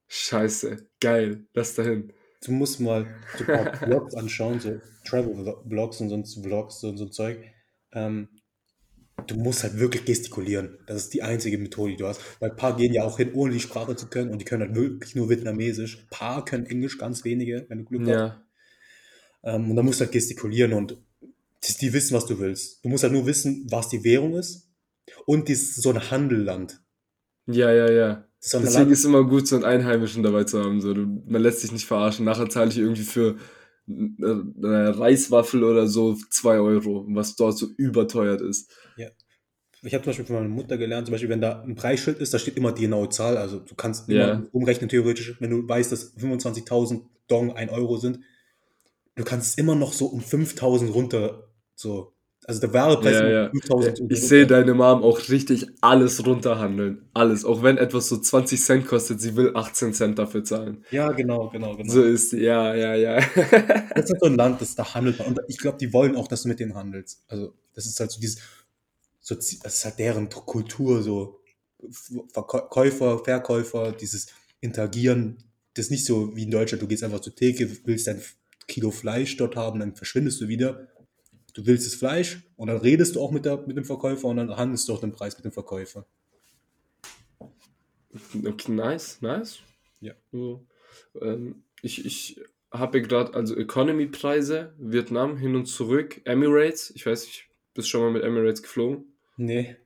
Scheiße, 0.08 0.90
geil, 1.00 1.48
lass 1.54 1.76
dahin. 1.76 2.12
Du 2.46 2.52
musst 2.52 2.80
mal 2.80 3.08
so 3.38 3.46
ein 3.46 3.66
paar 3.66 3.76
Vlogs 3.78 4.16
anschauen, 4.16 4.60
so 4.60 4.80
Travel-Vlogs 5.06 6.02
und 6.02 6.10
sonst 6.10 6.42
Vlogs 6.42 6.84
und 6.84 6.98
so 6.98 7.06
ein 7.06 7.12
Zeug. 7.12 7.40
Ähm, 7.92 8.30
du 9.28 9.36
musst 9.36 9.64
halt 9.64 9.80
wirklich 9.80 10.06
gestikulieren. 10.06 10.78
Das 10.88 10.98
ist 10.98 11.14
die 11.14 11.24
einzige 11.24 11.58
Methode, 11.58 11.92
die 11.92 11.98
du 11.98 12.08
hast. 12.08 12.22
Weil 12.40 12.52
ein 12.52 12.56
paar 12.58 12.76
gehen 12.76 12.94
ja 12.94 13.04
auch 13.04 13.18
hin, 13.18 13.34
ohne 13.34 13.54
die 13.54 13.60
Sprache 13.60 13.96
zu 13.96 14.08
können 14.08 14.30
und 14.32 14.40
die 14.40 14.46
können 14.46 14.64
halt 14.64 14.76
wirklich 14.76 15.16
nur 15.16 15.30
Vietnamesisch. 15.30 16.00
Ein 16.00 16.10
paar 16.10 16.46
können 16.46 16.66
Englisch, 16.66 16.98
ganz 16.98 17.24
wenige, 17.24 17.66
wenn 17.70 17.80
du 17.80 17.86
Glück 17.86 18.02
hast. 18.02 18.10
Ja, 18.10 18.44
Ähm, 19.44 19.70
und 19.70 19.76
dann 19.76 19.86
musst 19.86 20.00
du 20.00 20.06
halt 20.06 20.12
gestikulieren 20.12 20.74
und 20.74 20.98
die, 21.64 21.78
die 21.78 21.94
wissen, 21.94 22.16
was 22.16 22.26
du 22.26 22.40
willst. 22.40 22.84
Du 22.84 22.90
musst 22.90 23.04
halt 23.04 23.14
nur 23.14 23.26
wissen, 23.26 23.66
was 23.70 23.90
die 23.90 24.04
Währung 24.04 24.36
ist. 24.36 24.70
Und 25.26 25.50
das 25.50 25.60
ist 25.60 25.82
so 25.82 25.92
ein 25.92 26.12
Handelland. 26.12 26.82
ja, 27.48 27.72
ja, 27.72 27.90
ja. 27.90 28.28
Ein 28.54 28.62
Deswegen 28.62 28.92
ist 28.92 29.06
immer 29.06 29.24
gut, 29.24 29.48
so 29.48 29.56
einen 29.56 29.66
Einheimischen 29.66 30.24
dabei 30.24 30.44
zu 30.44 30.64
haben. 30.64 30.82
So. 30.82 30.94
Du, 30.94 31.06
man 31.26 31.42
lässt 31.42 31.62
sich 31.62 31.72
nicht 31.72 31.86
verarschen. 31.86 32.26
Nachher 32.26 32.50
zahle 32.50 32.70
ich 32.72 32.78
irgendwie 32.78 33.04
für 33.04 33.38
eine, 33.88 34.98
Reiswaffel 34.98 35.64
oder 35.64 35.88
so 35.88 36.16
2 36.30 36.60
Euro, 36.60 37.06
was 37.10 37.36
dort 37.36 37.58
so 37.58 37.68
überteuert 37.78 38.42
ist. 38.42 38.72
ja. 38.98 39.10
Ich 39.84 39.94
habe 39.94 40.04
zum 40.04 40.10
Beispiel 40.10 40.26
von 40.26 40.36
meiner 40.38 40.50
Mutter 40.50 40.78
gelernt, 40.78 41.06
zum 41.06 41.12
Beispiel, 41.12 41.30
wenn 41.30 41.42
da 41.42 41.62
ein 41.62 41.76
Preisschild 41.76 42.18
ist, 42.18 42.34
da 42.34 42.40
steht 42.40 42.58
immer 42.58 42.72
die 42.72 42.84
genaue 42.84 43.10
Zahl. 43.10 43.38
Also 43.38 43.60
du 43.60 43.76
kannst 43.76 44.10
immer 44.10 44.20
Ja. 44.20 44.44
umrechnen, 44.52 44.90
theoretisch, 44.90 45.40
wenn 45.40 45.52
du 45.52 45.68
weißt, 45.68 45.92
dass 45.92 46.18
25.000 46.18 47.04
Dong 47.28 47.56
1 47.56 47.72
Euro 47.72 47.98
sind. 47.98 48.20
Du 49.14 49.24
kannst 49.24 49.50
es 49.50 49.58
immer 49.60 49.76
noch 49.76 49.94
so 49.94 50.08
um 50.08 50.22
5.000 50.22 50.90
runter, 50.92 51.52
so. 51.76 52.15
Also 52.48 52.62
der 52.62 52.74
wahre 52.74 53.00
Preis 53.02 53.14
Ja, 53.14 53.22
ist 53.26 53.32
ja. 53.32 53.46
immer 53.48 53.52
5.000 53.82 53.94
Ich 53.94 54.00
runter. 54.02 54.16
sehe 54.18 54.48
deine 54.48 54.74
Mom 54.76 55.02
auch 55.04 55.30
richtig 55.30 55.66
alles 55.82 56.26
runterhandeln. 56.26 57.10
Alles. 57.14 57.44
Auch 57.44 57.64
wenn 57.64 57.78
etwas 57.78 58.08
so 58.08 58.18
20 58.18 58.62
Cent 58.62 58.86
kostet, 58.88 59.20
sie 59.20 59.36
will 59.36 59.52
18 59.56 59.94
Cent 59.94 60.20
dafür 60.20 60.44
zahlen. 60.44 60.86
Ja, 60.92 61.12
genau, 61.12 61.50
genau, 61.50 61.76
genau. 61.76 61.92
So 61.92 62.04
ist 62.04 62.30
sie. 62.30 62.42
Ja, 62.42 62.76
ja, 62.76 62.94
ja. 62.96 63.20
Das 63.96 64.10
ist 64.12 64.20
so 64.20 64.28
ein 64.28 64.36
Land, 64.36 64.62
das 64.62 64.76
da 64.76 64.94
handelt 64.94 65.18
man. 65.20 65.30
Und 65.30 65.40
ich 65.48 65.58
glaube, 65.58 65.78
die 65.80 65.92
wollen 65.92 66.16
auch, 66.16 66.28
dass 66.28 66.44
du 66.44 66.48
mit 66.50 66.60
denen 66.60 66.76
handelst. 66.76 67.24
Also, 67.28 67.54
das 67.74 67.86
ist 67.88 68.00
halt 68.00 68.12
so 68.12 68.20
dieses, 68.20 68.38
so, 69.22 69.34
das 69.36 69.52
ist 69.54 69.86
halt 69.86 69.98
deren 69.98 70.30
Kultur, 70.30 71.02
so 71.02 71.40
Verkäufer, 72.34 73.20
Verkäufer, 73.24 73.92
dieses 73.92 74.28
Interagieren. 74.62 75.38
Das 75.74 75.86
ist 75.86 75.92
nicht 75.92 76.06
so 76.06 76.36
wie 76.36 76.44
in 76.44 76.52
Deutschland, 76.52 76.82
du 76.82 76.88
gehst 76.88 77.04
einfach 77.04 77.20
zur 77.20 77.36
Theke, 77.36 77.70
willst 77.86 78.08
ein 78.08 78.22
Kilo 78.68 78.92
Fleisch 78.92 79.36
dort 79.38 79.56
haben, 79.56 79.80
dann 79.80 79.96
verschwindest 79.96 80.42
du 80.42 80.48
wieder. 80.48 80.88
Du 81.56 81.66
willst 81.66 81.88
das 81.88 81.96
Fleisch 81.96 82.44
und 82.58 82.68
dann 82.68 82.78
redest 82.78 83.16
du 83.16 83.22
auch 83.22 83.32
mit, 83.32 83.46
der, 83.46 83.66
mit 83.66 83.78
dem 83.78 83.86
Verkäufer 83.86 84.28
und 84.28 84.38
dann 84.38 84.56
handelst 84.56 84.90
du 84.90 84.94
auch 84.94 85.00
den 85.00 85.14
Preis 85.14 85.38
mit 85.38 85.46
dem 85.46 85.54
Verkäufer. 85.54 86.06
Okay, 88.46 88.72
nice, 88.72 89.22
nice. 89.22 89.60
Ja. 90.02 90.14
So, 90.34 90.68
ähm, 91.22 91.64
ich 91.82 92.06
ich 92.06 92.42
habe 92.72 93.02
gerade, 93.02 93.34
also 93.34 93.56
Economy-Preise, 93.56 94.74
Vietnam 94.78 95.38
hin 95.38 95.56
und 95.56 95.66
zurück, 95.66 96.22
Emirates, 96.26 96.92
ich 96.94 97.06
weiß 97.06 97.26
nicht, 97.26 97.48
bist 97.74 97.88
schon 97.88 98.02
mal 98.02 98.12
mit 98.12 98.24
Emirates 98.24 98.62
geflogen? 98.62 99.06
Nee. 99.38 99.78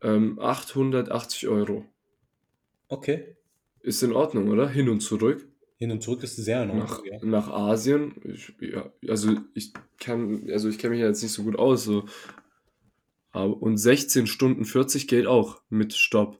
Ähm, 0.00 0.38
880 0.38 1.48
Euro. 1.48 1.86
Okay. 2.86 3.36
Ist 3.80 4.02
in 4.04 4.12
Ordnung, 4.12 4.48
oder? 4.48 4.68
Hin 4.68 4.88
und 4.88 5.00
zurück. 5.00 5.49
Hin 5.80 5.90
und 5.90 6.02
zurück 6.02 6.22
ist 6.22 6.36
sehr 6.36 6.62
in 6.62 6.76
Nach, 6.76 7.02
ja. 7.06 7.24
nach 7.24 7.48
Asien. 7.48 8.14
Ich, 8.24 8.52
ja, 8.60 8.92
also 9.08 9.34
ich 9.54 9.72
kann, 9.98 10.46
also 10.50 10.68
ich 10.68 10.78
kenne 10.78 10.90
mich 10.90 11.00
ja 11.00 11.08
jetzt 11.08 11.22
nicht 11.22 11.32
so 11.32 11.42
gut 11.42 11.58
aus. 11.58 11.84
So. 11.84 12.04
Aber, 13.32 13.62
und 13.62 13.78
16 13.78 14.26
Stunden 14.26 14.66
40 14.66 15.08
geht 15.08 15.26
auch 15.26 15.62
mit 15.70 15.94
Stopp. 15.94 16.38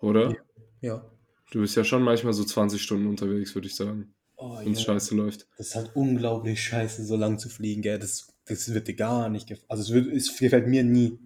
Oder? 0.00 0.32
Ja. 0.32 0.36
Ja. 0.80 1.10
Du 1.52 1.60
bist 1.60 1.76
ja 1.76 1.84
schon 1.84 2.02
manchmal 2.02 2.32
so 2.32 2.42
20 2.42 2.82
Stunden 2.82 3.06
unterwegs, 3.06 3.54
würde 3.54 3.68
ich 3.68 3.76
sagen. 3.76 4.12
Oh, 4.34 4.58
Wenn 4.58 4.72
es 4.72 4.80
ja. 4.80 4.86
scheiße 4.86 5.14
läuft. 5.14 5.46
Das 5.56 5.68
ist 5.68 5.76
halt 5.76 5.94
unglaublich 5.94 6.60
scheiße, 6.60 7.04
so 7.04 7.14
lang 7.14 7.38
zu 7.38 7.48
fliegen, 7.48 7.82
gell? 7.82 8.00
Das, 8.00 8.34
das 8.46 8.74
wird 8.74 8.88
dir 8.88 8.96
gar 8.96 9.28
nicht 9.28 9.46
gefallen. 9.46 9.70
Also 9.70 9.84
es, 9.84 9.90
wird, 9.92 10.12
es 10.12 10.36
gefällt 10.36 10.66
mir 10.66 10.82
nie. 10.82 11.20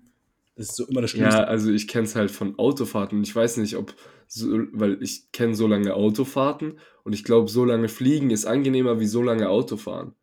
Das 0.61 0.69
ist 0.69 0.77
so 0.77 0.87
immer 0.87 1.01
das 1.01 1.13
Schlimmste. 1.13 1.41
Ja, 1.41 1.45
also 1.45 1.73
ich 1.73 1.89
kenne 1.89 2.05
es 2.05 2.15
halt 2.15 2.31
von 2.31 2.59
Autofahrten. 2.59 3.23
Ich 3.23 3.35
weiß 3.35 3.57
nicht, 3.57 3.77
ob, 3.77 3.95
so, 4.27 4.47
weil 4.73 5.03
ich 5.03 5.33
kenne 5.33 5.55
so 5.55 5.67
lange 5.67 5.95
Autofahrten 5.95 6.79
und 7.03 7.15
ich 7.15 7.25
glaube, 7.25 7.49
so 7.49 7.65
lange 7.65 7.89
fliegen 7.89 8.29
ist 8.29 8.45
angenehmer 8.45 9.01
wie 9.01 9.07
so 9.07 9.23
lange 9.23 9.49
Autofahren. 9.49 10.15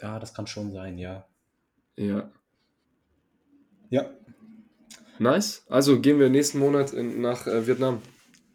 Ja, 0.00 0.20
das 0.20 0.34
kann 0.34 0.46
schon 0.46 0.70
sein, 0.70 0.98
ja. 0.98 1.26
Ja. 1.96 2.30
Ja, 3.90 4.08
Nice. 5.18 5.64
Also 5.68 6.00
gehen 6.00 6.20
wir 6.20 6.30
nächsten 6.30 6.60
Monat 6.60 6.92
in, 6.92 7.20
nach 7.20 7.46
äh, 7.48 7.66
Vietnam. 7.66 8.02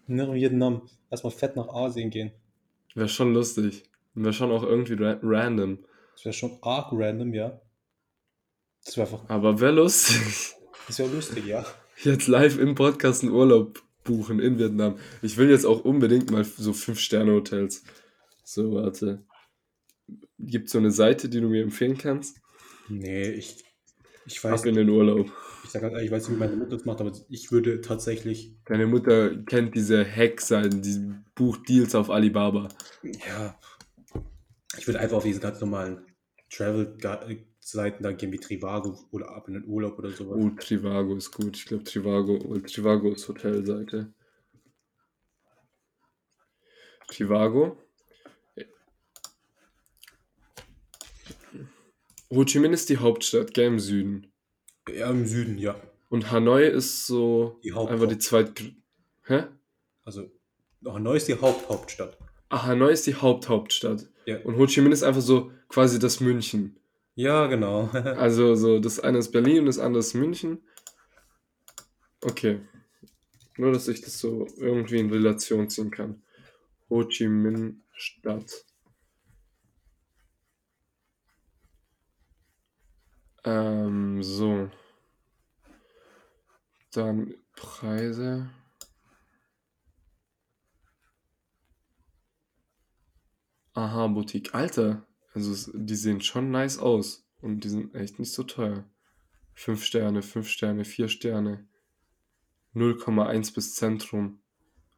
nach 0.07 0.33
Vietnam. 0.33 0.81
Erstmal 1.09 1.31
fett 1.31 1.57
nach 1.57 1.67
Asien 1.67 2.09
gehen. 2.09 2.31
Wäre 2.95 3.09
schon 3.09 3.33
lustig. 3.33 3.83
Und 4.15 4.23
wäre 4.23 4.33
schon 4.33 4.51
auch 4.51 4.63
irgendwie 4.63 4.93
ra 4.93 5.19
random. 5.21 5.79
Das 6.15 6.23
wäre 6.23 6.33
schon 6.33 6.57
arg 6.61 6.87
random, 6.91 7.33
ja. 7.33 7.59
Das 8.85 8.95
wäre 8.95 9.07
einfach, 9.07 9.29
Aber 9.29 9.59
wäre 9.59 9.73
lustig. 9.73 10.55
das 10.87 10.99
wäre 10.99 11.09
lustig, 11.09 11.45
ja. 11.45 11.65
Jetzt 12.03 12.27
live 12.27 12.57
im 12.57 12.75
Podcast 12.75 13.23
einen 13.23 13.33
Urlaub 13.33 13.81
buchen 14.03 14.39
in 14.39 14.57
Vietnam. 14.57 14.97
Ich 15.21 15.37
will 15.37 15.49
jetzt 15.49 15.65
auch 15.65 15.83
unbedingt 15.83 16.31
mal 16.31 16.43
so 16.43 16.71
5-Sterne-Hotels. 16.71 17.83
So, 18.43 18.73
warte. 18.73 19.23
Gibt 20.39 20.69
so 20.69 20.77
eine 20.77 20.91
Seite, 20.91 21.27
die 21.27 21.41
du 21.41 21.49
mir 21.49 21.63
empfehlen 21.63 21.97
kannst? 21.97 22.39
Nee, 22.87 23.29
ich, 23.29 23.65
ich 24.25 24.41
weiß 24.43 24.61
Ab 24.61 24.65
in 24.67 24.75
den 24.75 24.89
Urlaub. 24.89 25.31
Ich 25.65 25.71
sag 25.71 25.81
halt, 25.81 26.01
ich 26.01 26.09
weiß 26.09 26.29
nicht, 26.29 26.37
wie 26.37 26.39
meine 26.39 26.55
Mutter 26.55 26.77
das 26.77 26.85
macht, 26.85 27.01
aber 27.01 27.11
ich 27.27 27.51
würde 27.51 27.81
tatsächlich, 27.81 28.55
Deine 28.65 28.87
Mutter 28.87 29.35
kennt 29.43 29.75
diese 29.75 30.05
Hack-Seiten, 30.05 30.81
die 30.81 31.13
bucht 31.35 31.67
Deals 31.67 31.93
auf 31.95 32.09
Alibaba. 32.09 32.69
ja, 33.03 33.59
ich 34.77 34.87
würde 34.87 34.99
einfach 34.99 35.17
auf 35.17 35.23
diese 35.23 35.41
ganz 35.41 35.59
normalen 35.59 36.05
Travel-Seiten 37.67 38.03
da 38.03 38.11
gehen, 38.13 38.31
wie 38.31 38.37
Trivago 38.39 38.97
oder 39.11 39.29
ab 39.29 39.47
in 39.47 39.55
den 39.55 39.65
Urlaub 39.65 39.97
oder 39.99 40.11
sowas. 40.11 40.37
Oh, 40.39 40.49
Trivago 40.49 41.15
ist 41.15 41.31
gut. 41.31 41.57
Ich 41.57 41.65
glaube, 41.65 41.83
Trivago, 41.83 42.37
Trivago 42.59 43.11
ist 43.11 43.27
Hotelseite. 43.27 44.13
Trivago. 47.09 47.77
Ho 52.29 52.43
Chi 52.43 52.59
Minh 52.59 52.73
ist 52.73 52.89
die 52.89 52.97
Hauptstadt, 52.97 53.53
gell, 53.53 53.67
im 53.67 53.79
Süden. 53.79 54.31
Ja, 54.93 55.09
im 55.09 55.25
Süden, 55.25 55.57
ja. 55.57 55.79
Und 56.09 56.31
Hanoi 56.31 56.67
ist 56.67 57.07
so 57.07 57.59
Die 57.63 57.73
Haupt- 57.73 57.91
einfach 57.91 58.07
die 58.07 58.17
zweit... 58.17 58.61
Hä? 59.25 59.43
Also, 60.03 60.29
Hanoi 60.85 61.17
ist 61.17 61.27
die 61.27 61.35
Haupthauptstadt. 61.35 62.17
Ah, 62.49 62.65
Hanoi 62.65 62.91
ist 62.91 63.07
die 63.07 63.15
Haupthauptstadt. 63.15 64.09
Ja. 64.25 64.41
Und 64.43 64.57
Ho 64.57 64.65
Chi 64.67 64.81
Minh 64.81 64.91
ist 64.91 65.03
einfach 65.03 65.21
so 65.21 65.51
quasi 65.69 65.99
das 65.99 66.19
München. 66.19 66.77
Ja, 67.17 67.47
genau. 67.47 67.89
Also 68.17 68.55
so, 68.55 68.79
das 68.79 68.99
eine 69.01 69.17
ist 69.17 69.31
Berlin 69.31 69.59
und 69.61 69.65
das 69.65 69.79
andere 69.79 69.99
ist 69.99 70.13
München. 70.13 70.61
Okay. 72.23 72.61
Nur, 73.57 73.73
dass 73.73 73.87
ich 73.87 74.01
das 74.01 74.19
so 74.19 74.47
irgendwie 74.57 74.99
in 74.99 75.11
Relation 75.11 75.69
ziehen 75.69 75.91
kann. 75.91 76.23
Ho 76.89 77.05
Chi 77.05 77.27
Minh 77.27 77.83
Stadt. 77.93 78.65
Ähm, 83.43 84.21
so. 84.21 84.69
Dann 86.91 87.33
Preise. 87.55 88.49
Aha, 93.75 94.07
Boutique. 94.07 94.53
Alter, 94.53 95.06
Also 95.37 95.71
die 95.73 95.95
sehen 95.95 96.21
schon 96.21 96.49
nice 96.49 96.79
aus. 96.79 97.27
Und 97.41 97.63
die 97.63 97.69
sind 97.69 97.93
echt 97.93 98.17
nicht 98.17 98.33
so 98.33 98.43
teuer. 98.43 98.85
5 99.53 99.83
Sterne, 99.83 100.21
5 100.23 100.49
Sterne, 100.49 100.83
4 100.83 101.07
Sterne. 101.07 101.67
0,1 102.75 103.53
bis 103.53 103.75
Zentrum. 103.75 104.39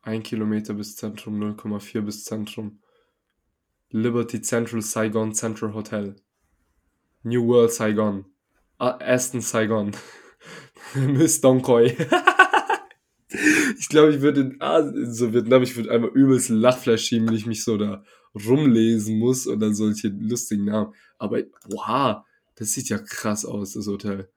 1 0.02 0.24
Kilometer 0.24 0.74
bis 0.74 0.96
Zentrum, 0.96 1.42
0,4 1.42 2.02
bis 2.02 2.24
Zentrum. 2.24 2.80
Liberty 3.90 4.42
Central 4.42 4.82
Saigon 4.82 5.34
Central 5.34 5.74
Hotel. 5.74 6.16
New 7.24 7.46
World 7.46 7.74
Saigon. 7.74 8.26
Ah, 8.78 8.98
Aston 9.02 9.42
Saigon. 9.42 9.92
Miss 10.96 11.42
Donkoi. 11.42 11.98
ich 13.78 13.90
glaube, 13.90 14.16
ich 14.16 14.22
würde 14.22 14.42
in, 14.42 14.62
ah, 14.62 14.80
in 14.80 15.14
so 15.14 15.34
Vietnam, 15.34 15.64
ich 15.64 15.76
würde 15.76 15.92
einmal 15.92 16.12
übelst 16.12 16.50
Lachfleisch 16.50 17.04
schieben, 17.04 17.28
wenn 17.28 17.36
ich 17.36 17.46
mich 17.46 17.66
so 17.66 17.78
da 17.78 18.06
rumlesen 18.36 19.18
muss 19.20 19.48
und 19.48 19.60
dann 19.60 19.76
solche 19.76 20.10
lustigen 20.10 20.66
Namen. 20.66 20.94
Aber 21.18 21.42
wow, 21.66 22.24
das 22.56 22.72
sieht 22.74 22.90
ja 22.90 22.98
krass 22.98 23.46
aus, 23.46 23.74
das 23.74 23.88
Hotel. 23.88 24.30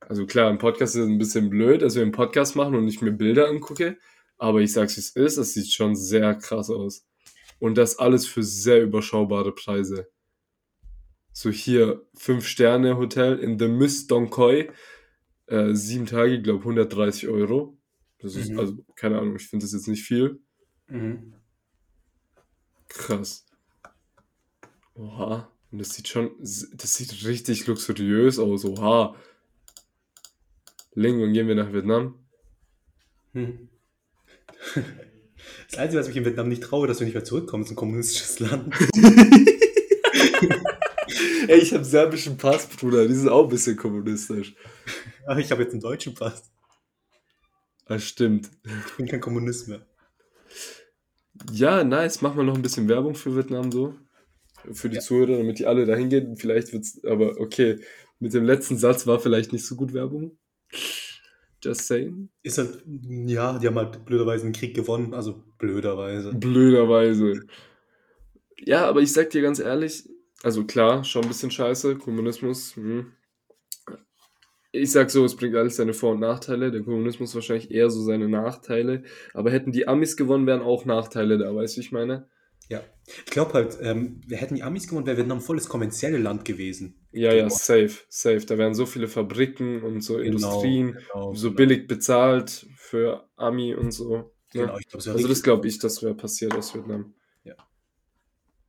Also 0.00 0.26
klar, 0.26 0.50
im 0.50 0.58
Podcast 0.58 0.96
ist 0.96 1.02
es 1.02 1.08
ein 1.08 1.18
bisschen 1.18 1.48
blöd, 1.50 1.82
dass 1.82 1.94
wir 1.94 2.02
einen 2.02 2.12
Podcast 2.12 2.56
machen 2.56 2.74
und 2.74 2.88
ich 2.88 3.00
mir 3.02 3.12
Bilder 3.12 3.48
angucke. 3.48 3.98
Aber 4.38 4.60
ich 4.60 4.72
sag's 4.72 4.96
wie 4.96 5.00
es 5.00 5.10
ist, 5.10 5.36
es 5.36 5.54
sieht 5.54 5.72
schon 5.72 5.94
sehr 5.94 6.34
krass 6.34 6.70
aus. 6.70 7.06
Und 7.60 7.78
das 7.78 7.98
alles 7.98 8.26
für 8.26 8.42
sehr 8.42 8.82
überschaubare 8.82 9.54
Preise. 9.54 10.08
So 11.32 11.50
hier 11.50 12.04
5-Sterne-Hotel 12.18 13.38
in 13.38 13.58
The 13.58 13.68
Miss 13.68 14.06
Donkoi. 14.06 14.70
Äh, 15.46 15.74
sieben 15.74 16.06
Tage, 16.06 16.42
glaube 16.42 16.60
130 16.64 17.28
Euro. 17.28 17.78
Das 18.18 18.34
ist, 18.36 18.50
Mhm. 18.50 18.58
also, 18.58 18.76
keine 18.96 19.18
Ahnung, 19.18 19.36
ich 19.36 19.48
finde 19.48 19.64
das 19.64 19.72
jetzt 19.72 19.88
nicht 19.88 20.02
viel. 20.02 20.40
Mhm. 20.88 21.34
Krass. 22.94 23.46
Oha. 24.94 25.50
Und 25.70 25.78
das 25.78 25.90
sieht 25.90 26.08
schon, 26.08 26.30
das 26.40 26.94
sieht 26.94 27.24
richtig 27.24 27.66
luxuriös 27.66 28.38
aus. 28.38 28.64
Oha. 28.64 29.16
Ling, 30.94 31.20
wann 31.20 31.32
gehen 31.32 31.48
wir 31.48 31.54
nach 31.54 31.72
Vietnam? 31.72 32.18
Hm. 33.32 33.68
Das 35.70 35.80
Einzige, 35.80 36.00
was 36.00 36.08
mich 36.08 36.16
in 36.18 36.24
Vietnam 36.24 36.48
nicht 36.48 36.62
traue, 36.62 36.86
dass 36.86 37.00
wir 37.00 37.06
nicht 37.06 37.14
mehr 37.14 37.24
zurückkommen, 37.24 37.64
ist 37.64 37.70
ein 37.70 37.76
kommunistisches 37.76 38.40
Land. 38.40 38.74
Ey, 41.48 41.58
ich 41.58 41.72
habe 41.72 41.84
serbischen 41.84 42.36
Pass, 42.36 42.66
Bruder. 42.66 43.08
Die 43.08 43.14
sind 43.14 43.30
auch 43.30 43.44
ein 43.44 43.48
bisschen 43.48 43.76
kommunistisch. 43.76 44.54
Ach, 45.26 45.38
ich 45.38 45.50
habe 45.50 45.62
jetzt 45.62 45.72
einen 45.72 45.80
deutschen 45.80 46.14
Pass. 46.14 46.52
Das 47.86 48.04
stimmt. 48.04 48.50
Ich 48.64 48.96
bin 48.96 49.06
kein 49.06 49.20
Kommunist 49.20 49.68
mehr. 49.68 49.84
Ja, 51.50 51.82
nice. 51.84 52.22
Mach 52.22 52.34
mal 52.34 52.44
noch 52.44 52.54
ein 52.54 52.62
bisschen 52.62 52.88
Werbung 52.88 53.14
für 53.14 53.34
Vietnam 53.36 53.72
so. 53.72 53.94
Für 54.72 54.88
die 54.88 54.96
Ja. 54.96 55.00
Zuhörer, 55.00 55.38
damit 55.38 55.58
die 55.58 55.66
alle 55.66 55.86
dahin 55.86 56.08
gehen. 56.08 56.36
Vielleicht 56.36 56.72
wird's, 56.72 57.02
aber 57.04 57.40
okay. 57.40 57.80
Mit 58.20 58.32
dem 58.34 58.44
letzten 58.44 58.76
Satz 58.76 59.06
war 59.06 59.18
vielleicht 59.18 59.52
nicht 59.52 59.66
so 59.66 59.74
gut 59.74 59.92
Werbung. 59.92 60.38
Just 61.62 61.86
saying. 61.86 62.28
Ist 62.42 62.58
halt, 62.58 62.82
ja, 62.86 63.58
die 63.58 63.66
haben 63.66 63.76
halt 63.76 64.04
blöderweise 64.04 64.44
einen 64.44 64.52
Krieg 64.52 64.74
gewonnen, 64.74 65.14
also 65.14 65.42
blöderweise. 65.58 66.32
Blöderweise. 66.34 67.40
Ja, 68.58 68.86
aber 68.86 69.00
ich 69.00 69.12
sag 69.12 69.30
dir 69.30 69.42
ganz 69.42 69.58
ehrlich, 69.58 70.08
also 70.42 70.64
klar, 70.64 71.04
schon 71.04 71.22
ein 71.22 71.28
bisschen 71.28 71.50
scheiße, 71.50 71.96
Kommunismus. 71.96 72.76
Hm. 72.76 73.12
Ich 74.74 74.90
sag 74.90 75.10
so, 75.10 75.24
es 75.24 75.36
bringt 75.36 75.54
alles 75.54 75.76
seine 75.76 75.92
Vor- 75.92 76.12
und 76.12 76.20
Nachteile. 76.20 76.70
Der 76.70 76.82
Kommunismus 76.82 77.34
wahrscheinlich 77.34 77.70
eher 77.70 77.90
so 77.90 78.02
seine 78.02 78.28
Nachteile. 78.28 79.02
Aber 79.34 79.50
hätten 79.50 79.70
die 79.70 79.86
Amis 79.86 80.16
gewonnen, 80.16 80.46
wären 80.46 80.62
auch 80.62 80.86
Nachteile 80.86 81.36
da, 81.36 81.54
weißt 81.54 81.76
du, 81.76 81.80
wie 81.80 81.84
ich 81.84 81.92
meine? 81.92 82.26
Ja. 82.68 82.80
Ich 83.06 83.26
glaube 83.26 83.52
halt, 83.52 83.76
ähm, 83.82 84.22
wir 84.26 84.38
hätten 84.38 84.54
die 84.54 84.62
Amis 84.62 84.88
gewonnen, 84.88 85.04
wäre 85.06 85.18
Vietnam 85.18 85.42
volles 85.42 85.68
kommerzielle 85.68 86.16
Land 86.16 86.46
gewesen. 86.46 86.94
Ja, 87.12 87.32
ja, 87.34 87.42
Genau. 87.44 87.54
safe, 87.54 87.98
safe. 88.08 88.46
Da 88.46 88.56
wären 88.56 88.74
so 88.74 88.86
viele 88.86 89.08
Fabriken 89.08 89.82
und 89.82 90.00
so 90.00 90.18
Industrien, 90.18 90.92
genau, 90.92 91.34
so 91.34 91.48
genau. 91.48 91.56
billig 91.56 91.86
bezahlt 91.86 92.66
für 92.76 93.28
Ami 93.36 93.74
und 93.74 93.90
so. 93.92 94.16
Ne? 94.16 94.24
Genau, 94.54 94.78
ich 94.78 94.86
glaube, 94.88 95.00
es 95.00 95.06
wäre 95.06 95.16
Also 95.16 95.28
das 95.28 95.42
glaube 95.42 95.68
ich, 95.68 95.78
das 95.80 96.02
wäre 96.02 96.14
passiert 96.14 96.54
aus 96.54 96.74
Vietnam. 96.74 97.12
Ja. 97.44 97.56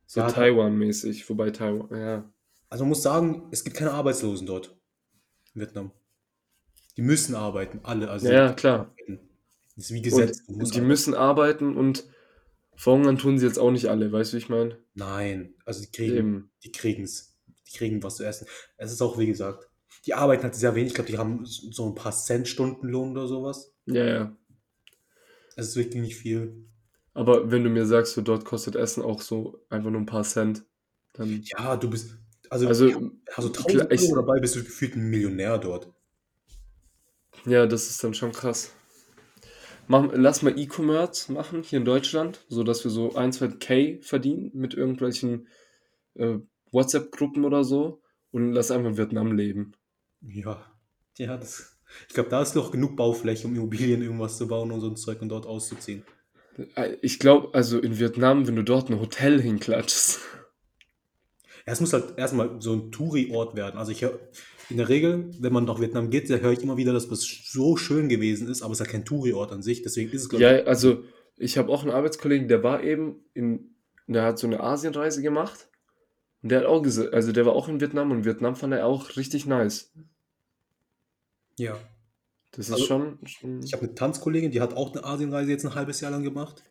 So 0.06 0.20
Ja, 0.20 0.26
Taiwan-mäßig, 0.28 1.28
wobei 1.30 1.50
Taiwan, 1.50 1.88
ja. 1.98 2.30
Also 2.68 2.84
man 2.84 2.90
muss 2.90 3.02
sagen, 3.02 3.48
es 3.52 3.64
gibt 3.64 3.76
keine 3.76 3.92
Arbeitslosen 3.92 4.46
dort. 4.46 4.76
In 5.54 5.60
Vietnam. 5.60 5.92
Die 6.96 7.02
müssen 7.02 7.34
arbeiten, 7.34 7.80
alle. 7.82 8.10
Also 8.10 8.28
Ja, 8.30 8.52
klar. 8.52 8.94
Das 9.76 9.86
ist 9.86 9.92
wie 9.92 10.02
Gesetz. 10.02 10.40
Und 10.46 10.58
die 10.58 10.62
arbeiten. 10.62 10.86
müssen 10.86 11.14
arbeiten 11.14 11.76
und 11.76 12.04
verhungern 12.76 13.18
tun 13.18 13.38
sie 13.38 13.46
jetzt 13.46 13.58
auch 13.58 13.70
nicht 13.70 13.86
alle, 13.88 14.12
weißt 14.12 14.32
du, 14.32 14.36
wie 14.36 14.38
ich 14.42 14.48
meine? 14.48 14.78
Nein, 14.94 15.54
also 15.64 15.80
die 15.80 15.90
kriegen, 15.90 16.16
Eben. 16.16 16.50
die 16.62 16.72
kriegen's. 16.72 17.36
Die 17.68 17.76
kriegen 17.76 18.02
was 18.02 18.16
zu 18.16 18.24
essen. 18.24 18.46
Es 18.76 18.92
ist 18.92 19.02
auch, 19.02 19.18
wie 19.18 19.26
gesagt, 19.26 19.68
die 20.06 20.14
arbeiten 20.14 20.44
halt 20.44 20.54
sehr 20.54 20.74
wenig. 20.74 20.88
Ich 20.88 20.94
glaube, 20.94 21.10
die 21.10 21.18
haben 21.18 21.44
so 21.44 21.86
ein 21.88 21.94
paar 21.94 22.12
Cent 22.12 22.46
Stundenlohn 22.46 23.12
oder 23.12 23.26
sowas. 23.26 23.72
Ja, 23.86 24.04
ja. 24.04 24.36
Es 25.56 25.68
ist 25.68 25.76
wirklich 25.76 26.02
nicht 26.02 26.16
viel. 26.16 26.66
Aber 27.14 27.50
wenn 27.50 27.64
du 27.64 27.70
mir 27.70 27.86
sagst, 27.86 28.14
so 28.14 28.22
dort 28.22 28.44
kostet 28.44 28.74
Essen 28.76 29.02
auch 29.02 29.20
so 29.22 29.64
einfach 29.70 29.90
nur 29.90 30.00
ein 30.00 30.06
paar 30.06 30.24
Cent, 30.24 30.64
dann. 31.12 31.42
Ja, 31.44 31.76
du 31.76 31.88
bist, 31.88 32.18
also, 32.50 32.66
Also, 32.68 32.88
ja, 32.88 32.96
also 33.36 33.48
1000 33.48 33.66
klar, 33.68 33.90
ich- 33.92 34.02
Euro 34.02 34.16
dabei 34.16 34.40
bist 34.40 34.56
du 34.56 34.64
gefühlt 34.64 34.96
ein 34.96 35.08
Millionär 35.10 35.58
dort. 35.58 35.92
Ja, 37.46 37.64
das 37.66 37.88
ist 37.88 38.04
dann 38.04 38.12
schon 38.12 38.32
krass. 38.32 38.72
Mach, 39.86 40.10
lass 40.14 40.42
mal 40.42 40.58
E-Commerce 40.58 41.30
machen 41.32 41.62
hier 41.62 41.78
in 41.78 41.84
Deutschland, 41.84 42.44
sodass 42.48 42.84
wir 42.84 42.90
so 42.90 43.14
1, 43.14 43.38
2 43.38 43.48
K 43.48 43.98
verdienen 44.02 44.50
mit 44.54 44.74
irgendwelchen 44.74 45.48
äh, 46.14 46.38
WhatsApp-Gruppen 46.72 47.44
oder 47.44 47.64
so 47.64 48.02
und 48.30 48.52
lass 48.52 48.70
einfach 48.70 48.90
in 48.90 48.96
Vietnam 48.96 49.32
leben. 49.32 49.72
Ja, 50.22 50.64
ja, 51.18 51.36
das, 51.36 51.78
ich 52.08 52.14
glaube, 52.14 52.30
da 52.30 52.42
ist 52.42 52.56
noch 52.56 52.70
genug 52.72 52.96
Baufläche, 52.96 53.46
um 53.46 53.54
Immobilien 53.54 54.02
irgendwas 54.02 54.38
zu 54.38 54.48
bauen 54.48 54.72
und 54.72 54.80
so 54.80 54.88
ein 54.88 54.96
Zeug 54.96 55.20
und 55.22 55.28
dort 55.28 55.46
auszuziehen. 55.46 56.04
Äh, 56.76 56.96
Ich 57.02 57.18
glaube, 57.18 57.54
also 57.54 57.78
in 57.78 57.98
Vietnam, 57.98 58.46
wenn 58.46 58.56
du 58.56 58.64
dort 58.64 58.90
ein 58.90 59.00
Hotel 59.00 59.40
hinklatschst. 59.40 60.20
Ja, 61.66 61.72
es 61.72 61.80
muss 61.80 61.92
halt 61.92 62.18
erstmal 62.18 62.60
so 62.60 62.74
ein 62.74 62.92
Touri-Ort 62.92 63.56
werden. 63.56 63.78
Also 63.78 63.92
ich 63.92 64.02
höre, 64.02 64.18
in 64.70 64.76
der 64.76 64.88
Regel, 64.88 65.30
wenn 65.40 65.52
man 65.52 65.64
nach 65.64 65.80
Vietnam 65.80 66.10
geht, 66.10 66.28
da 66.28 66.36
höre 66.36 66.52
ich 66.52 66.62
immer 66.62 66.76
wieder, 66.76 66.92
dass 66.92 67.08
das 67.08 67.22
so 67.22 67.76
schön 67.76 68.08
gewesen 68.08 68.48
ist, 68.48 68.62
aber 68.62 68.72
es 68.72 68.80
ist 68.80 68.86
halt 68.86 68.92
kein 68.92 69.04
Touri-Ort 69.04 69.52
an 69.52 69.62
sich. 69.62 69.82
Deswegen 69.82 70.10
ist 70.10 70.22
es, 70.22 70.28
glaube 70.28 70.44
Ja, 70.44 70.50
also 70.64 71.04
ich 71.36 71.58
habe 71.58 71.70
auch 71.70 71.82
einen 71.82 71.92
Arbeitskollegen, 71.92 72.48
der 72.48 72.62
war 72.62 72.82
eben 72.82 73.24
in, 73.32 73.74
der 74.06 74.24
hat 74.24 74.38
so 74.38 74.46
eine 74.46 74.60
Asienreise 74.60 75.22
gemacht 75.22 75.68
und 76.42 76.50
der 76.50 76.60
hat 76.60 76.66
auch 76.66 76.82
gesagt, 76.82 77.14
also 77.14 77.32
der 77.32 77.46
war 77.46 77.54
auch 77.54 77.68
in 77.68 77.80
Vietnam 77.80 78.10
und 78.10 78.24
Vietnam 78.24 78.56
fand 78.56 78.74
er 78.74 78.86
auch 78.86 79.16
richtig 79.16 79.46
nice. 79.46 79.92
ich. 81.56 81.64
Ja. 81.64 81.78
Das 82.52 82.68
ist 82.68 82.72
Also, 82.72 82.84
schon, 82.84 83.18
schon 83.24 83.62
Ich 83.62 83.72
habe 83.72 83.84
eine 83.84 83.94
Tanzkollegin, 83.94 84.50
die 84.50 84.60
hat 84.60 84.74
auch 84.74 84.92
eine 84.92 85.04
Asienreise 85.04 85.50
jetzt 85.50 85.64
ein 85.64 85.74
halbes 85.74 86.00
Jahr 86.00 86.12
lang 86.12 86.22
gemacht. 86.22 86.62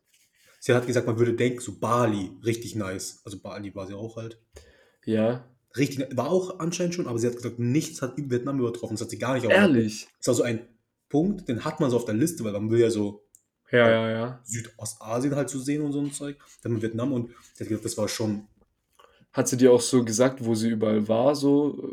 Sie 0.60 0.74
hat 0.74 0.88
gesagt, 0.88 1.08
man 1.08 1.20
würde 1.20 1.34
denken, 1.34 1.60
so 1.60 1.78
Bali, 1.78 2.32
richtig 2.46 2.76
nice. 2.76 3.22
Also 3.26 3.40
Bali 3.40 3.76
war 3.76 3.86
sie 3.86 3.96
auch 3.96 4.16
halt. 4.16 4.40
Ja, 5.06 5.46
Richtig, 5.76 6.16
war 6.16 6.30
auch 6.30 6.60
anscheinend 6.60 6.94
schon, 6.94 7.08
aber 7.08 7.18
sie 7.18 7.28
hat 7.28 7.36
gesagt, 7.36 7.58
nichts 7.58 8.02
hat 8.02 8.14
Vietnam 8.18 8.60
übertroffen. 8.60 8.94
Das 8.96 9.02
hat 9.02 9.10
sie 9.10 9.18
gar 9.18 9.34
nicht 9.34 9.46
ehrlich. 9.46 10.06
Das 10.18 10.22
ist 10.22 10.30
also 10.30 10.44
ein 10.44 10.68
Punkt, 11.10 11.48
den 11.50 11.66
hat 11.66 11.80
man 11.80 11.90
so 11.90 11.98
auf 11.98 12.06
der 12.06 12.14
Liste, 12.14 12.44
weil 12.44 12.54
man 12.54 12.70
will 12.70 12.80
ja 12.80 12.92
so 12.92 13.24
Ja, 13.72 13.90
ja, 13.90 14.10
ja. 14.10 14.42
Südostasien 14.44 15.36
halt 15.36 15.50
so 15.50 15.60
sehen 15.60 15.82
und 15.82 15.92
so 15.92 16.00
ein 16.00 16.12
Zeug. 16.12 16.38
Dann 16.62 16.74
mit 16.74 16.84
Vietnam 16.84 17.12
und 17.12 17.32
sie 17.54 17.64
hat 17.64 17.70
gesagt, 17.70 17.86
das 17.86 17.98
war 17.98 18.08
schon. 18.08 18.48
Hat 19.32 19.48
sie 19.48 19.58
dir 19.58 19.74
auch 19.74 19.82
so 19.82 20.06
gesagt, 20.06 20.46
wo 20.46 20.54
sie 20.54 20.70
überall 20.70 21.08
war, 21.08 21.36
so? 21.36 21.92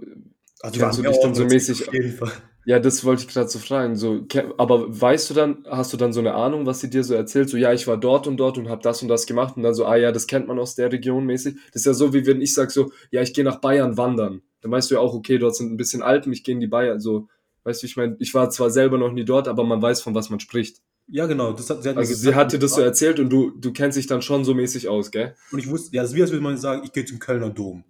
Also 0.62 0.78
du 0.78 0.86
haben 0.86 0.96
dich 0.96 1.04
ja 1.04 1.22
dann 1.22 1.34
so 1.34 1.44
auch- 1.44 1.48
mäßig- 1.48 1.88
Auf 1.88 1.94
jeden 1.94 2.12
Fall. 2.12 2.32
Ja, 2.66 2.78
das 2.78 3.04
wollte 3.04 3.22
ich 3.22 3.28
gerade 3.28 3.48
so 3.48 3.58
fragen. 3.58 3.96
So, 3.96 4.26
aber 4.58 5.00
weißt 5.00 5.30
du 5.30 5.34
dann, 5.34 5.64
hast 5.68 5.92
du 5.94 5.96
dann 5.96 6.12
so 6.12 6.20
eine 6.20 6.34
Ahnung, 6.34 6.66
was 6.66 6.80
sie 6.80 6.90
dir 6.90 7.02
so 7.02 7.14
erzählt? 7.14 7.48
So, 7.48 7.56
ja, 7.56 7.72
ich 7.72 7.86
war 7.86 7.96
dort 7.96 8.26
und 8.26 8.36
dort 8.36 8.58
und 8.58 8.68
habe 8.68 8.82
das 8.82 9.00
und 9.00 9.08
das 9.08 9.26
gemacht 9.26 9.56
und 9.56 9.62
dann 9.62 9.72
so, 9.72 9.86
ah 9.86 9.96
ja, 9.96 10.12
das 10.12 10.26
kennt 10.26 10.46
man 10.46 10.58
aus 10.58 10.74
der 10.74 10.92
Region 10.92 11.24
mäßig. 11.24 11.54
Das 11.72 11.82
ist 11.82 11.86
ja 11.86 11.94
so, 11.94 12.12
wie 12.12 12.26
wenn 12.26 12.42
ich 12.42 12.52
sage 12.52 12.70
so, 12.70 12.92
ja, 13.10 13.22
ich 13.22 13.32
gehe 13.32 13.44
nach 13.44 13.60
Bayern 13.60 13.96
wandern. 13.96 14.42
Dann 14.60 14.70
weißt 14.70 14.90
du 14.90 14.96
ja 14.96 15.00
auch, 15.00 15.14
okay, 15.14 15.38
dort 15.38 15.56
sind 15.56 15.72
ein 15.72 15.78
bisschen 15.78 16.02
Alpen, 16.02 16.34
ich 16.34 16.44
gehe 16.44 16.54
in 16.54 16.60
die 16.60 16.66
Bayern. 16.66 17.00
So, 17.00 17.28
weißt 17.64 17.82
du, 17.82 17.86
ich 17.86 17.96
meine, 17.96 18.16
ich 18.18 18.34
war 18.34 18.50
zwar 18.50 18.68
selber 18.68 18.98
noch 18.98 19.10
nie 19.12 19.24
dort, 19.24 19.48
aber 19.48 19.64
man 19.64 19.80
weiß, 19.80 20.02
von 20.02 20.14
was 20.14 20.28
man 20.28 20.38
spricht. 20.38 20.82
Ja, 21.08 21.26
genau. 21.26 21.52
Das 21.54 21.70
hat, 21.70 21.82
sie 21.82 21.88
hat 21.88 21.96
Also 21.96 22.12
sie 22.12 22.20
gesagt, 22.20 22.36
hat 22.36 22.52
dir 22.52 22.58
das 22.58 22.74
so 22.74 22.82
erzählt 22.82 23.18
und 23.18 23.30
du, 23.30 23.50
du 23.58 23.72
kennst 23.72 23.96
dich 23.96 24.06
dann 24.06 24.20
schon 24.20 24.44
so 24.44 24.52
mäßig 24.54 24.86
aus, 24.88 25.10
gell? 25.10 25.34
Und 25.50 25.58
ich 25.60 25.68
wusste, 25.70 25.96
ja, 25.96 26.02
das 26.02 26.10
ist 26.12 26.16
wie 26.16 26.22
als 26.22 26.30
würde 26.30 26.44
man 26.44 26.58
sagen, 26.58 26.82
ich 26.84 26.92
gehe 26.92 27.06
zum 27.06 27.18
Kölner 27.18 27.48
Dom. 27.50 27.84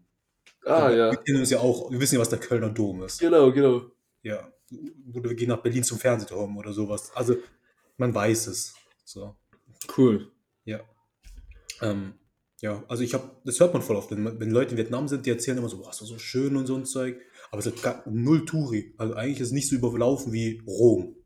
Ah, 0.64 0.90
ja. 0.90 1.10
Wir 1.10 1.18
kennen 1.18 1.40
uns 1.40 1.50
ja 1.50 1.58
auch, 1.58 1.90
wir 1.90 2.00
wissen 2.00 2.14
ja, 2.16 2.20
was 2.20 2.28
der 2.28 2.38
Kölner 2.38 2.68
Dom 2.70 3.02
ist. 3.02 3.18
Genau, 3.20 3.50
genau. 3.52 3.82
Ja. 4.22 4.52
Oder 5.14 5.30
wir 5.30 5.36
gehen 5.36 5.48
nach 5.48 5.62
Berlin 5.62 5.82
zum 5.82 5.98
Fernsehturm 5.98 6.56
oder 6.56 6.72
sowas. 6.72 7.10
Also, 7.14 7.36
man 7.96 8.14
weiß 8.14 8.48
es. 8.48 8.74
So. 9.04 9.34
Cool. 9.96 10.30
Ja. 10.64 10.80
Ähm, 11.80 12.14
ja, 12.60 12.84
also 12.88 13.02
ich 13.02 13.14
habe, 13.14 13.30
das 13.44 13.58
hört 13.58 13.72
man 13.72 13.82
voll 13.82 13.96
oft, 13.96 14.10
wenn, 14.10 14.38
wenn 14.38 14.50
Leute 14.50 14.72
in 14.72 14.76
Vietnam 14.76 15.08
sind, 15.08 15.24
die 15.24 15.30
erzählen 15.30 15.58
immer 15.58 15.68
so, 15.68 15.80
ist 15.80 16.00
das 16.00 16.08
so 16.08 16.18
schön 16.18 16.56
und 16.56 16.66
so 16.66 16.76
ein 16.76 16.84
Zeug. 16.84 17.18
Aber 17.50 17.60
es 17.60 17.66
hat 17.66 17.82
gar, 17.82 18.02
null 18.08 18.44
Touri. 18.44 18.94
Also 18.98 19.14
eigentlich 19.14 19.40
ist 19.40 19.48
es 19.48 19.52
nicht 19.52 19.68
so 19.68 19.76
überlaufen 19.76 20.32
wie 20.32 20.62
Rom. 20.66 21.16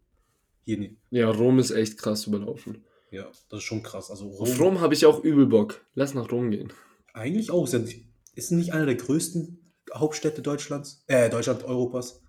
Hier 0.64 0.78
nicht. 0.78 0.96
Ja, 1.10 1.30
Rom 1.30 1.58
ist 1.58 1.72
echt 1.72 1.98
krass 1.98 2.26
überlaufen. 2.26 2.84
Ja, 3.10 3.26
das 3.50 3.58
ist 3.58 3.64
schon 3.64 3.82
krass. 3.82 4.10
Also 4.10 4.28
Rom, 4.28 4.48
Auf 4.48 4.60
Rom 4.60 4.80
habe 4.80 4.94
ich 4.94 5.04
auch 5.06 5.22
übel 5.22 5.46
Bock. 5.46 5.84
Lass 5.94 6.14
nach 6.14 6.30
Rom 6.30 6.50
gehen. 6.50 6.72
eigentlich 7.12 7.50
auch. 7.50 7.66
Sind, 7.66 7.94
ist 8.34 8.50
nicht 8.50 8.72
einer 8.72 8.86
der 8.86 8.96
größten 8.96 9.58
Hauptstädte 9.94 10.42
Deutschlands? 10.42 11.04
Äh, 11.06 11.30
Deutschland, 11.30 11.64
Europas. 11.64 12.22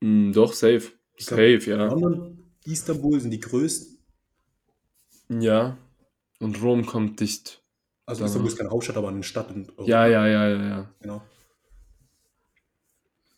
Mm, 0.00 0.32
doch, 0.32 0.52
safe. 0.52 0.92
Glaub, 1.16 1.30
Safe, 1.30 1.70
ja. 1.70 1.86
London, 1.86 2.44
Istanbul 2.64 3.20
sind 3.20 3.30
die 3.30 3.40
größten. 3.40 3.98
Ja. 5.40 5.78
Und 6.40 6.60
Rom 6.62 6.84
kommt 6.84 7.20
dicht. 7.20 7.62
Also 8.04 8.20
Danach. 8.20 8.30
Istanbul 8.30 8.50
ist 8.50 8.58
keine 8.58 8.70
Hauptstadt, 8.70 8.96
aber 8.96 9.08
eine 9.08 9.22
Stadt 9.22 9.50
in 9.50 9.68
Europa. 9.70 9.84
Ja, 9.84 10.06
ja, 10.06 10.26
ja, 10.26 10.48
ja, 10.48 10.62
ja. 10.62 10.90
Genau. 11.00 11.22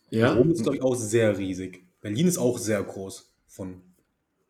Ja? 0.09 0.33
Rom 0.33 0.51
ist, 0.51 0.63
glaube 0.63 0.77
ich, 0.77 0.83
auch 0.83 0.95
sehr 0.95 1.37
riesig. 1.37 1.83
Berlin 2.01 2.27
ist 2.27 2.37
auch 2.37 2.57
sehr 2.57 2.81
groß 2.83 3.33
von 3.47 3.81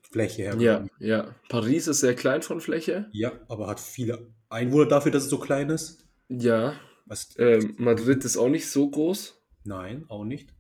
Fläche 0.02 0.44
her. 0.44 0.56
Ja, 0.60 0.86
ja. 1.00 1.36
Paris 1.50 1.88
ist 1.88 2.00
sehr 2.00 2.16
klein 2.16 2.42
von 2.42 2.62
Fläche. 2.62 3.08
Ja, 3.12 3.34
aber 3.48 3.68
hat 3.68 3.80
viele 3.80 4.28
Einwohner 4.50 4.88
dafür, 4.88 5.12
dass 5.12 5.24
es 5.24 5.30
so 5.30 5.38
klein 5.38 5.70
ist. 5.70 6.07
Ja. 6.30 6.80
Was? 7.06 7.36
Ähm, 7.38 7.76
Madrid 7.78 8.24
ist 8.26 8.38
auch 8.38 8.50
nicht 8.50 8.70
so 8.70 8.90
groß. 8.90 9.42
Nein, 9.64 10.06
auch 10.10 10.24
nicht. 10.24 10.54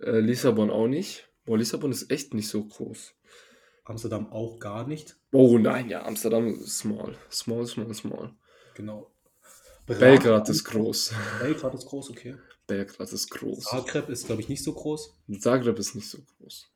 Äh, 0.00 0.20
Lissabon 0.20 0.70
auch 0.70 0.86
nicht. 0.88 1.28
Boah, 1.44 1.58
Lissabon 1.58 1.90
ist 1.90 2.10
echt 2.10 2.34
nicht 2.34 2.48
so 2.48 2.64
groß. 2.64 3.14
Amsterdam 3.84 4.32
auch 4.32 4.58
gar 4.58 4.86
nicht. 4.86 5.16
Oh 5.32 5.58
nein, 5.58 5.90
ja, 5.90 6.04
Amsterdam 6.04 6.46
ist 6.48 6.78
small. 6.78 7.16
Small, 7.30 7.66
small, 7.66 7.92
small. 7.94 8.34
Genau. 8.74 9.10
Belgrad 9.86 10.48
ist 10.48 10.64
groß. 10.64 11.14
Belgrad 11.40 11.74
ist 11.74 11.86
groß, 11.86 12.10
okay. 12.10 12.36
Belgrad 12.66 13.12
ist 13.12 13.28
groß. 13.30 13.64
Zagreb 13.64 14.08
ist, 14.08 14.26
glaube 14.26 14.40
ich, 14.40 14.48
nicht 14.48 14.64
so 14.64 14.72
groß. 14.72 15.18
Zagreb 15.38 15.78
ist 15.78 15.94
nicht 15.94 16.08
so 16.08 16.18
groß. 16.22 16.70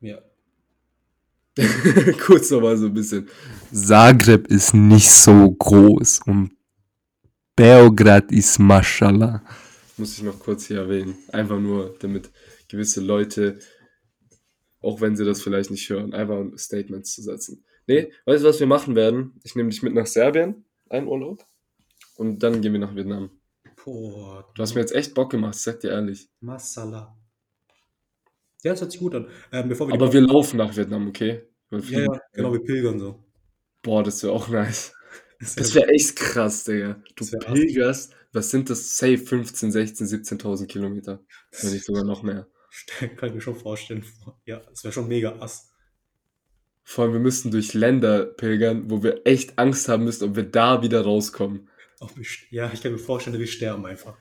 Ja. 0.00 0.20
Kurz 2.26 2.50
nochmal 2.50 2.76
so 2.76 2.86
ein 2.86 2.94
bisschen. 2.94 3.28
Zagreb 3.72 4.48
ist 4.48 4.74
nicht 4.74 5.10
so 5.10 5.50
groß 5.50 6.20
und 6.26 6.52
Belgrad 7.56 8.32
ist 8.32 8.58
Mashallah. 8.58 9.42
Muss 9.96 10.18
ich 10.18 10.24
noch 10.24 10.40
kurz 10.40 10.66
hier 10.66 10.78
erwähnen. 10.78 11.16
Einfach 11.30 11.60
nur, 11.60 11.96
damit 12.00 12.32
gewisse 12.68 13.00
Leute, 13.00 13.60
auch 14.80 15.00
wenn 15.00 15.16
sie 15.16 15.24
das 15.24 15.40
vielleicht 15.40 15.70
nicht 15.70 15.88
hören, 15.88 16.12
einfach 16.12 16.44
Statements 16.56 17.14
zu 17.14 17.22
setzen. 17.22 17.64
Nee, 17.86 18.10
weißt 18.26 18.42
du, 18.42 18.48
was 18.48 18.58
wir 18.58 18.66
machen 18.66 18.96
werden? 18.96 19.38
Ich 19.44 19.54
nehme 19.54 19.68
dich 19.68 19.82
mit 19.82 19.94
nach 19.94 20.06
Serbien, 20.06 20.64
einen 20.88 21.06
Urlaub, 21.06 21.46
und 22.16 22.42
dann 22.42 22.60
gehen 22.60 22.72
wir 22.72 22.80
nach 22.80 22.94
Vietnam. 22.94 23.30
Boah. 23.84 24.50
Du 24.54 24.62
hast 24.62 24.74
mir 24.74 24.80
jetzt 24.80 24.94
echt 24.94 25.14
Bock 25.14 25.30
gemacht, 25.30 25.54
sag 25.54 25.80
dir 25.80 25.90
ehrlich. 25.90 26.28
Masala. 26.40 27.16
Ja, 28.64 28.72
das 28.72 28.80
hört 28.80 28.90
sich 28.92 29.00
gut 29.00 29.14
an. 29.14 29.28
Ähm, 29.52 29.68
bevor 29.68 29.86
wir 29.86 29.94
Aber 29.94 30.12
wir 30.12 30.20
laufen 30.22 30.56
nach 30.56 30.76
Vietnam, 30.76 31.08
okay? 31.08 31.42
Ja, 31.70 32.00
ja, 32.00 32.20
genau, 32.32 32.52
wir 32.52 32.60
pilgern 32.64 32.98
so. 32.98 33.22
Boah, 33.82 34.02
das 34.02 34.22
wäre 34.22 34.32
auch 34.32 34.48
nice. 34.48 34.92
Das 35.38 35.54
Das 35.56 35.74
wär- 35.74 35.82
wäre 35.82 35.92
echt 35.92 36.16
krass, 36.16 36.64
Digga. 36.64 37.02
Du 37.16 37.24
pilgerst, 37.38 38.14
was 38.32 38.50
sind 38.50 38.70
das? 38.70 38.96
Safe 38.96 39.18
15, 39.18 39.70
16, 39.70 40.06
17.000 40.06 40.66
Kilometer. 40.66 41.22
Wenn 41.60 41.72
nicht 41.72 41.84
sogar 41.84 42.04
noch 42.04 42.22
mehr. 42.22 42.48
Kann 43.16 43.28
ich 43.28 43.34
mir 43.34 43.40
schon 43.40 43.54
vorstellen. 43.56 44.04
Ja, 44.46 44.60
das 44.70 44.82
wäre 44.82 44.92
schon 44.92 45.08
mega 45.08 45.38
ass. 45.40 45.70
Vor 46.82 47.04
allem, 47.04 47.12
wir 47.14 47.20
müssten 47.20 47.50
durch 47.50 47.74
Länder 47.74 48.24
pilgern, 48.26 48.90
wo 48.90 49.02
wir 49.02 49.22
echt 49.26 49.58
Angst 49.58 49.88
haben 49.88 50.04
müssen, 50.04 50.28
ob 50.30 50.36
wir 50.36 50.44
da 50.44 50.82
wieder 50.82 51.02
rauskommen. 51.02 51.68
Ja, 52.50 52.70
ich 52.72 52.82
kann 52.82 52.92
mir 52.92 52.98
vorstellen, 52.98 53.38
wir 53.38 53.46
sterben 53.46 53.86
einfach. 53.86 54.16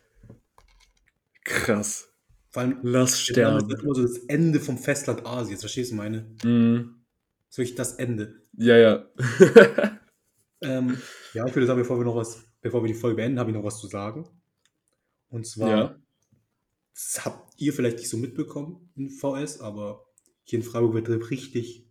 Krass. 1.43 2.12
Vor 2.53 2.61
allem, 2.61 2.79
Lass 2.83 3.27
Vietnam 3.27 3.57
ist 3.57 3.63
sterben. 3.65 3.83
immer 3.83 3.95
so 3.95 4.01
das 4.03 4.17
Ende 4.27 4.59
vom 4.61 4.77
Festland 4.77 5.25
Asiens. 5.25 5.59
Verstehst 5.61 5.91
du 5.91 5.95
meine? 5.95 6.21
Mhm. 6.43 6.95
Das 7.47 7.49
ist 7.49 7.57
wirklich 7.57 7.75
das 7.75 7.93
Ende. 7.95 8.41
Ja, 8.53 8.77
ja. 8.77 9.05
Ähm, 10.65 10.97
ja, 11.33 11.45
ich 11.45 11.53
würde 11.53 11.67
sagen, 11.67 11.79
bevor 11.81 11.97
wir 11.99 12.05
noch 12.05 12.15
was, 12.15 12.41
bevor 12.61 12.81
wir 12.81 12.87
die 12.87 12.93
Folge 12.93 13.17
beenden, 13.17 13.37
habe 13.37 13.49
ich 13.51 13.55
noch 13.57 13.65
was 13.65 13.81
zu 13.81 13.87
sagen. 13.87 14.25
Und 15.27 15.45
zwar, 15.45 15.69
ja. 15.69 15.95
das 16.93 17.25
habt 17.25 17.53
ihr 17.59 17.73
vielleicht 17.73 17.97
nicht 17.97 18.09
so 18.09 18.15
mitbekommen 18.15 18.89
in 18.95 19.09
VS, 19.09 19.59
aber 19.59 20.05
hier 20.45 20.59
in 20.59 20.63
Freiburg 20.63 20.93
wird 20.93 21.29
richtig 21.29 21.85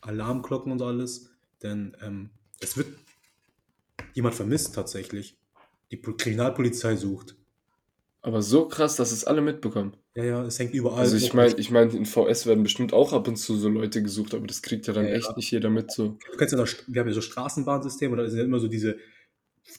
Alarmglocken 0.00 0.72
und 0.72 0.78
so 0.78 0.86
alles. 0.86 1.30
Denn 1.62 1.94
ähm, 2.00 2.30
es 2.60 2.78
wird 2.78 2.88
jemand 4.14 4.34
vermisst 4.34 4.74
tatsächlich. 4.74 5.36
Die 5.90 5.98
Pol- 5.98 6.16
Kriminalpolizei 6.16 6.96
sucht. 6.96 7.36
Aber 8.22 8.42
so 8.42 8.66
krass, 8.66 8.96
dass 8.96 9.12
es 9.12 9.24
alle 9.24 9.40
mitbekommen. 9.40 9.96
Ja, 10.14 10.24
ja, 10.24 10.44
es 10.44 10.58
hängt 10.58 10.74
überall. 10.74 10.98
Also 10.98 11.16
ich 11.16 11.32
meine, 11.32 11.54
ich 11.58 11.70
meine, 11.70 11.92
in 11.92 12.06
VS 12.06 12.46
werden 12.46 12.62
bestimmt 12.64 12.92
auch 12.92 13.12
ab 13.12 13.28
und 13.28 13.36
zu 13.36 13.56
so 13.56 13.68
Leute 13.68 14.02
gesucht, 14.02 14.34
aber 14.34 14.46
das 14.46 14.62
kriegt 14.62 14.86
ja 14.88 14.92
dann 14.92 15.04
Ja, 15.04 15.10
ja. 15.12 15.16
echt 15.16 15.36
nicht 15.36 15.50
jeder 15.50 15.70
mit 15.70 15.92
so. 15.92 16.18
Du 16.32 16.36
kennst 16.36 16.52
ja 16.52 16.58
noch, 16.58 16.68
wir 16.88 17.00
haben 17.00 17.08
ja 17.08 17.14
so 17.14 17.20
Straßenbahnsysteme 17.20 18.12
und 18.12 18.18
da 18.18 18.28
sind 18.28 18.38
ja 18.38 18.44
immer 18.44 18.58
so 18.58 18.66
diese 18.68 18.96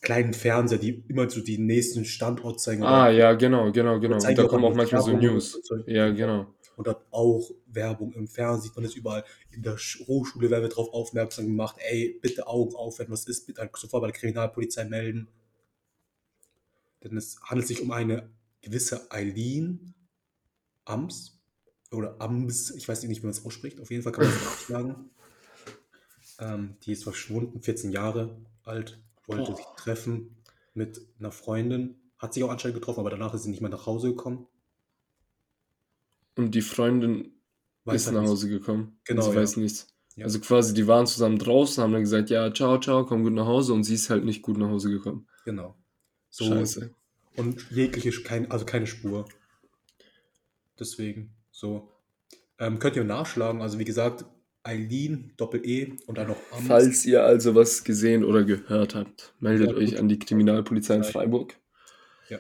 kleinen 0.02 0.34
Fernseher, 0.34 0.78
die 0.78 1.04
immer 1.10 1.30
so 1.30 1.42
den 1.42 1.66
nächsten 1.66 2.06
Standort 2.06 2.62
zeigen. 2.62 2.84
Ah, 2.84 3.10
ja, 3.10 3.34
genau, 3.34 3.72
genau, 3.72 4.00
genau. 4.00 4.18
zeigen 4.20 4.38
Und 4.40 4.44
da 4.44 4.46
auch 4.46 4.50
kommen 4.50 4.66
auch 4.66 4.76
manchmal 4.76 5.02
so 5.02 5.08
Werbung 5.08 5.28
und 5.28 5.34
News. 5.34 5.52
so 5.54 5.60
Zeug. 5.62 5.88
Ja, 5.88 6.10
genau. 6.12 6.48
Und 6.78 6.88
hat 6.88 7.06
auch 7.12 7.50
Werbung 7.66 8.14
im 8.14 8.28
Fernsehen, 8.28 8.64
sieht 8.70 8.76
man 8.76 8.84
das 8.86 8.94
überall. 8.96 9.24
In 9.52 9.64
der 9.64 9.78
Sch- 9.78 10.06
Hochschule 10.08 10.50
werden 10.52 10.62
wir 10.64 10.70
darauf 10.70 10.94
aufmerksam 10.94 11.48
gemacht, 11.48 11.76
ey, 11.80 12.20
bitte 12.22 12.46
Augen 12.48 12.76
auf, 12.76 13.00
wenn 13.00 13.10
was 13.10 13.28
ist, 13.28 13.48
bitte 13.48 13.68
sofort 13.76 14.02
bei 14.02 14.08
der 14.12 14.16
Kriminalpolizei 14.20 14.86
melden. 14.86 15.28
Denn 17.08 17.18
es 17.18 17.40
handelt 17.42 17.68
sich 17.68 17.82
um 17.82 17.92
eine 17.92 18.30
gewisse 18.62 19.12
Eileen 19.12 19.94
Ams 20.86 21.40
oder 21.92 22.22
Ams, 22.22 22.72
ich 22.72 22.88
weiß 22.88 23.04
nicht, 23.04 23.22
wie 23.22 23.26
man 23.26 23.32
es 23.32 23.46
ausspricht, 23.46 23.80
auf 23.80 23.92
jeden 23.92 24.04
Fall 24.04 24.12
kann 24.12 24.26
man 24.26 24.34
es 24.34 24.44
nachschlagen. 24.44 25.10
Ähm, 26.40 26.76
die 26.84 26.92
ist 26.92 27.04
verschwunden, 27.04 27.62
14 27.62 27.92
Jahre 27.92 28.38
alt, 28.64 29.02
wollte 29.26 29.52
Boah. 29.52 29.56
sich 29.56 29.66
treffen 29.78 30.36
mit 30.74 31.02
einer 31.20 31.32
Freundin, 31.32 31.96
hat 32.18 32.34
sich 32.34 32.44
auch 32.44 32.50
anscheinend 32.50 32.76
getroffen, 32.76 33.00
aber 33.00 33.10
danach 33.10 33.34
ist 33.34 33.44
sie 33.44 33.50
nicht 33.50 33.62
mehr 33.62 33.70
nach 33.70 33.86
Hause 33.86 34.10
gekommen. 34.10 34.48
Und 36.36 36.54
die 36.54 36.62
Freundin 36.62 37.34
Weiß 37.86 38.02
ist 38.02 38.08
halt 38.08 38.18
nach. 38.18 38.30
Hause 38.30 38.50
gekommen. 38.50 39.00
Genau, 39.06 39.24
sie 39.24 39.30
ja. 39.30 39.36
weiß 39.36 39.58
nichts. 39.58 39.88
Ja. 40.16 40.26
Also 40.26 40.40
quasi, 40.40 40.74
die 40.74 40.88
waren 40.88 41.08
zusammen 41.08 41.40
draußen, 41.40 41.82
haben 41.82 41.94
dann 41.94 42.02
gesagt, 42.02 42.30
ja, 42.30 42.54
ciao, 42.54 42.80
ciao, 42.80 43.06
komm 43.06 43.24
gut 43.24 43.34
nach 43.34 43.46
Hause. 43.46 43.74
Und 43.74 43.84
sie 43.84 43.96
ist 43.96 44.10
halt 44.10 44.26
nicht 44.26 44.42
gut 44.42 44.58
nach 44.58 44.68
Hause 44.68 44.90
gekommen. 44.90 45.28
Genau. 45.46 45.76
So, 46.30 46.46
Scheiße. 46.46 46.94
Und 47.38 47.70
jegliche, 47.72 48.12
kein, 48.24 48.52
also 48.52 48.66
keine 48.66 48.88
Spur. 48.88 49.26
Deswegen, 50.80 51.32
so. 51.52 51.92
Ähm, 52.60 52.80
könnt 52.80 52.96
ihr 52.96 53.04
nachschlagen, 53.04 53.62
also 53.62 53.78
wie 53.80 53.86
gesagt, 53.86 54.26
Eileen, 54.64 55.34
Doppel-E 55.38 55.94
und 56.08 56.18
dann 56.18 56.28
noch 56.28 56.38
Ams. 56.52 56.68
Falls 56.68 57.06
ihr 57.06 57.24
also 57.24 57.56
was 57.56 57.84
gesehen 57.84 58.26
oder 58.26 58.44
gehört 58.44 58.96
habt, 58.96 59.34
meldet 59.40 59.72
Ja, 59.72 59.78
euch 59.78 59.98
an 59.98 60.10
die 60.10 60.20
Kriminalpolizei 60.20 60.96
in. 60.96 61.04
Freiburg. 61.04 61.56
Ja. 62.30 62.40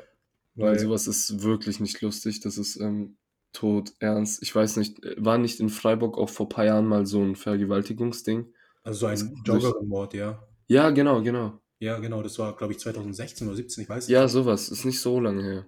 Weil 0.56 0.72
Weil- 0.72 0.80
sowas 0.80 1.08
ist 1.08 1.42
wirklich 1.44 1.80
nicht 1.80 2.02
lustig. 2.02 2.40
Das 2.42 2.58
ist 2.58 2.76
ähm, 2.78 3.16
tot 3.54 3.94
ernst. 4.00 4.42
Ich 4.44 4.54
weiß 4.54 4.78
nicht, 4.78 5.04
äh, 5.06 5.16
war 5.18 5.38
nicht 5.38 5.60
in 5.60 5.70
Freiburg 5.70 6.18
auch 6.18 6.30
vor 6.30 6.48
ein 6.48 6.50
paar 6.50 6.66
Jahren 6.66 6.86
mal 6.88 7.06
so 7.06 7.22
ein 7.24 7.36
Vergewaltigungsding? 7.36 8.52
Also 8.84 9.00
so 9.02 9.06
ein 9.08 9.42
Joggerin-Mord, 9.46 10.14
ja. 10.14 10.44
Ja, 10.68 10.90
genau, 10.90 11.22
genau. 11.22 11.62
Ja, 11.80 12.00
genau, 12.00 12.24
das 12.24 12.40
war, 12.40 12.56
glaube 12.56 12.74
ich, 12.74 12.80
2016 12.80 13.48
oder 13.48 13.56
17, 13.56 13.84
ich 13.84 13.90
weiß 13.90 14.08
Ja, 14.08 14.28
sowas. 14.28 14.70
Ist 14.70 14.86
nicht 14.86 15.00
so 15.00 15.20
lange 15.20 15.44
her. 15.44 15.66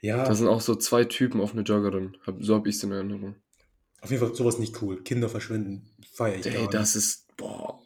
Ja, 0.00 0.24
Da 0.24 0.34
sind 0.34 0.48
auch 0.48 0.60
so 0.60 0.74
zwei 0.76 1.04
Typen 1.04 1.40
auf 1.40 1.52
eine 1.52 1.62
Joggerin. 1.62 2.16
So 2.40 2.54
habe 2.54 2.68
ich 2.68 2.76
es 2.76 2.82
in 2.84 2.92
Erinnerung. 2.92 3.36
auf 4.00 4.10
jeden 4.10 4.24
Fall 4.24 4.34
sowas 4.34 4.58
nicht 4.58 4.80
cool. 4.82 5.02
Kinder 5.02 5.28
verschwinden, 5.28 5.90
feiere 6.12 6.38
ich 6.38 6.46
Ey, 6.46 6.62
nicht. 6.62 6.74
das 6.74 6.94
ist, 6.94 7.26
boah, 7.36 7.80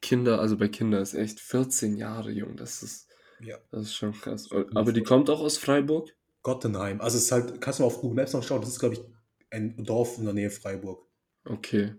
Kinder, 0.00 0.40
also 0.40 0.56
bei 0.56 0.68
Kindern 0.68 1.02
ist 1.02 1.14
echt 1.14 1.40
14 1.40 1.96
Jahre 1.96 2.30
jung. 2.30 2.56
Das 2.56 2.82
ist, 2.82 3.08
Ja. 3.40 3.58
das 3.70 3.82
ist 3.82 3.94
schon 3.94 4.12
krass. 4.12 4.48
Aber 4.74 4.92
die 4.92 5.02
kommt 5.02 5.28
auch 5.28 5.40
aus 5.40 5.58
Freiburg? 5.58 6.14
Gottenheim. 6.42 7.00
Also 7.02 7.18
es 7.18 7.24
ist 7.24 7.32
halt, 7.32 7.60
kannst 7.60 7.78
du 7.78 7.82
mal 7.82 7.88
auf 7.88 8.00
Google 8.00 8.16
Maps 8.16 8.32
noch 8.32 8.42
schauen, 8.42 8.60
das 8.62 8.70
ist, 8.70 8.80
glaube 8.80 8.94
ich, 8.94 9.02
ein 9.50 9.84
Dorf 9.84 10.16
in 10.18 10.24
der 10.24 10.34
Nähe 10.34 10.50
Freiburg. 10.50 11.06
Okay. 11.44 11.94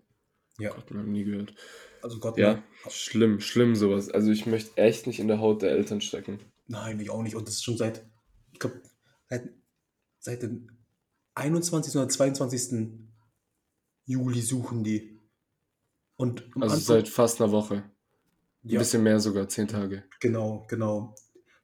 Ja, 0.61 0.73
Gott, 0.73 0.89
wir 0.91 0.99
haben 0.99 1.11
nie 1.11 1.23
gehört. 1.23 1.53
also 2.01 2.19
Gottenheim. 2.19 2.63
Ja, 2.85 2.89
schlimm, 2.91 3.39
schlimm 3.41 3.75
sowas. 3.75 4.09
Also 4.09 4.31
ich 4.31 4.45
möchte 4.45 4.75
echt 4.77 5.07
nicht 5.07 5.19
in 5.19 5.27
der 5.27 5.39
Haut 5.39 5.61
der 5.61 5.71
Eltern 5.71 6.01
stecken. 6.01 6.39
Nein, 6.67 6.99
ich 6.99 7.09
auch 7.09 7.21
nicht. 7.23 7.35
Und 7.35 7.47
das 7.47 7.55
ist 7.55 7.63
schon 7.63 7.77
seit, 7.77 8.05
ich 8.53 8.59
glaube, 8.59 8.81
seit, 9.29 9.49
seit 10.19 10.41
dem 10.43 10.69
21. 11.35 11.95
oder 11.95 12.07
22. 12.09 12.89
Juli 14.05 14.41
suchen 14.41 14.83
die. 14.83 15.17
Und 16.17 16.43
Also 16.55 16.59
Anfang- 16.61 16.79
seit 16.79 17.07
fast 17.09 17.41
einer 17.41 17.51
Woche. 17.51 17.75
Ein 18.63 18.69
ja, 18.69 18.79
bisschen 18.79 19.01
mehr 19.03 19.19
sogar, 19.19 19.47
zehn 19.49 19.67
Tage. 19.67 20.03
genau, 20.19 20.65
genau. 20.69 21.15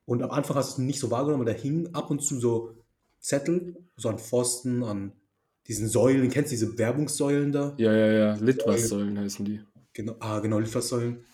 Und 0.05 0.23
am 0.23 0.31
Anfang 0.31 0.55
hast 0.57 0.69
du 0.77 0.81
es 0.81 0.85
nicht 0.87 0.99
so 0.99 1.11
wahrgenommen, 1.11 1.45
da 1.45 1.51
hingen 1.51 1.93
ab 1.93 2.09
und 2.09 2.23
zu 2.23 2.39
so 2.39 2.75
Zettel, 3.19 3.75
so 3.97 4.09
an 4.09 4.17
Pfosten, 4.19 4.83
an 4.83 5.11
diesen 5.67 5.87
Säulen. 5.87 6.29
Kennst 6.29 6.51
du 6.51 6.55
diese 6.55 6.77
Werbungssäulen 6.77 7.51
da? 7.51 7.75
Ja, 7.77 7.93
ja, 7.93 8.11
ja. 8.11 8.33
Litwas-Säulen 8.35 9.19
heißen 9.19 9.45
die. 9.45 9.61
Genau, 9.93 10.15
ah, 10.19 10.39
genau, 10.39 10.59
Litfaßsäulen. 10.59 11.25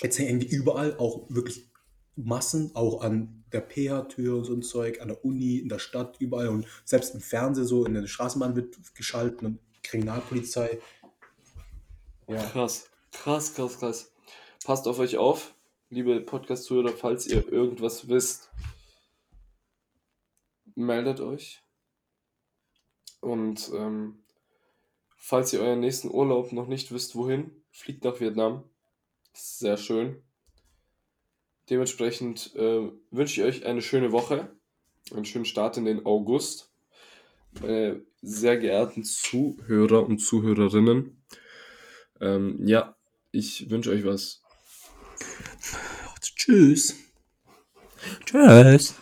Jetzt 0.00 0.18
hängen 0.18 0.40
die 0.40 0.48
überall, 0.48 0.96
auch 0.98 1.26
wirklich 1.30 1.70
Massen, 2.14 2.72
auch 2.74 3.02
an 3.02 3.44
der 3.52 3.62
PH-Tür 3.62 4.36
und 4.36 4.44
so 4.44 4.52
ein 4.52 4.62
Zeug, 4.62 5.00
an 5.00 5.08
der 5.08 5.24
Uni, 5.24 5.58
in 5.58 5.68
der 5.68 5.78
Stadt, 5.78 6.16
überall. 6.20 6.48
Und 6.48 6.66
selbst 6.84 7.14
im 7.14 7.20
Fernsehen 7.20 7.66
so, 7.66 7.84
in 7.86 7.94
der 7.94 8.06
Straßenbahn 8.06 8.56
wird 8.56 8.76
geschaltet 8.94 9.42
und 9.42 9.58
Kriminalpolizei. 9.82 10.78
Ja, 12.28 12.42
Krass. 12.44 12.90
Krass, 13.12 13.54
krass, 13.54 13.78
krass. 13.78 14.12
Passt 14.64 14.86
auf 14.88 14.98
euch 14.98 15.16
auf. 15.16 15.54
liebe 15.90 16.20
Podcast-Zuhörer, 16.20 16.92
falls 16.92 17.26
ihr 17.26 17.46
irgendwas 17.52 18.08
wisst, 18.08 18.50
meldet 20.74 21.20
euch. 21.20 21.61
Und 23.22 23.70
ähm, 23.72 24.18
falls 25.16 25.52
ihr 25.52 25.60
euren 25.60 25.80
nächsten 25.80 26.10
Urlaub 26.10 26.52
noch 26.52 26.66
nicht 26.66 26.92
wisst, 26.92 27.14
wohin, 27.14 27.52
fliegt 27.70 28.04
nach 28.04 28.20
Vietnam. 28.20 28.64
Sehr 29.32 29.76
schön. 29.76 30.20
Dementsprechend 31.70 32.54
äh, 32.56 32.90
wünsche 33.12 33.40
ich 33.40 33.46
euch 33.46 33.64
eine 33.64 33.80
schöne 33.80 34.10
Woche, 34.10 34.50
einen 35.14 35.24
schönen 35.24 35.44
Start 35.44 35.76
in 35.76 35.84
den 35.84 36.04
August. 36.04 36.72
Meine 37.60 38.04
sehr 38.22 38.58
geehrten 38.58 39.04
Zuhörer 39.04 40.04
und 40.04 40.18
Zuhörerinnen. 40.18 41.22
Ähm, 42.20 42.66
ja, 42.66 42.96
ich 43.30 43.70
wünsche 43.70 43.90
euch 43.90 44.04
was. 44.04 44.42
Tschüss. 46.20 46.96
Tschüss. 48.26 48.96